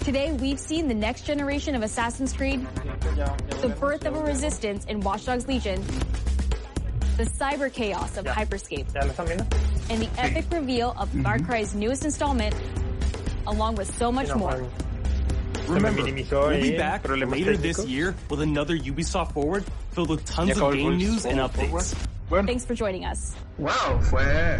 Today, 0.03 0.34
we've 0.34 0.59
seen 0.59 0.89
the 0.89 0.93
next 0.93 1.26
generation 1.26 1.76
of 1.76 1.82
Assassin's 1.84 2.34
Creed, 2.34 2.65
the 3.61 3.74
birth 3.80 4.05
of 4.05 4.15
a 4.15 4.22
resistance 4.22 4.84
in 4.86 4.99
Watch 4.99 5.26
Dogs 5.26 5.47
Legion, 5.47 5.82
the 7.15 7.24
cyber 7.24 7.72
chaos 7.72 8.18
of 8.18 8.26
Hyperscape, 8.26 8.93
¿Ya 8.93 9.01
lo 9.05 9.13
están 9.13 9.28
viendo? 9.28 9.45
and 9.89 10.01
the 10.01 10.09
epic 10.20 10.45
reveal 10.51 10.93
of 10.97 11.09
Far 11.24 11.39
Cry's 11.39 11.74
newest 11.74 12.03
installment, 12.03 12.53
along 13.47 13.76
with 13.76 13.93
so 13.95 14.11
much 14.11 14.34
more. 14.36 14.68
Remember, 15.68 16.03
we'll 16.03 16.61
be 16.61 16.78
back 16.78 17.07
later 17.07 17.55
this 17.55 17.86
year 17.86 18.13
with 18.30 18.41
another 18.41 18.78
Ubisoft 18.78 19.34
Forward 19.34 19.63
filled 19.91 20.09
with 20.09 20.26
tons 20.26 20.57
of 20.57 20.74
game 20.74 20.97
news 20.97 21.26
and 21.26 21.39
updates. 21.39 21.95
Bueno, 22.30 22.45
Thanks 22.47 22.65
for 22.65 22.75
joining 22.75 23.05
us. 23.05 23.34
Wow, 23.57 24.01
fue 24.01 24.59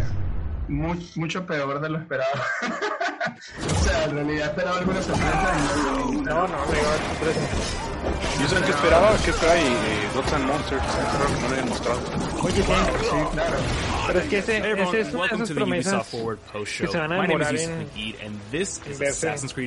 mu- 0.68 0.96
mucho 1.16 1.44
peor 1.46 1.80
de 1.80 1.88
lo 1.90 1.98
esperado. 1.98 2.30
o 2.62 3.84
sea, 3.84 4.04
en 4.04 4.10
realidad 4.12 4.48
esperaba 4.48 4.78
alguna 4.78 5.02
sorpresa 5.02 5.52
y 6.10 6.16
no 6.16 6.22
No, 6.22 6.48
no, 6.48 6.66
me 6.70 6.78
iba 6.80 6.94
a 6.94 6.98
sorpresa. 6.98 7.40
yo 8.40 8.48
sé 8.48 8.64
que 8.64 8.70
esperaba, 8.70 9.16
que 9.22 9.30
esperaba 9.30 9.58
y 9.58 9.66
eh, 9.66 10.08
Gods 10.14 10.32
and 10.32 10.46
Monsters. 10.46 10.82
Es 10.82 11.34
que 11.34 11.40
no 11.42 11.48
lo 11.48 11.54
hayan 11.54 11.68
mostrado. 11.68 12.00
Oye, 12.40 12.64
Pero 14.06 14.20
es 14.20 14.26
que 14.28 14.38
ese, 14.38 14.56
hey 14.56 14.62
everyone, 14.64 14.98
ese 14.98 15.08
es 15.08 15.14
una 15.14 15.26
de 15.26 15.34
esas 15.34 15.50
promesas 15.50 16.08
que 16.08 16.86
se 16.86 16.98
van 16.98 17.12
a 17.12 17.22
demorar 17.22 17.54
en 17.56 18.40
verse, 18.52 18.80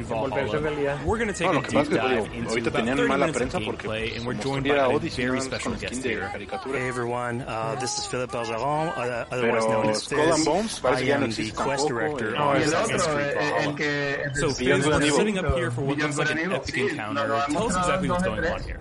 volverse 0.03 0.57
realidad. 0.57 0.97
We're 1.05 1.17
going 1.17 1.27
to 1.27 1.33
take 1.33 1.47
no, 1.47 1.53
lo 1.53 1.61
que 1.61 1.71
pasa 1.71 1.81
es 1.81 1.89
que 1.89 2.09
digo, 2.09 2.49
ahorita 2.49 2.71
tenían 2.71 3.07
mala 3.07 3.27
prensa 3.31 3.59
porque 3.59 3.87
era 4.65 4.87
Odyssey 4.87 5.27
con 5.27 5.77
skin 5.77 6.01
de 6.01 6.19
caricatura. 6.19 6.79
Hey 6.79 6.87
everyone, 6.87 7.41
uh, 7.41 7.75
this 7.79 7.97
is 7.97 8.07
Philip 8.07 8.31
Bergeron, 8.31 8.87
uh, 8.97 9.25
otherwise 9.29 9.65
known 9.65 9.89
as 9.89 10.07
Fizz. 10.07 10.17
Skull 10.17 10.33
and 10.33 10.45
Bones 10.45 10.79
parece 10.79 11.05
que 11.05 11.17
no 11.17 11.25
existe 11.25 11.55
tampoco. 11.57 12.21
No, 12.31 12.53
es 12.55 12.73
otro, 12.73 13.19
el 13.19 13.75
que... 13.75 14.29
So 14.35 14.49
Fizz, 14.51 14.87
we're 14.87 15.11
sitting 15.11 15.37
up 15.37 15.55
here 15.55 15.71
for 15.71 15.81
what 15.81 15.97
looks 15.97 16.17
like 16.17 16.31
an 16.31 16.51
Epstein 16.51 16.89
encounter. 16.89 17.27
Tell 17.49 17.67
us 17.67 17.75
exactly 17.75 18.09
what's 18.09 18.23
going 18.23 18.45
on 18.45 18.63
here. 18.63 18.79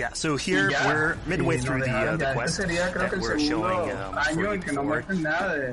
Yeah, 0.00 0.14
so 0.14 0.36
here 0.38 0.70
ya, 0.70 0.86
we're 0.86 1.18
midway 1.26 1.58
through 1.58 1.80
the, 1.80 1.90
uh, 1.90 2.16
the 2.16 2.32
quest 2.32 2.56
that 2.56 3.18
we're 3.20 3.38
showing 3.38 3.90
um, 3.92 4.14
for 4.32 4.54
you 4.54 4.62
before. 4.62 5.04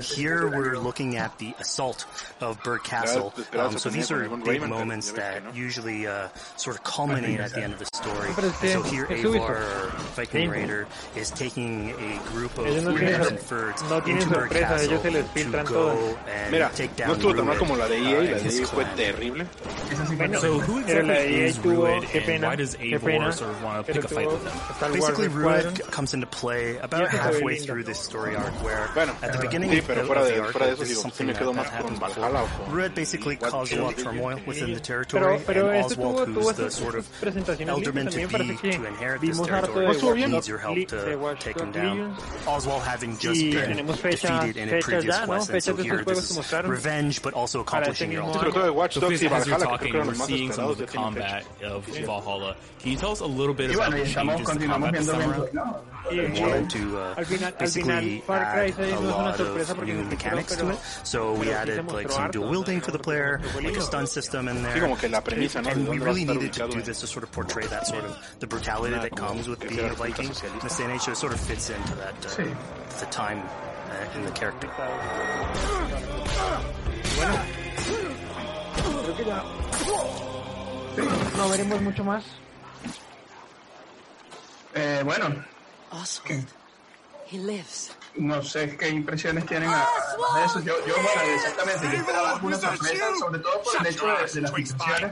Here 0.02 0.50
we're 0.50 0.78
looking 0.78 1.16
at 1.16 1.38
the 1.40 1.56
assault 1.62 2.06
of 2.42 2.62
Burg 2.62 2.84
Castle. 2.84 3.34
Um, 3.54 3.78
so 3.78 3.90
these 3.90 4.12
are 4.12 4.28
big 4.40 4.68
moments 4.68 5.12
that 5.14 5.56
usually 5.56 6.08
uh, 6.08 6.28
sort 6.58 6.76
of 6.76 6.84
culminate 6.84 7.40
at 7.40 7.54
the 7.54 7.64
end 7.64 7.72
of 7.72 7.80
the 7.80 7.86
story. 7.86 8.34
So 8.68 8.82
here 8.84 9.06
Avar, 9.10 9.92
Viking 10.16 10.50
Raider, 10.50 10.88
is 11.16 11.32
taking 11.32 11.92
a 11.92 12.20
group 12.28 12.58
of 12.58 12.66
raiders 12.66 13.28
and 13.28 13.48
birds 13.48 13.82
into 14.08 14.28
Burg 14.28 14.52
Castle 14.52 15.00
to 15.00 15.64
go 15.64 16.18
and 16.28 16.76
take 16.76 16.94
down 16.98 17.18
Ruid 17.22 17.40
uh, 17.80 18.20
and 18.20 18.42
his 18.42 18.60
clan. 18.68 20.38
So 20.42 20.60
who 20.60 20.80
exactly 20.80 21.40
is 21.40 21.58
Ruid 21.60 22.28
and 22.28 22.44
why 22.44 22.56
does 22.58 22.76
Eivor 22.76 23.34
sort 23.34 23.52
of 23.52 23.64
want 23.64 23.86
to 23.88 23.94
pick 23.94 24.04
a 24.04 24.17
fight 24.18 24.32
with 24.32 24.44
them. 24.44 24.94
Basically, 24.94 25.28
Rurik 25.28 25.92
comes 25.92 26.14
into 26.14 26.28
play 26.28 26.78
about 26.78 27.10
halfway 27.10 27.58
through 27.58 27.84
this 27.84 28.00
story 28.00 28.36
arc, 28.36 28.54
where 28.64 28.88
at 28.98 29.34
the 29.34 29.40
beginning 29.42 29.78
of 29.78 29.88
the, 29.88 30.02
of 30.02 30.08
the 30.08 30.42
arc, 30.42 30.54
something 30.88 31.28
that, 31.28 31.40
that 31.40 31.66
happens 31.70 32.00
before. 32.00 32.30
Rurik 32.68 32.96
basically 32.96 33.36
caused 33.36 33.74
a 33.74 33.84
lot 33.84 33.98
of 33.98 34.04
turmoil 34.04 34.40
within 34.46 34.74
the 34.74 34.80
territory, 34.80 35.42
and 35.48 35.58
Oswald, 35.86 36.28
who's 36.30 36.54
the 36.56 36.72
sort 36.72 36.96
of 36.96 37.08
alderman 37.70 38.08
to 38.08 38.28
be 38.28 38.56
to 38.58 38.86
inherit 38.86 39.22
this 39.22 39.40
territory, 39.40 40.26
needs 40.26 40.48
your 40.48 40.58
help 40.58 40.78
to 40.88 41.38
take 41.40 41.60
him 41.60 41.72
down. 41.72 42.16
Oswald 42.46 42.82
having 42.84 43.18
just 43.18 43.40
been 43.40 43.86
defeated 43.86 44.58
in 44.58 44.74
a 44.74 44.82
previous 44.82 45.20
quest, 45.22 45.50
and 45.50 45.64
so 45.64 45.76
here 45.76 46.04
this 46.04 46.38
is 46.38 46.54
revenge, 46.64 47.22
but 47.22 47.34
also 47.34 47.62
accomplishing 47.62 48.12
your 48.12 48.24
ultimate. 48.24 48.54
So, 48.94 49.08
as 49.10 49.48
you're 49.48 49.58
talking, 49.60 49.94
we're 49.94 50.14
seeing 50.14 50.52
some 50.52 50.70
of 50.70 50.78
the 50.78 50.86
combat 50.86 51.46
of 51.64 51.86
Valhalla. 51.86 52.56
Can 52.80 52.92
you 52.92 52.98
tell 52.98 53.12
us 53.12 53.20
a 53.20 53.26
little 53.26 53.54
bit 53.54 53.74
about 53.74 53.94
y 53.98 54.02
estamos, 54.02 54.42
continuamos 54.42 54.92
viendo 54.92 55.12
gameplay, 55.18 55.50
¿no? 55.54 55.98
Y, 56.10 56.20
eh, 56.20 56.24
uh, 56.24 57.20
al 57.20 57.26
final, 57.26 57.56
al 57.60 57.68
final 57.68 58.24
Far 58.26 58.54
Cry 58.54 58.74
6 58.74 59.02
no 59.02 59.10
es 59.10 59.16
una 59.16 59.38
sorpresa 59.38 59.76
porque 59.76 59.94
no 59.94 60.10
pero, 60.10 60.78
so 61.04 61.34
we 61.34 61.54
added 61.54 61.92
like 61.92 62.10
some 62.10 62.32
dual 62.32 62.50
wielding 62.50 62.80
for 62.80 62.92
the 62.92 63.00
player, 63.00 63.42
like 63.56 63.76
a 63.76 63.82
stun 63.82 64.08
system 64.08 64.48
in 64.48 64.64
there. 64.64 64.76
Sí, 64.78 65.10
¿no? 65.10 65.70
And 65.70 65.88
we 65.88 66.00
really 66.00 66.24
needed 66.24 66.54
to 66.54 66.68
do 66.70 66.82
this 66.82 67.02
to 67.02 67.08
sort 67.08 67.24
of 67.24 67.32
portray 67.32 67.66
that 67.68 67.88
sort 67.88 68.06
of 68.06 68.18
the 68.40 68.48
brutality 68.48 68.96
that 68.96 69.16
comes 69.16 69.48
with 69.48 69.60
being 69.60 69.80
a 69.80 69.94
Viking. 69.94 70.28
In 70.28 70.60
this 70.64 70.78
day 70.78 70.84
and 70.86 70.94
age, 70.94 71.08
it 71.08 71.18
sort 71.18 71.34
of 71.34 71.40
fits 71.40 71.70
into 71.70 71.96
that 71.96 72.26
uh, 72.26 73.00
the 73.00 73.06
time 73.08 73.42
uh, 73.42 74.18
in 74.18 74.24
the 74.24 74.32
character. 74.32 74.70
No 81.38 81.50
veremos 81.50 81.82
mucho 81.82 82.04
más. 82.04 82.24
Eh, 84.74 85.02
bueno. 85.04 85.46
¿qué? 86.24 86.44
No 88.16 88.42
sé 88.42 88.76
qué 88.78 88.90
impresiones 88.90 89.46
tienen 89.46 89.70
a, 89.70 89.82
a 89.84 90.46
eso. 90.46 90.60
Yo, 90.62 90.74
yo 90.86 90.96
bueno, 90.96 91.22
exactamente, 91.36 91.86
yo 91.92 91.98
esperaba 91.98 92.32
algunas 92.32 92.62
sorpresas, 92.62 93.20
sobre 93.20 93.40
todo 93.40 93.62
por 93.64 93.76
el 93.80 93.88
hecho 93.94 94.06
de, 94.08 94.12
de 94.14 94.42
las 94.42 94.58
implicaciones 94.58 95.12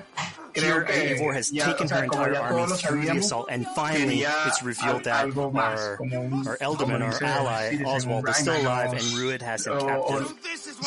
Here, 0.56 0.86
84 0.88 1.34
has 1.34 1.50
taken 1.52 1.90
her 1.90 2.04
entire 2.06 2.36
army 2.38 2.66
through 2.78 3.06
the 3.06 3.18
assault, 3.18 3.48
and 3.52 3.68
finally 3.76 4.22
it's 4.24 4.64
revealed 4.64 5.04
that 5.04 5.36
our, 5.36 5.98
our 6.48 6.58
alderman, 6.62 7.02
our 7.02 7.24
ally, 7.24 7.78
Oswald, 7.86 8.30
is 8.30 8.38
still 8.38 8.62
alive, 8.62 8.94
and 8.94 9.02
Ruud 9.02 9.42
has 9.42 9.68
him 9.68 9.80
captive. 9.80 10.34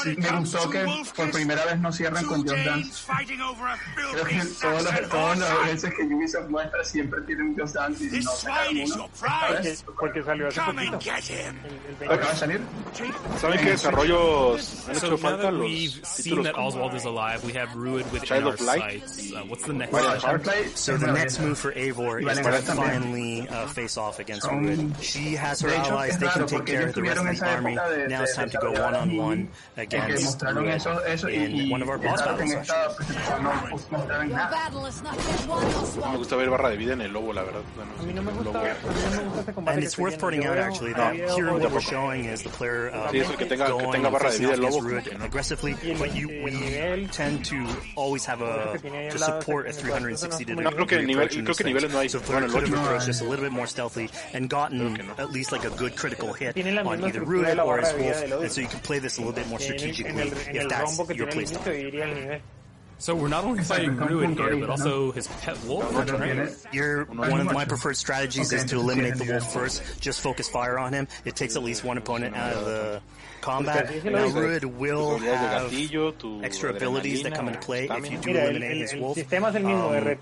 Me 0.04 0.14
gustó 0.14 0.70
que 0.70 0.84
por 1.14 1.30
primera 1.30 1.64
vez 1.66 1.78
no 1.80 1.90
cierran 1.92 2.24
con 2.26 2.46
John 2.46 2.64
Dance. 2.64 3.04
Creo 3.06 4.24
que 4.24 4.40
todas 4.60 4.84
las, 4.84 5.08
todas 5.08 5.38
las 5.38 5.66
veces 5.66 5.94
que 5.94 6.02
Ubisoft 6.02 6.48
muestra 6.48 6.84
siempre 6.84 7.20
tienen 7.22 7.54
John 7.58 7.72
Dance 7.72 8.04
y 8.04 8.84
no 8.86 9.08
porque, 9.98 10.22
salió 10.22 10.48
hace 10.48 10.60
poquito. 10.60 10.98
¿Acaba 12.04 12.30
de 12.30 12.36
salir? 12.36 12.60
¿Saben 13.38 13.60
qué 13.60 13.70
desarrollos 13.70 14.88
han 14.88 14.96
hecho 14.96 15.18
falta? 15.18 15.50
Los 15.50 16.02
títulos 16.16 16.48
como 16.52 16.68
Oswald 16.68 16.94
is 16.94 17.04
alive. 17.04 17.40
We 17.44 17.52
have 17.52 17.74
Ruud 17.74 18.04
within 18.12 18.44
our 18.44 18.56
sights. 18.56 19.32
Uh, 19.32 19.57
What's 19.58 19.66
the 19.66 19.74
next? 19.74 20.44
Play? 20.44 20.68
So 20.74 20.96
the 20.96 21.10
next 21.12 21.40
move 21.40 21.58
for 21.58 21.72
Eivor 21.72 22.22
is 22.30 22.38
to 22.38 22.74
finally 22.74 23.48
uh, 23.48 23.66
face 23.66 23.96
off 23.96 24.20
against 24.20 24.46
Ruud. 24.46 25.02
She 25.02 25.34
has 25.34 25.60
her 25.62 25.68
allies; 25.70 26.16
they 26.18 26.28
can 26.28 26.46
take 26.46 26.64
care 26.64 26.86
of 26.86 26.94
the 26.94 27.02
rest 27.02 27.18
of 27.20 27.38
the 27.38 27.46
army. 27.46 27.74
Now 27.74 28.22
it's 28.22 28.36
time 28.36 28.50
to 28.50 28.58
go 28.58 28.70
one 28.70 28.94
on 28.94 29.16
one 29.16 29.48
against 29.76 30.38
Ruud 30.38 31.34
in 31.34 31.70
one 31.70 31.82
of 31.82 31.88
our 31.88 31.98
boss 31.98 32.22
battles. 32.22 32.68
And 39.66 39.82
it's 39.82 39.98
worth 39.98 40.20
pointing 40.20 40.44
out 40.44 40.58
actually 40.58 40.92
that 40.92 41.16
here 41.16 41.52
what 41.52 41.72
we're 41.72 41.80
showing 41.80 42.26
is 42.26 42.44
the 42.44 42.48
player 42.50 42.90
uh, 42.90 43.10
going 43.10 44.02
que 44.02 45.20
aggressively, 45.20 45.74
but 45.98 46.14
you, 46.14 46.28
we 46.44 47.08
tend 47.10 47.44
to 47.46 47.66
always 47.96 48.24
have 48.24 48.40
a 48.40 48.78
to 49.10 49.18
support 49.18 49.47
port 49.48 49.66
is 49.66 49.76
360 49.78 50.44
degrees. 50.44 50.68
Creo 50.68 50.86
que 50.86 50.98
el 50.98 51.06
nivel, 51.06 51.28
creo 51.28 51.56
que 51.56 51.64
niveles 51.64 51.92
no 51.92 52.00
hay. 52.00 52.08
So 52.08 52.20
Flare 52.20 52.48
could 52.48 52.68
have 52.68 52.72
approached 52.72 53.06
this 53.06 53.20
a 53.20 53.24
little 53.24 53.44
bit 53.44 53.52
more 53.52 53.66
stealthy 53.66 54.10
and 54.34 54.48
gotten 54.48 55.00
at 55.18 55.30
least 55.32 55.52
like 55.52 55.64
a 55.64 55.70
good 55.70 55.96
critical 55.96 56.32
hit 56.32 56.56
on 56.58 57.04
either 57.04 57.22
Ruin 57.22 57.58
or 57.58 57.78
his 57.78 57.92
wolf, 57.94 58.42
and 58.42 58.52
so 58.52 58.60
you 58.60 58.68
can 58.68 58.80
play 58.80 58.98
this 58.98 59.18
a 59.18 59.20
little 59.20 59.34
bit 59.34 59.48
more 59.48 59.58
strategically 59.58 60.28
if 60.52 60.68
that's 60.68 60.98
your 61.14 61.26
playstyle. 61.28 62.40
So 63.00 63.14
we're 63.14 63.28
not 63.28 63.44
only 63.44 63.62
fighting 63.62 63.96
Ruin 63.96 64.36
here, 64.36 64.56
but 64.56 64.70
also 64.70 65.12
his 65.12 65.28
pet 65.28 65.56
wolf. 65.64 65.86
You're, 66.72 67.04
one 67.04 67.40
of 67.40 67.52
my 67.52 67.64
preferred 67.64 67.96
strategies 67.96 68.52
is 68.52 68.64
to 68.66 68.76
eliminate 68.76 69.14
the 69.14 69.32
wolf 69.32 69.52
first. 69.52 69.82
Just 70.00 70.20
focus 70.20 70.48
fire 70.48 70.78
on 70.78 70.92
him. 70.92 71.06
It 71.24 71.36
takes 71.36 71.54
at 71.54 71.62
least 71.62 71.84
one 71.84 71.96
opponent 71.96 72.34
out 72.36 72.54
of 72.54 72.64
the 72.64 73.00
combat. 73.40 74.04
Now 74.04 74.28
Ruid 74.28 74.64
will 74.64 75.18
have 75.18 75.72
extra 76.44 76.70
abilities 76.74 77.22
that 77.22 77.34
come 77.34 77.48
into 77.48 77.60
play 77.60 77.88
if 77.90 78.10
you 78.10 78.18
do 78.18 78.30
eliminate 78.30 78.76
his 78.76 78.94
wolf. 78.96 79.18
Um, 79.18 79.24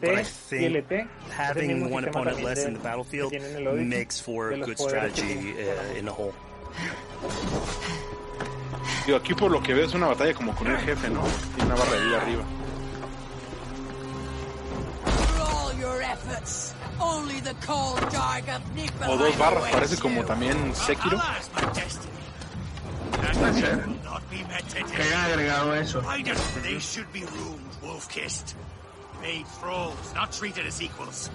but 0.00 0.14
I 0.14 0.22
think 0.22 1.08
having 1.30 1.90
one 1.90 2.04
opponent 2.04 2.42
less 2.42 2.64
in 2.64 2.74
the 2.74 2.80
battlefield 2.80 3.32
makes 3.76 4.20
for 4.20 4.52
a 4.52 4.58
good 4.58 4.78
strategy 4.78 5.52
uh, 5.52 5.94
in 5.94 6.04
the 6.04 6.12
whole. 6.12 6.34
Digo, 9.06 9.18
aquí 9.18 9.34
por 9.34 9.50
lo 9.50 9.62
que 9.62 9.72
veo 9.72 9.86
es 9.86 9.94
una 9.94 10.08
batalla 10.08 10.34
como 10.34 10.52
con 10.54 10.66
el 10.66 10.78
jefe, 10.78 11.08
¿no? 11.10 11.22
Tiene 11.54 11.72
una 11.72 11.76
barra 11.76 11.92
de 11.92 12.04
vida 12.06 12.22
arriba. 12.22 12.44
O 19.08 19.16
dos 19.16 19.38
barras, 19.38 19.70
parece 19.70 19.96
como 19.98 20.24
también 20.24 20.74
Sekiro. 20.74 21.18
puede 23.36 23.54
ser. 23.60 23.84
Que 24.86 25.02
hayan 25.02 25.30
agregado 25.30 25.72
eso. 25.72 26.00
They 26.62 26.78
should 26.78 27.12
be 27.12 27.24
ruled, 27.24 27.60
wolf-kissed. 27.82 28.56
Made 29.22 29.46
thralls, 29.60 30.14
not 30.14 30.32
treated 30.32 30.66
as 30.66 30.80
equals. 30.82 31.30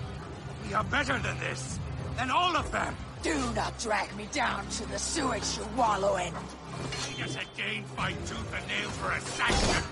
We 0.68 0.74
are 0.74 0.84
better 0.86 1.18
than 1.20 1.38
this. 1.40 1.80
Than 2.18 2.30
all 2.30 2.56
of 2.56 2.72
them. 2.72 2.96
Do 3.24 3.36
not 3.56 3.78
drag 3.80 4.16
me 4.16 4.28
down 4.32 4.68
to 4.68 4.86
the 4.90 4.98
sewage 4.98 5.58
you 5.58 5.66
wallow 5.78 6.18
in. 6.18 6.34
Lead 6.34 7.30
had 7.30 7.46
again 7.56 7.84
by 7.96 8.12
tooth 8.12 8.54
and 8.56 8.68
nail 8.68 8.90
for 8.90 9.12
a 9.12 9.22
sanction. 9.22 9.84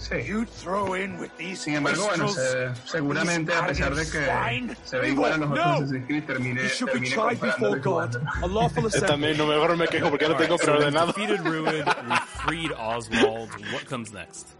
Sí. 0.00 0.26
You 0.26 0.46
throw 0.46 0.94
in 0.94 1.18
with 1.20 1.30
these 1.36 1.60
Sin 1.60 1.74
embargo, 1.74 2.06
bueno, 2.06 2.28
se, 2.28 2.74
seguramente 2.86 3.52
a 3.52 3.66
pesar 3.66 3.94
de 3.94 4.02
que 4.10 4.76
se 4.84 4.98
ve 4.98 5.10
igual 5.10 5.34
a 5.34 5.36
los 5.36 5.50
otros 5.50 5.66
Assassin's 5.66 6.06
Creed, 6.06 6.24
termine, 6.24 6.60
termine 6.68 7.10
Yo 8.92 9.02
también 9.06 9.36
no 9.36 9.46
mejor 9.46 9.76
me 9.76 9.86
quejo 9.88 10.08
porque 10.08 10.26
tengo 10.36 10.56
preordenado. 10.56 11.08
Defeated 11.08 11.40
Ruin, 11.44 11.84
freed 12.46 12.72
Oswald. 12.72 13.50
What 13.72 13.84
comes 13.86 14.12
next? 14.12 14.59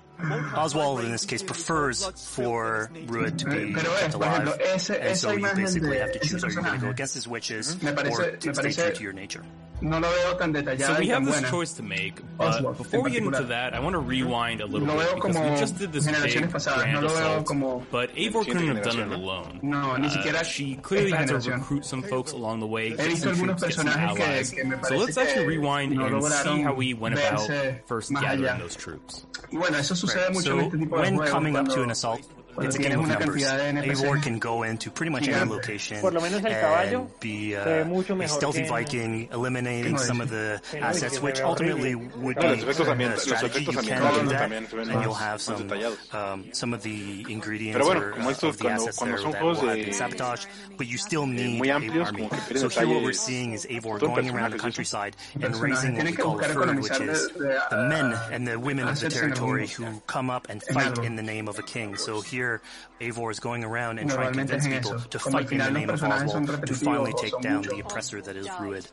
Oswald, 0.55 1.01
in 1.01 1.13
this 1.13 1.25
case, 1.25 1.43
prefers 1.43 2.07
for 2.35 2.91
Ruud 3.07 3.39
to 3.39 3.45
be 3.47 3.75
kept 3.75 4.15
alive, 4.15 4.61
and 4.91 5.17
so 5.17 5.33
you 5.33 5.49
basically 5.55 5.99
have 5.99 6.13
to 6.13 6.19
choose: 6.21 6.45
are 6.45 6.51
you 6.51 6.61
going 6.61 6.73
to 6.73 6.79
go 6.79 6.91
against 6.91 7.15
his 7.15 7.27
wishes, 7.27 7.77
or 7.85 8.37
to 8.37 8.55
stay 8.55 8.73
true 8.73 8.93
to 8.93 9.03
your 9.03 9.13
nature? 9.13 9.45
No 9.83 9.99
lo 9.99 10.11
veo 10.11 10.37
tan. 10.37 10.79
So 10.79 10.99
we 10.99 11.09
have 11.09 11.25
this 11.25 11.41
choice 11.49 11.73
to 11.75 11.83
make, 11.83 12.21
but 12.37 12.49
Oswald, 12.49 12.77
before 12.77 13.03
we 13.03 13.13
get 13.13 13.23
into 13.23 13.45
that, 13.45 13.73
I 13.75 13.81
want 13.81 13.95
to 13.95 13.99
rewind 13.99 14.61
a 14.61 14.67
little 14.67 14.87
no 14.87 14.97
bit 14.99 15.15
because 15.15 15.39
we 15.39 15.57
just 15.57 15.79
did 15.79 15.93
this 15.93 16.07
big 16.07 16.51
grand 16.51 17.01
no 17.01 17.07
assault, 17.07 17.47
como... 17.47 17.87
but 17.91 18.15
Eivor 18.15 18.45
couldn't 18.45 18.67
have 18.67 18.83
done 18.83 19.01
it 19.01 19.11
alone. 19.11 19.61
No, 19.63 19.97
ni 19.97 20.07
uh, 20.07 20.11
siquiera 20.11 20.45
she 20.45 20.75
clearly 20.77 21.13
had 21.13 21.29
to 21.29 21.39
recruit 21.51 21.87
some 21.87 22.03
folks 22.03 22.33
along 22.33 22.61
the 22.61 22.67
way, 22.67 22.91
get 22.91 23.17
some 23.17 23.35
troops, 23.35 23.63
get 23.63 23.73
some 23.73 23.89
allies. 23.89 24.51
Que, 24.51 24.65
que 24.65 24.85
so 24.85 24.97
let's 24.97 25.17
actually 25.17 25.47
rewind 25.47 25.93
no 25.93 26.05
and 26.05 26.25
see 26.25 26.61
how 26.61 26.75
we 26.75 26.93
went 26.93 27.15
about 27.15 27.49
first 27.87 28.13
gathering 28.13 28.59
those 28.59 28.77
troops. 28.77 29.25
Bueno, 29.51 29.79
eso 29.79 29.95
so 30.41 30.69
when 30.69 31.19
coming 31.27 31.57
up 31.57 31.69
to 31.69 31.83
an 31.83 31.91
assault, 31.91 32.23
it's 32.59 32.77
a 32.77 32.79
game 32.79 33.01
of 33.01 33.09
numbers. 33.09 33.45
A 33.45 34.07
war 34.07 34.19
can 34.19 34.39
go 34.39 34.63
into 34.63 34.91
pretty 34.91 35.11
much 35.11 35.29
any 35.29 35.51
location 35.51 35.99
and 36.05 37.21
be 37.21 37.57
uh, 37.57 37.85
a 37.85 38.29
stealthy 38.29 38.65
Viking, 38.65 39.29
eliminating 39.33 39.99
some 39.99 40.21
of 40.21 40.31
the 40.31 40.61
assets, 40.75 41.21
which 41.21 41.41
ultimately 41.41 41.95
would 41.95 42.37
be 42.37 42.47
a 42.47 43.19
strategy. 43.19 43.65
you 43.65 43.73
can 43.73 44.25
do 44.25 44.29
that, 44.31 44.53
and 44.53 45.03
you'll 45.03 45.15
have 45.15 45.41
some 45.41 45.71
um, 46.13 46.53
some 46.53 46.75
of 46.75 46.83
the 46.83 47.27
ingredients 47.29 47.87
or 47.87 48.15
uh, 48.15 48.35
of 48.43 48.59
the 48.59 48.69
assets 48.69 48.99
there 48.99 49.19
that 49.19 49.43
will 49.43 49.55
have 49.55 49.77
been 49.77 49.93
sabotaged, 49.93 50.47
but 50.77 50.87
you 50.87 50.99
still 50.99 51.27
need 51.27 51.65
a 51.65 51.71
army. 51.71 52.29
So 52.57 52.69
here 52.69 52.89
what 52.89 53.03
we're 53.03 53.13
seeing 53.13 53.53
is 53.53 53.67
Eivor 53.67 54.01
going 54.01 54.31
around 54.31 54.53
the 54.53 54.59
countryside 54.59 55.17
and 55.41 55.57
raising 55.57 55.97
what 55.97 56.05
we 56.07 56.13
call 56.13 56.37
the 56.37 56.49
herd, 56.49 56.81
which 56.81 57.01
is 57.01 57.29
the 57.29 57.87
men 57.89 58.19
and 58.33 58.47
the 58.47 58.59
women 58.59 58.89
of 58.89 58.99
the 59.01 59.09
territory 59.11 59.67
who 59.69 60.01
come 60.07 60.31
up 60.31 60.49
and 60.49 60.63
fight 60.63 60.99
in 60.99 61.17
the 61.17 61.23
name 61.23 61.49
of 61.49 61.59
a 61.59 61.63
king. 61.63 61.97
So 61.97 62.21
here 62.21 62.50
here 62.51 62.63
Eivor 63.01 63.31
is 63.31 63.41
going 63.41 63.65
around 63.65 63.99
and 63.99 64.11
trying 64.11 64.33
to 64.33 64.39
convince 64.39 64.67
people 64.67 65.01
to 65.01 65.19
fight 65.19 65.51
in 65.53 65.59
the 65.59 65.71
name 65.71 65.91
of 65.91 66.03
Oswald 66.03 66.67
to 66.67 66.75
finally 66.75 67.13
take 67.15 67.39
down 67.41 67.63
the 67.63 67.79
oppressor 67.79 68.21
that 68.23 68.37
is 68.37 68.47
Ruid. 68.49 68.87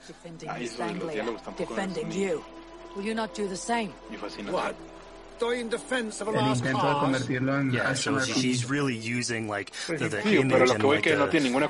Defending 1.57 2.11
you. 2.11 2.43
Will 2.95 3.03
you 3.03 3.13
not 3.13 3.33
do 3.33 3.47
the 3.47 3.57
same? 3.57 3.91
What? 4.49 4.75
in 5.39 5.69
defense 5.69 6.19
of 6.19 6.29
a 6.29 6.31
last 6.31 6.65
cause. 6.65 7.29
Yeah, 7.29 7.93
so 7.93 8.19
she's 8.19 8.67
really 8.67 8.95
using 8.95 9.47
like 9.47 9.71
the, 9.85 10.09
the 10.09 10.17
sí, 10.17 10.39
image 10.39 10.71
and 10.71 10.83
like, 10.83 11.05
no 11.05 11.19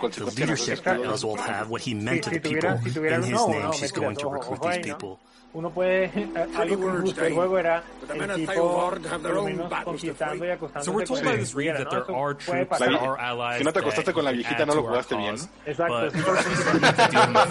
the, 0.07 0.33
leadership 0.37 0.83
that 0.85 1.01
Oswald 1.01 1.41
had, 1.41 1.67
what 1.67 1.81
he 1.81 1.93
meant 1.93 2.21
sí, 2.21 2.23
to 2.23 2.29
the 2.29 2.39
people 2.39 2.61
tuviera, 2.61 2.81
si 2.81 2.89
tuviera, 2.91 3.15
in 3.15 3.23
his 3.23 3.31
no, 3.31 3.47
name. 3.47 3.61
No, 3.63 3.71
she's 3.73 3.91
going 3.91 4.15
to 4.15 4.29
recruit 4.29 4.61
these 4.61 4.85
people 4.85 5.19
uno 5.57 5.71
puede 5.71 6.11
algo 6.55 7.03
que 7.03 7.27
el 7.27 7.33
juego 7.33 7.57
era 7.57 7.83
el 8.13 8.35
tipo 8.35 8.91
por 9.09 9.33
lo 9.33 9.43
menos 9.43 9.73
conquistando 9.83 10.45
y 10.45 10.51
acostándose 10.51 11.07
so 11.07 11.15
con 11.15 11.25
la 11.25 11.31
viejita 11.33 11.95
¿no? 11.95 12.37
Puede 12.45 12.65
pasar. 12.67 13.57
Si 13.57 13.63
no 13.63 13.73
te 13.73 13.79
acostaste 13.79 14.13
con 14.13 14.23
la 14.23 14.31
viejita 14.31 14.65
no 14.67 14.75
lo 14.75 14.83
jugaste 14.83 15.15
bien 15.15 15.35
exacto 15.65 16.11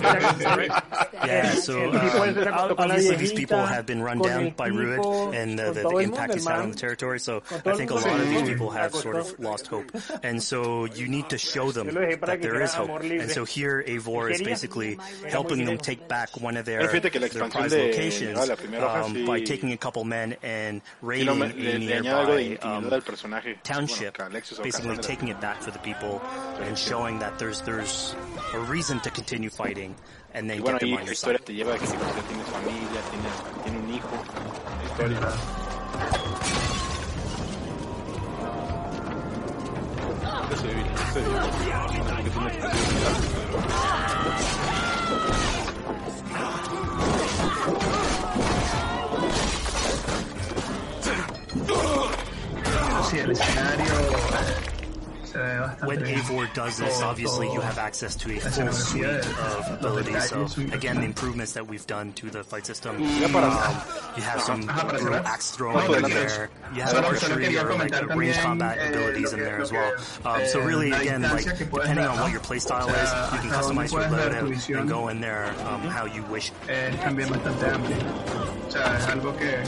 obviously 0.06 0.68
um, 1.22 3.18
these 3.18 3.32
people 3.32 3.58
have 3.58 3.86
been 3.86 4.02
run 4.02 4.18
down 4.18 4.50
by 4.50 4.68
Ruid 4.68 5.34
and 5.34 5.58
the, 5.58 5.72
the, 5.72 5.82
the 5.82 5.96
impact 5.98 6.34
he's 6.34 6.46
had 6.46 6.60
on 6.60 6.70
the 6.70 6.76
territory. 6.76 7.20
So 7.20 7.42
I 7.50 7.74
think 7.74 7.90
a 7.90 7.94
lot 7.94 8.20
of 8.20 8.28
these 8.28 8.42
people 8.42 8.70
have 8.70 8.94
sort 8.94 9.16
of 9.16 9.38
lost 9.38 9.66
hope. 9.66 9.90
and 10.22 10.42
so 10.42 10.84
you 10.84 11.08
need 11.08 11.28
to 11.30 11.38
show 11.38 11.72
them 11.72 11.88
that 11.88 12.38
there 12.40 12.62
is 12.62 12.74
hope. 12.74 13.02
and 13.02 13.30
so 13.30 13.44
here 13.44 13.82
Eivor 13.86 14.30
is 14.30 14.42
basically 14.42 14.98
helping 15.28 15.64
them 15.64 15.78
take 15.78 16.08
back 16.08 16.40
one 16.40 16.56
of 16.56 16.64
their, 16.64 16.86
their 16.86 17.48
prize 17.48 17.72
um, 18.82 19.24
by 19.26 19.40
taking 19.40 19.72
a 19.72 19.76
couple 19.76 20.04
men 20.04 20.36
and 20.42 20.82
raiding 21.02 21.42
a 21.42 21.78
nearby 21.78 22.58
um, 22.62 22.90
township, 23.64 24.16
basically 24.62 24.96
taking 24.98 25.28
it 25.28 25.40
back 25.40 25.62
for 25.62 25.70
the 25.70 25.78
people 25.80 26.20
and 26.60 26.78
showing 26.78 27.18
that 27.18 27.38
there's 27.38 27.60
there's 27.62 28.14
a 28.54 28.58
reason 28.60 29.00
to 29.00 29.10
continue 29.10 29.50
fighting 29.50 29.94
and 30.34 30.48
they 30.50 30.58
get 30.58 30.80
them 30.80 30.92
on 30.94 31.06
your 31.06 31.14
side. 31.14 31.40
Sí, 53.16 53.22
el 53.22 53.30
escenario 53.30 54.75
When 55.84 56.02
bien. 56.02 56.18
Avor 56.18 56.52
does 56.54 56.78
this, 56.78 57.02
obviously 57.02 57.52
you 57.52 57.60
have 57.60 57.78
access 57.78 58.16
to 58.16 58.36
a 58.36 58.40
full 58.40 58.72
suite 58.72 59.04
of 59.04 59.70
abilities. 59.78 60.28
So 60.28 60.46
again, 60.72 60.96
the 60.96 61.04
improvements 61.04 61.52
that 61.52 61.66
we've 61.66 61.86
done 61.86 62.12
to 62.14 62.30
the 62.30 62.44
fight 62.44 62.66
system. 62.66 62.96
Um, 62.96 63.02
you 63.02 64.22
have 64.22 64.40
some 64.40 64.62
brutal 64.62 65.14
axe 65.14 65.50
throwing 65.52 66.04
in 66.04 66.10
there. 66.10 66.50
You 66.74 66.82
have 66.82 66.90
solo- 66.90 67.14
solo 67.14 67.34
archery 67.34 67.58
or 67.58 67.74
like 67.74 67.94
uh, 67.94 68.06
range 68.14 68.36
combat 68.38 68.78
eh, 68.78 68.88
abilities 68.88 69.32
in 69.32 69.40
there 69.40 69.60
as 69.60 69.72
well. 69.72 69.92
Um, 70.24 70.46
so 70.46 70.60
eh, 70.60 70.64
really, 70.64 70.90
again, 70.92 71.22
like 71.22 71.46
distancia 71.46 71.56
que 71.56 71.66
puedes 71.66 71.86
depending 71.86 72.06
on 72.06 72.20
what 72.20 72.32
your 72.32 72.40
playstyle 72.40 72.88
is, 72.88 73.10
you 73.32 73.40
can 73.40 73.50
customize 73.50 73.92
your 73.92 74.02
loadout 74.02 74.80
and 74.80 74.88
go 74.88 75.08
in 75.08 75.20
there 75.20 75.54
um, 75.66 75.80
how 75.82 76.04
you 76.06 76.22
wish. 76.24 76.52
Es 76.68 76.96
también 77.00 77.28
bastante 77.30 77.66
amplio. 77.66 77.96
O 78.66 78.70
sea, 78.70 78.98
es 78.98 79.06
algo 79.08 79.36
que... 79.36 79.62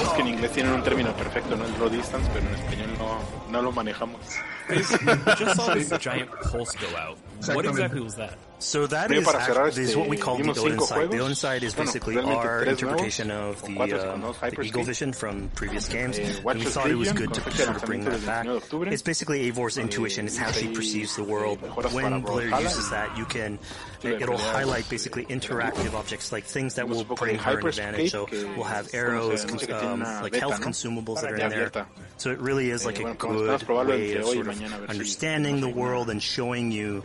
Es 0.00 0.08
que 0.14 0.20
en 0.22 0.28
inglés 0.28 0.52
tienen 0.52 0.72
un 0.72 0.82
término 0.82 1.12
perfecto, 1.16 1.56
¿no? 1.56 1.64
El 1.64 1.74
draw 1.74 1.88
distance, 1.88 2.28
pero 2.32 2.46
en 2.46 2.54
español 2.54 2.90
no, 2.98 3.18
no 3.54 3.62
lo 3.62 3.72
manejamos. 3.72 4.38
I 4.68 5.34
just 5.38 5.56
saw 5.56 5.74
this 5.74 5.90
giant 5.98 6.30
pulse 6.30 6.74
go 6.76 6.96
out. 6.96 7.18
What 7.54 7.66
exactly 7.66 8.00
was 8.00 8.16
that? 8.16 8.36
So 8.58 8.86
that 8.86 9.10
is, 9.10 9.18
is, 9.18 9.24
para 9.26 9.40
cerrar, 9.40 9.68
act- 9.68 9.78
is 9.78 9.96
what 9.96 10.08
we 10.08 10.16
call 10.16 10.38
the 10.38 10.42
vimos 10.44 10.58
Odin 10.58 10.70
cinco 10.72 10.84
side. 10.86 11.10
The 11.10 11.16
juegos. 11.18 11.44
Odin 11.44 11.62
is 11.62 11.74
basically 11.74 12.14
realmente 12.16 12.44
our 12.46 12.64
interpretation 12.64 13.28
nuevos, 13.28 13.62
of 13.62 13.66
the, 13.66 13.80
uh, 13.82 14.16
the 14.16 14.32
Hyperscape. 14.32 14.64
Eagle 14.64 14.84
Vision 14.84 15.12
from 15.12 15.50
previous 15.54 15.88
games. 15.88 16.18
Eh, 16.18 16.22
and 16.22 16.44
we 16.44 16.64
Dogs 16.64 16.74
thought 16.74 16.90
it 16.90 16.94
was 16.94 17.12
good 17.12 17.34
to 17.34 17.40
con 17.40 17.52
fecha 17.52 17.58
de 17.58 17.64
sort 17.64 17.76
of 17.76 17.84
bring 17.84 18.04
that 18.04 18.20
del 18.20 18.20
19 18.20 18.70
de 18.70 18.78
back. 18.78 18.92
It's 18.92 19.02
basically 19.02 19.48
Avor's 19.48 19.76
intuition. 19.76 20.26
It's 20.26 20.38
how 20.38 20.50
she 20.50 20.66
Hay 20.66 20.74
perceives 20.74 21.14
the 21.16 21.24
world. 21.24 21.60
When 21.92 22.22
Blair 22.22 22.60
uses 22.60 22.90
that, 22.90 23.16
you 23.18 23.26
can 23.26 23.58
it, 24.06 24.28
will 24.28 24.38
highlight 24.38 24.88
basically 24.88 25.24
interactive 25.26 25.94
objects, 25.94 26.32
like 26.32 26.44
things 26.44 26.74
that 26.74 26.88
will 26.88 27.04
bring 27.04 27.38
her 27.38 27.58
an 27.58 27.66
advantage. 27.66 28.10
So 28.10 28.26
we'll 28.56 28.64
have 28.64 28.88
arrows, 28.94 29.44
um, 29.70 30.00
like 30.22 30.34
health 30.34 30.60
consumables 30.60 31.20
that 31.22 31.32
are 31.32 31.36
in 31.36 31.50
there. 31.50 31.86
So 32.16 32.30
it 32.30 32.38
really 32.38 32.70
is 32.70 32.84
like 32.86 33.00
a 33.00 33.14
good 33.14 33.66
way 33.88 34.14
of 34.14 34.26
sort 34.26 34.46
of 34.48 34.54
understanding 34.90 35.60
the 35.60 35.68
world 35.68 36.10
and 36.10 36.22
showing 36.22 36.70
you 36.72 37.02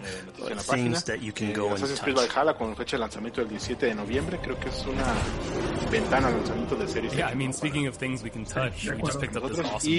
things 0.60 1.04
that 1.06 1.22
you 1.22 1.32
can 1.32 1.54
go 1.54 1.70
and 1.70 1.80
touch. 1.96 2.08
Yeah, 7.18 7.28
I 7.28 7.34
mean, 7.36 7.54
speaking 7.54 7.88
of 7.88 7.96
things 7.96 8.24
we 8.24 8.30
can 8.30 8.46
touch, 8.46 8.86
we 8.90 9.02
just 9.02 9.20
picked 9.20 9.36
up 9.36 9.44
this 9.50 9.60
awesome 9.66 9.92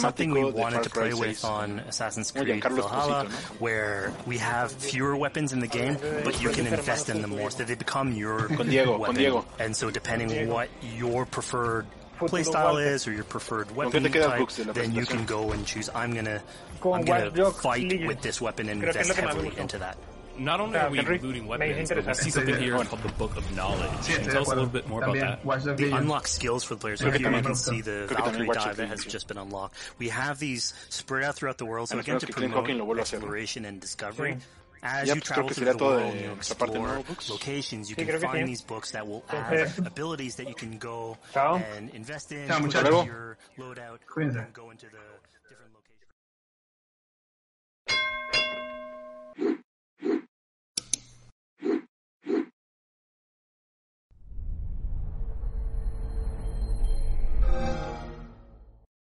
Something 0.00 0.30
we 0.32 0.40
wanted 0.60 0.82
to 0.84 0.90
play 0.90 1.14
with 1.14 1.44
on 1.44 1.78
Assassin's 1.80 2.30
Creed 2.30 2.62
Valhalla, 2.82 3.24
where 3.58 4.12
we 4.26 4.38
have 4.38 4.72
fewer 4.72 5.16
weapons 5.16 5.52
in 5.52 5.60
the 5.60 5.66
game, 5.66 5.91
but 6.24 6.40
you 6.42 6.50
can 6.50 6.66
invest 6.66 7.08
in 7.08 7.20
them 7.22 7.30
more, 7.30 7.50
so 7.50 7.64
they 7.64 7.74
become 7.74 8.12
your 8.12 8.48
Con 8.48 8.68
Diego, 8.68 8.92
con 8.92 9.00
weapon. 9.00 9.16
Diego. 9.16 9.44
And 9.58 9.76
so 9.76 9.90
depending 9.90 10.30
on 10.38 10.48
what 10.54 10.68
your 10.96 11.26
preferred 11.26 11.86
playstyle 12.18 12.84
is 12.84 13.06
or 13.08 13.12
your 13.12 13.24
preferred 13.24 13.74
weapon 13.74 14.04
type, 14.04 14.38
Books, 14.38 14.56
then 14.56 14.94
you 14.94 15.04
can 15.06 15.24
go 15.24 15.50
and 15.52 15.66
choose. 15.66 15.88
I'm 15.94 16.14
gonna, 16.14 16.42
Con 16.80 16.94
I'm 16.94 17.04
gonna 17.04 17.50
fight 17.50 17.82
Legion. 17.82 18.06
with 18.06 18.20
this 18.22 18.40
weapon 18.40 18.68
and 18.68 18.80
Creo 18.82 18.92
que 18.92 19.00
es 19.00 19.08
invest 19.08 19.08
lo 19.08 19.14
que 19.14 19.22
más 19.22 19.36
me 19.36 19.42
heavily 19.48 19.60
into 19.60 19.78
that. 19.78 19.96
Not 20.38 20.60
only 20.60 20.78
are 20.78 20.88
we 20.88 20.96
Henry, 20.96 21.18
looting 21.18 21.46
weapons, 21.46 21.90
hizo 21.90 21.94
but 21.94 22.06
we 22.06 22.14
see 22.14 22.30
something 22.30 22.56
here 22.56 22.72
called 22.84 23.02
the 23.02 23.12
Book 23.18 23.36
of 23.36 23.44
Knowledge. 23.54 23.90
Can 24.06 24.24
you 24.24 24.30
tell 24.30 24.42
us 24.42 24.48
a 24.48 24.54
little 24.54 24.66
bit 24.66 24.88
more 24.88 25.02
about 25.02 25.16
that? 25.16 25.44
Watch 25.44 25.64
Dogs 25.64 25.76
They 25.78 25.84
Legion. 25.84 25.98
unlock 25.98 26.26
skills 26.26 26.64
for 26.64 26.74
the 26.74 26.80
players. 26.80 27.00
So 27.00 27.10
here 27.10 27.30
you 27.30 27.42
can 27.42 27.54
see 27.54 27.82
the 27.82 28.06
Creo 28.08 28.16
que 28.16 28.16
también 28.16 28.46
Valkyrie 28.46 28.48
dive 28.54 28.76
that 28.78 28.88
has 28.88 29.04
just 29.04 29.28
been 29.28 29.36
unlocked. 29.36 29.74
We 29.98 30.08
have 30.08 30.38
these 30.38 30.72
spread 30.88 31.24
out 31.24 31.34
throughout 31.36 31.58
the 31.58 31.66
world, 31.66 31.90
so 31.90 31.98
again 31.98 32.18
to 32.18 32.26
promote 32.28 32.54
Hawking 32.54 32.78
lo 32.78 32.86
vuelva 32.86 33.00
a 33.00 33.02
hacer. 33.02 33.16
exploration 33.16 33.66
and 33.66 33.78
discovery. 33.78 34.38
As 34.84 35.06
yep, 35.06 35.14
you 35.14 35.20
travel 35.20 35.48
through 35.48 35.72
the 35.72 35.76
world, 35.76 36.14
you 36.16 36.32
explore 36.32 37.04
locations, 37.30 37.88
you 37.88 37.94
can 37.94 38.18
find 38.18 38.48
these 38.48 38.62
books 38.62 38.90
that 38.90 39.06
will 39.06 39.24
add 39.28 39.72
abilities 39.86 40.34
that 40.36 40.48
you 40.48 40.56
can 40.56 40.76
go 40.78 41.16
and 41.36 41.88
invest 41.90 42.32
in, 42.32 42.48
with 42.48 42.74
into 42.74 43.04
your 43.04 43.38
loadout, 43.56 43.98
and 44.16 44.52
go 44.52 44.70
into 44.70 44.86
the 44.86 44.98
different 45.48 45.72
locations. 45.72 46.12